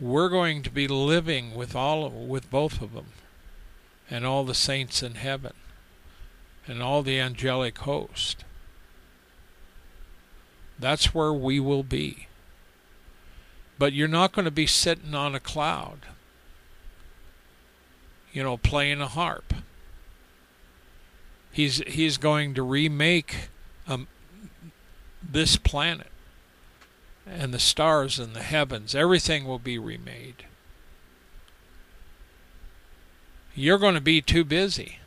We're 0.00 0.28
going 0.28 0.62
to 0.62 0.70
be 0.70 0.88
living 0.88 1.54
with 1.54 1.74
all 1.74 2.04
of, 2.04 2.12
with 2.12 2.50
both 2.50 2.82
of 2.82 2.92
them, 2.92 3.06
and 4.10 4.26
all 4.26 4.44
the 4.44 4.54
saints 4.54 5.02
in 5.02 5.14
heaven, 5.14 5.52
and 6.66 6.82
all 6.82 7.02
the 7.02 7.18
angelic 7.18 7.78
host. 7.78 8.44
That's 10.78 11.14
where 11.14 11.32
we 11.32 11.60
will 11.60 11.84
be. 11.84 12.26
But 13.78 13.92
you're 13.92 14.08
not 14.08 14.32
going 14.32 14.44
to 14.44 14.50
be 14.50 14.66
sitting 14.66 15.14
on 15.14 15.34
a 15.34 15.40
cloud, 15.40 16.00
you 18.32 18.42
know, 18.42 18.56
playing 18.56 19.00
a 19.00 19.08
harp. 19.08 19.54
He's 21.52 21.78
he's 21.86 22.16
going 22.16 22.54
to 22.54 22.62
remake 22.62 23.48
um, 23.86 24.08
this 25.22 25.56
planet 25.56 26.11
and 27.38 27.52
the 27.52 27.58
stars 27.58 28.18
and 28.18 28.34
the 28.34 28.42
heavens, 28.42 28.94
everything 28.94 29.44
will 29.44 29.58
be 29.58 29.78
remade. 29.78 30.44
You're 33.54 33.78
going 33.78 33.94
to 33.94 34.00
be 34.00 34.20
too 34.20 34.44
busy 34.44 34.98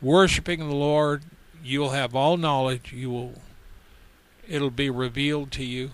worshiping 0.00 0.60
the 0.60 0.74
Lord. 0.74 1.22
You'll 1.62 1.90
have 1.90 2.14
all 2.14 2.36
knowledge. 2.36 2.92
You 2.92 3.10
will 3.10 3.34
it'll 4.46 4.70
be 4.70 4.90
revealed 4.90 5.50
to 5.52 5.64
you. 5.64 5.90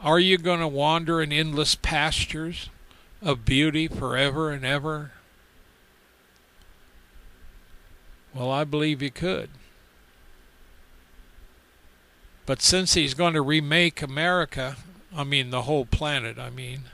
Are 0.00 0.20
you 0.20 0.38
going 0.38 0.60
to 0.60 0.68
wander 0.68 1.20
in 1.20 1.32
endless 1.32 1.74
pastures 1.74 2.70
of 3.20 3.44
beauty 3.44 3.88
forever 3.88 4.50
and 4.50 4.64
ever? 4.64 5.12
Well, 8.32 8.50
I 8.50 8.62
believe 8.62 9.02
you 9.02 9.10
could. 9.10 9.50
But 12.48 12.62
since 12.62 12.94
he's 12.94 13.12
going 13.12 13.34
to 13.34 13.42
remake 13.42 14.00
America, 14.00 14.76
I 15.14 15.22
mean 15.22 15.50
the 15.50 15.64
whole 15.64 15.84
planet, 15.84 16.38
I 16.38 16.48
mean, 16.48 16.84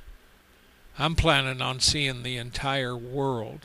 I'm 0.98 1.14
planning 1.14 1.62
on 1.62 1.78
seeing 1.78 2.24
the 2.24 2.36
entire 2.36 2.96
world 2.96 3.60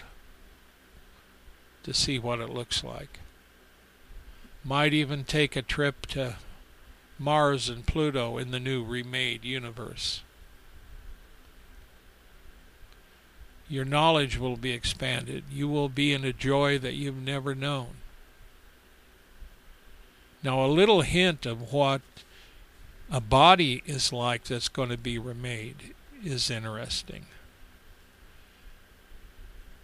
to 1.81 1.91
see 1.91 2.19
what 2.19 2.41
it 2.41 2.51
looks 2.51 2.83
like. 2.83 3.17
Might 4.63 4.93
even 4.93 5.23
take 5.23 5.55
a 5.55 5.63
trip 5.63 6.05
to 6.07 6.35
Mars 7.17 7.69
and 7.69 7.87
Pluto 7.87 8.37
in 8.37 8.51
the 8.51 8.59
new 8.59 8.83
remade 8.83 9.43
universe. 9.43 10.21
Your 13.67 13.83
knowledge 13.83 14.37
will 14.37 14.57
be 14.57 14.73
expanded. 14.73 15.45
You 15.51 15.67
will 15.67 15.89
be 15.89 16.13
in 16.13 16.23
a 16.23 16.33
joy 16.33 16.77
that 16.77 16.93
you've 16.93 17.19
never 17.19 17.55
known. 17.55 17.98
Now, 20.41 20.63
a 20.63 20.67
little 20.67 21.01
hint 21.01 21.45
of 21.45 21.73
what 21.73 22.01
a 23.11 23.19
body 23.19 23.83
is 23.85 24.13
like 24.13 24.45
that's 24.45 24.69
going 24.69 24.89
to 24.89 24.97
be 24.97 25.17
remade 25.17 25.93
is 26.23 26.49
interesting. 26.49 27.25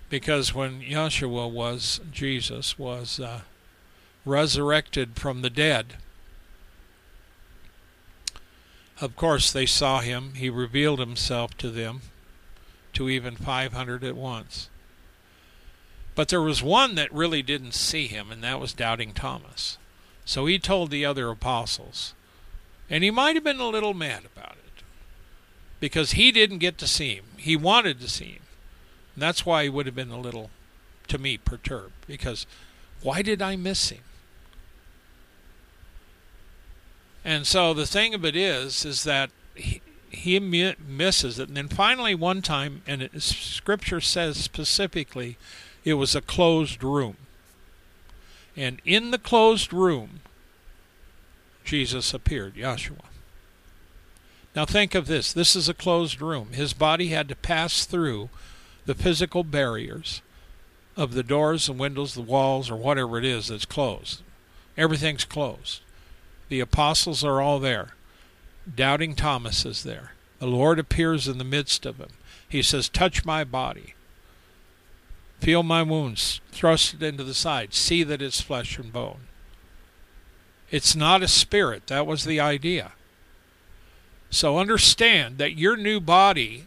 Because 0.10 0.54
when 0.54 0.82
Yahshua 0.82 1.52
was, 1.52 2.00
Jesus 2.12 2.78
was 2.78 3.20
uh, 3.20 3.42
resurrected 4.24 5.16
from 5.16 5.42
the 5.42 5.50
dead, 5.50 5.96
of 9.02 9.16
course 9.16 9.52
they 9.52 9.66
saw 9.66 10.00
him. 10.00 10.36
He 10.36 10.50
revealed 10.50 11.00
himself 11.00 11.58
to 11.58 11.70
them 11.70 12.02
to 12.94 13.10
even 13.10 13.36
500 13.36 14.04
at 14.04 14.16
once. 14.16 14.70
But 16.14 16.30
there 16.30 16.42
was 16.42 16.64
one 16.64 16.96
that 16.96 17.14
really 17.14 17.42
didn't 17.42 17.74
see 17.74 18.08
him, 18.08 18.32
and 18.32 18.42
that 18.44 18.60
was 18.60 18.72
Doubting 18.72 19.12
Thomas. 19.12 19.78
So 20.26 20.48
he 20.48 20.58
told 20.60 20.90
the 20.90 21.06
other 21.06 21.30
apostles. 21.30 22.14
And 22.90 23.04
he 23.04 23.12
might 23.12 23.36
have 23.36 23.44
been 23.44 23.60
a 23.60 23.68
little 23.68 23.94
mad 23.94 24.24
about 24.26 24.54
it 24.54 24.84
because 25.80 26.12
he 26.12 26.32
didn't 26.32 26.58
get 26.58 26.78
to 26.80 26.88
see 26.88 27.16
him. 27.16 27.26
He 27.38 27.56
wanted 27.56 28.00
to 28.02 28.10
see 28.10 28.26
him. 28.26 28.42
And 29.14 29.22
that's 29.24 29.46
why 29.46 29.64
he 29.64 29.70
would 29.70 29.86
have 29.86 29.96
been 29.96 30.12
a 30.12 30.20
little, 30.20 30.50
to 31.08 31.18
me, 31.18 31.38
perturbed 31.38 31.94
because 32.08 32.46
why 33.02 33.22
did 33.22 33.42
I 33.42 33.56
miss 33.56 33.90
him? 33.90 34.02
And 37.24 37.48
so 37.48 37.74
the 37.74 37.88
thing 37.88 38.14
of 38.14 38.24
it 38.24 38.36
is, 38.36 38.86
is 38.86 39.04
that 39.04 39.32
he, 39.56 39.82
he 40.10 40.40
misses 40.40 41.40
it. 41.40 41.48
And 41.48 41.58
then 41.58 41.68
finally, 41.68 42.14
one 42.14 42.42
time, 42.42 42.84
and 42.86 43.02
it, 43.02 43.22
Scripture 43.22 44.02
says 44.02 44.38
specifically, 44.38 45.38
it 45.84 45.96
was 45.96 46.16
a 46.16 46.22
closed 46.22 46.84
room. 46.84 47.18
And 48.56 48.82
in 48.86 49.12
the 49.12 49.18
closed 49.18 49.74
room, 49.74 50.22
Jesus 51.64 52.14
appeared, 52.14 52.56
Yeshua. 52.56 53.06
Now 54.56 54.66
think 54.66 54.96
of 54.96 55.08
this 55.08 55.34
this 55.34 55.56
is 55.56 55.68
a 55.68 55.74
closed 55.74 56.22
room. 56.22 56.54
His 56.54 56.74
body 56.74 57.08
had 57.10 57.28
to 57.30 57.36
pass 57.36 57.86
through 57.86 58.30
the 58.86 58.96
physical 58.96 59.44
barriers 59.44 60.22
of 60.96 61.14
the 61.14 61.24
doors, 61.24 61.66
the 61.66 61.74
windows, 61.74 62.14
the 62.14 62.22
walls, 62.22 62.70
or 62.72 62.78
whatever 62.78 63.18
it 63.18 63.26
is 63.26 63.48
that's 63.48 63.66
closed. 63.66 64.22
Everything's 64.78 65.26
closed. 65.26 65.82
The 66.48 66.60
apostles 66.60 67.24
are 67.24 67.42
all 67.42 67.60
there. 67.60 67.96
Doubting 68.74 69.16
Thomas 69.16 69.66
is 69.66 69.84
there. 69.84 70.14
The 70.40 70.48
Lord 70.48 70.80
appears 70.80 71.28
in 71.28 71.38
the 71.38 71.44
midst 71.44 71.86
of 71.86 71.98
him. 71.98 72.12
He 72.48 72.62
says, 72.62 72.88
Touch 72.88 73.26
my 73.26 73.44
body. 73.44 73.95
Feel 75.46 75.62
my 75.62 75.84
wounds. 75.84 76.42
Thrust 76.52 76.96
it 76.96 77.04
into 77.04 77.24
the 77.24 77.36
side. 77.36 77.76
See 77.76 78.02
that 78.02 78.20
it's 78.20 78.42
flesh 78.42 78.80
and 78.80 78.92
bone. 78.92 79.28
It's 80.72 80.96
not 80.96 81.22
a 81.22 81.28
spirit. 81.28 81.86
That 81.86 82.08
was 82.08 82.26
the 82.26 82.40
idea. 82.40 82.94
So 84.32 84.58
understand 84.58 85.38
that 85.38 85.56
your 85.56 85.78
new 85.78 86.00
body, 86.00 86.66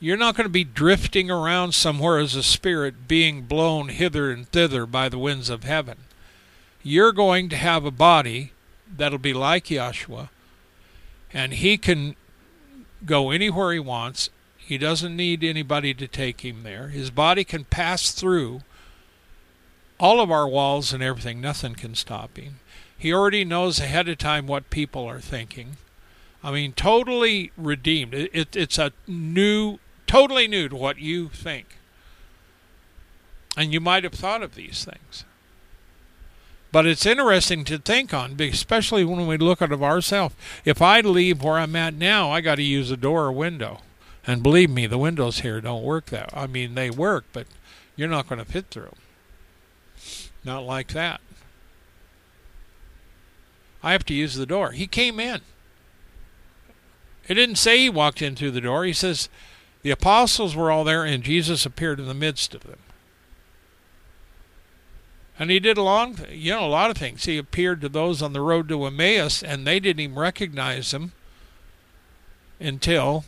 you're 0.00 0.18
not 0.18 0.36
going 0.36 0.44
to 0.44 0.50
be 0.50 0.64
drifting 0.64 1.30
around 1.30 1.72
somewhere 1.72 2.18
as 2.18 2.34
a 2.34 2.42
spirit 2.42 3.08
being 3.08 3.44
blown 3.44 3.88
hither 3.88 4.30
and 4.30 4.46
thither 4.46 4.84
by 4.84 5.08
the 5.08 5.18
winds 5.18 5.48
of 5.48 5.64
heaven. 5.64 5.96
You're 6.82 7.12
going 7.12 7.48
to 7.48 7.56
have 7.56 7.86
a 7.86 7.90
body 7.90 8.52
that'll 8.94 9.16
be 9.16 9.32
like 9.32 9.64
Yeshua, 9.64 10.28
and 11.32 11.54
he 11.54 11.78
can 11.78 12.16
go 13.06 13.30
anywhere 13.30 13.72
he 13.72 13.78
wants. 13.78 14.28
He 14.68 14.76
doesn't 14.76 15.16
need 15.16 15.42
anybody 15.42 15.94
to 15.94 16.06
take 16.06 16.42
him 16.42 16.62
there. 16.62 16.88
His 16.88 17.08
body 17.08 17.42
can 17.42 17.64
pass 17.64 18.12
through 18.12 18.60
all 19.98 20.20
of 20.20 20.30
our 20.30 20.46
walls 20.46 20.92
and 20.92 21.02
everything. 21.02 21.40
Nothing 21.40 21.74
can 21.74 21.94
stop 21.94 22.36
him. 22.36 22.60
He 22.98 23.10
already 23.10 23.46
knows 23.46 23.80
ahead 23.80 24.10
of 24.10 24.18
time 24.18 24.46
what 24.46 24.68
people 24.68 25.06
are 25.06 25.20
thinking. 25.20 25.78
I 26.44 26.50
mean, 26.50 26.74
totally 26.74 27.50
redeemed. 27.56 28.12
It, 28.12 28.30
it, 28.34 28.56
it's 28.56 28.76
a 28.76 28.92
new, 29.06 29.78
totally 30.06 30.46
new 30.46 30.68
to 30.68 30.76
what 30.76 30.98
you 30.98 31.30
think. 31.30 31.78
And 33.56 33.72
you 33.72 33.80
might 33.80 34.04
have 34.04 34.12
thought 34.12 34.42
of 34.42 34.54
these 34.54 34.84
things. 34.84 35.24
But 36.72 36.84
it's 36.84 37.06
interesting 37.06 37.64
to 37.64 37.78
think 37.78 38.12
on, 38.12 38.38
especially 38.38 39.02
when 39.02 39.26
we 39.26 39.38
look 39.38 39.62
at 39.62 39.72
ourselves. 39.72 40.34
If 40.66 40.82
I 40.82 41.00
leave 41.00 41.42
where 41.42 41.56
I'm 41.56 41.74
at 41.74 41.94
now, 41.94 42.30
I 42.30 42.42
got 42.42 42.56
to 42.56 42.62
use 42.62 42.90
a 42.90 42.98
door 42.98 43.24
or 43.24 43.32
window. 43.32 43.80
And 44.28 44.42
believe 44.42 44.68
me, 44.68 44.86
the 44.86 44.98
windows 44.98 45.40
here 45.40 45.58
don't 45.62 45.82
work 45.82 46.06
that. 46.06 46.28
I 46.36 46.46
mean, 46.46 46.74
they 46.74 46.90
work, 46.90 47.24
but 47.32 47.46
you're 47.96 48.08
not 48.08 48.28
going 48.28 48.38
to 48.38 48.44
fit 48.44 48.66
through. 48.70 48.92
Not 50.44 50.64
like 50.64 50.88
that. 50.88 51.22
I 53.82 53.92
have 53.92 54.04
to 54.04 54.14
use 54.14 54.34
the 54.34 54.44
door. 54.44 54.72
He 54.72 54.86
came 54.86 55.18
in. 55.18 55.40
It 57.26 57.34
didn't 57.34 57.56
say 57.56 57.78
he 57.78 57.88
walked 57.88 58.20
in 58.20 58.36
through 58.36 58.50
the 58.50 58.60
door. 58.60 58.84
He 58.84 58.92
says 58.92 59.30
the 59.80 59.90
apostles 59.90 60.54
were 60.54 60.70
all 60.70 60.84
there 60.84 61.04
and 61.04 61.22
Jesus 61.22 61.64
appeared 61.64 61.98
in 61.98 62.06
the 62.06 62.12
midst 62.12 62.54
of 62.54 62.64
them. 62.64 62.80
And 65.38 65.50
he 65.50 65.58
did 65.58 65.78
a 65.78 65.82
long, 65.82 66.18
you 66.30 66.52
know, 66.52 66.66
a 66.66 66.68
lot 66.68 66.90
of 66.90 66.98
things. 66.98 67.24
He 67.24 67.38
appeared 67.38 67.80
to 67.80 67.88
those 67.88 68.20
on 68.20 68.34
the 68.34 68.40
road 68.42 68.68
to 68.68 68.84
Emmaus, 68.84 69.42
and 69.42 69.66
they 69.66 69.78
didn't 69.78 70.00
even 70.00 70.18
recognize 70.18 70.92
him 70.92 71.12
until 72.60 73.24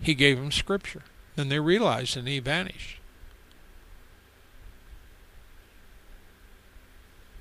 he 0.00 0.14
gave 0.14 0.36
them 0.36 0.52
scripture. 0.52 1.02
Then 1.34 1.48
they 1.48 1.60
realized, 1.60 2.16
and 2.16 2.26
he 2.26 2.38
vanished. 2.38 2.98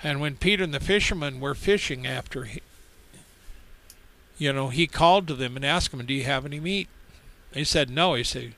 And 0.03 0.20
when 0.20 0.36
Peter 0.36 0.64
and 0.64 0.74
the 0.74 0.80
fishermen 0.80 1.39
were 1.39 1.56
fishing 1.56 2.06
after, 2.06 2.43
he, 2.43 2.62
you 4.38 4.53
know, 4.53 4.70
he 4.70 4.86
called 4.86 5.28
to 5.28 5.34
them 5.34 5.56
and 5.56 5.66
asked 5.66 5.91
them, 5.91 6.06
"Do 6.06 6.14
you 6.14 6.26
have 6.26 6.45
any 6.45 6.60
meat?" 6.60 6.89
They 7.51 7.64
said 7.64 7.89
no. 7.89 8.14
He 8.14 8.24
said, 8.24 8.53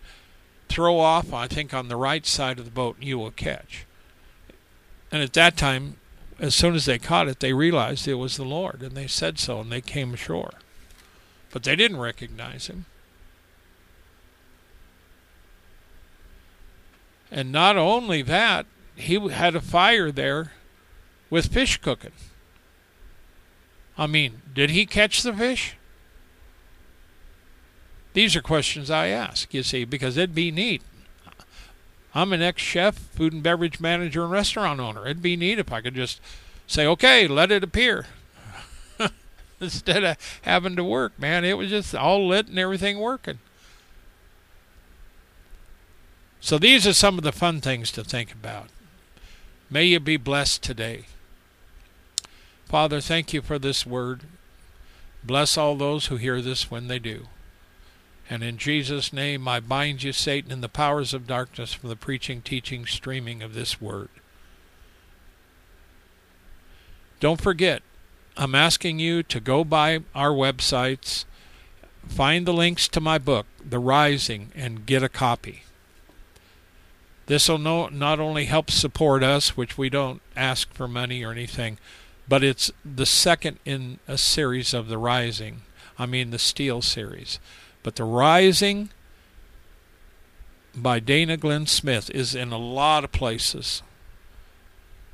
"Throw 0.68 1.00
off, 1.00 1.32
I 1.32 1.48
think, 1.48 1.74
on 1.74 1.88
the 1.88 1.96
right 1.96 2.26
side 2.26 2.60
of 2.60 2.66
the 2.66 2.72
boat, 2.72 2.98
and 2.98 3.08
you 3.08 3.18
will 3.18 3.32
catch." 3.32 3.86
And 5.12 5.22
at 5.22 5.34
that 5.34 5.56
time, 5.56 5.98
as 6.40 6.54
soon 6.54 6.76
as 6.76 6.86
they 6.86 7.00
caught 7.00 7.30
it, 7.30 7.40
they 7.40 7.54
realized 7.54 8.08
it 8.08 8.16
was 8.16 8.36
the 8.36 8.44
Lord, 8.44 8.82
and 8.82 8.98
they 8.98 9.08
said 9.08 9.40
so, 9.40 9.62
and 9.62 9.72
they 9.72 9.82
came 9.82 10.14
ashore. 10.14 10.56
But 11.52 11.64
they 11.64 11.76
didn't 11.76 11.98
recognize 11.98 12.68
him. 12.68 12.86
And 17.32 17.52
not 17.52 17.78
only 17.78 18.22
that, 18.24 18.66
he 18.96 19.20
had 19.30 19.56
a 19.56 19.62
fire 19.62 20.12
there 20.12 20.54
with 21.30 21.52
fish 21.54 21.78
cooking. 21.78 22.14
I 23.98 24.08
mean, 24.08 24.42
did 24.54 24.70
he 24.70 24.86
catch 24.86 25.24
the 25.24 25.34
fish? 25.34 25.76
These 28.14 28.36
are 28.36 28.42
questions 28.42 28.90
I 28.90 29.08
ask, 29.08 29.54
you 29.54 29.64
see, 29.64 29.86
because 29.86 30.18
it'd 30.18 30.34
be 30.34 30.52
neat. 30.52 30.82
I'm 32.16 32.34
an 32.34 32.42
ex 32.42 32.62
chef, 32.62 32.96
food 32.98 33.34
and 33.34 33.44
beverage 33.44 33.80
manager, 33.80 34.24
and 34.24 34.32
restaurant 34.32 34.80
owner. 34.80 35.06
It'd 35.06 35.22
be 35.22 35.36
neat 35.36 35.60
if 35.60 35.72
I 35.72 35.82
could 35.82 35.94
just 35.94 36.20
say, 36.66 36.88
okay, 36.88 37.28
let 37.28 37.52
it 37.52 37.64
appear. 37.64 38.08
Instead 39.62 40.04
of 40.04 40.18
having 40.42 40.76
to 40.76 40.84
work, 40.84 41.20
man, 41.20 41.46
it 41.46 41.58
was 41.58 41.70
just 41.70 41.94
all 41.94 42.28
lit 42.28 42.48
and 42.48 42.58
everything 42.58 43.00
working. 43.00 43.40
So 46.40 46.58
these 46.58 46.88
are 46.88 46.94
some 46.94 47.18
of 47.18 47.24
the 47.24 47.32
fun 47.32 47.62
things 47.62 47.92
to 47.92 48.04
think 48.04 48.32
about. 48.32 48.70
May 49.70 49.86
you 49.86 50.00
be 50.00 50.18
blessed 50.18 50.64
today. 50.64 51.06
Father, 52.66 53.02
thank 53.02 53.34
you 53.34 53.42
for 53.42 53.60
this 53.60 53.86
word. 53.86 54.24
Bless 55.24 55.58
all 55.58 55.76
those 55.76 56.08
who 56.08 56.18
hear 56.18 56.42
this 56.42 56.72
when 56.72 56.88
they 56.88 57.00
do. 57.00 57.28
And 58.30 58.44
in 58.44 58.58
Jesus' 58.58 59.14
name, 59.14 59.48
I 59.48 59.60
bind 59.60 60.04
you, 60.04 60.12
Satan, 60.12 60.52
and 60.52 60.62
the 60.62 60.70
powers 60.70 61.14
of 61.14 61.28
darkness 61.28 61.74
from 61.74 61.90
the 61.90 61.96
preaching, 61.96 62.42
teaching, 62.42 62.86
streaming 62.86 63.42
of 63.42 63.54
this 63.54 63.80
word. 63.80 64.10
Don't 67.20 67.42
forget, 67.42 67.82
I'm 68.36 68.54
asking 68.54 69.00
you 69.00 69.24
to 69.24 69.40
go 69.40 69.64
by 69.64 70.02
our 70.14 70.32
websites, 70.32 71.26
find 72.08 72.46
the 72.46 72.54
links 72.54 72.88
to 72.90 73.02
my 73.02 73.18
book, 73.18 73.48
The 73.64 73.80
Rising, 73.80 74.52
and 74.56 74.86
get 74.86 75.04
a 75.04 75.10
copy. 75.10 75.64
This 77.28 77.50
will 77.50 77.58
no, 77.58 77.88
not 77.90 78.20
only 78.20 78.46
help 78.46 78.72
support 78.72 79.22
us, 79.22 79.56
which 79.56 79.78
we 79.78 79.90
don't 79.90 80.22
ask 80.36 80.74
for 80.74 80.88
money 80.88 81.24
or 81.24 81.32
anything, 81.32 81.78
but 82.28 82.44
it's 82.44 82.72
the 82.84 83.06
second 83.06 83.60
in 83.66 84.00
a 84.08 84.18
series 84.18 84.74
of 84.74 84.88
The 84.88 84.98
Rising. 84.98 85.62
I 86.00 86.06
mean, 86.06 86.32
the 86.32 86.40
Steel 86.40 86.82
series. 86.82 87.40
But 87.84 87.96
The 87.96 88.06
Rising 88.06 88.90
by 90.74 91.00
Dana 91.00 91.36
Glenn 91.38 91.66
Smith 91.66 92.10
is 92.12 92.34
in 92.34 92.52
a 92.52 92.58
lot 92.58 93.04
of 93.04 93.12
places. 93.12 93.84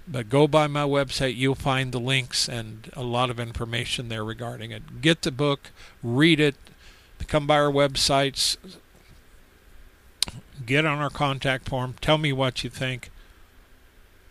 But 0.08 0.30
go 0.30 0.48
by 0.48 0.68
my 0.68 0.84
website, 0.84 1.36
you'll 1.36 1.56
find 1.56 1.92
the 1.92 2.00
links 2.00 2.48
and 2.48 2.92
a 2.94 3.04
lot 3.04 3.30
of 3.30 3.40
information 3.40 4.10
there 4.10 4.24
regarding 4.24 4.72
it. 4.72 5.02
Get 5.02 5.24
the 5.24 5.32
book, 5.32 5.72
read 6.04 6.40
it, 6.40 6.56
come 7.28 7.48
by 7.48 7.58
our 7.58 7.72
websites, 7.72 8.58
get 10.66 10.86
on 10.86 11.00
our 11.00 11.10
contact 11.10 11.70
form, 11.70 11.96
tell 12.02 12.18
me 12.18 12.34
what 12.34 12.64
you 12.64 12.70
think, 12.70 13.12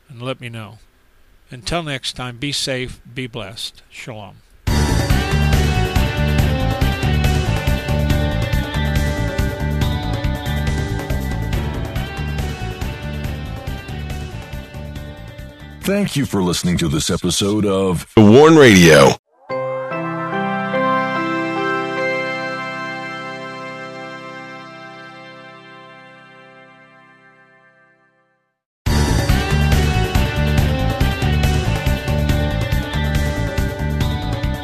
and 0.08 0.20
let 0.22 0.40
me 0.40 0.48
know. 0.48 0.78
Until 1.50 1.82
next 1.82 2.14
time, 2.14 2.38
be 2.38 2.52
safe, 2.52 3.00
be 3.14 3.26
blessed. 3.26 3.82
Shalom. 3.90 4.36
Thank 15.82 16.14
you 16.14 16.26
for 16.26 16.42
listening 16.42 16.78
to 16.78 16.86
this 16.86 17.10
episode 17.10 17.66
of 17.66 18.06
The 18.14 18.22
Warn 18.22 18.54
Radio. 18.54 19.16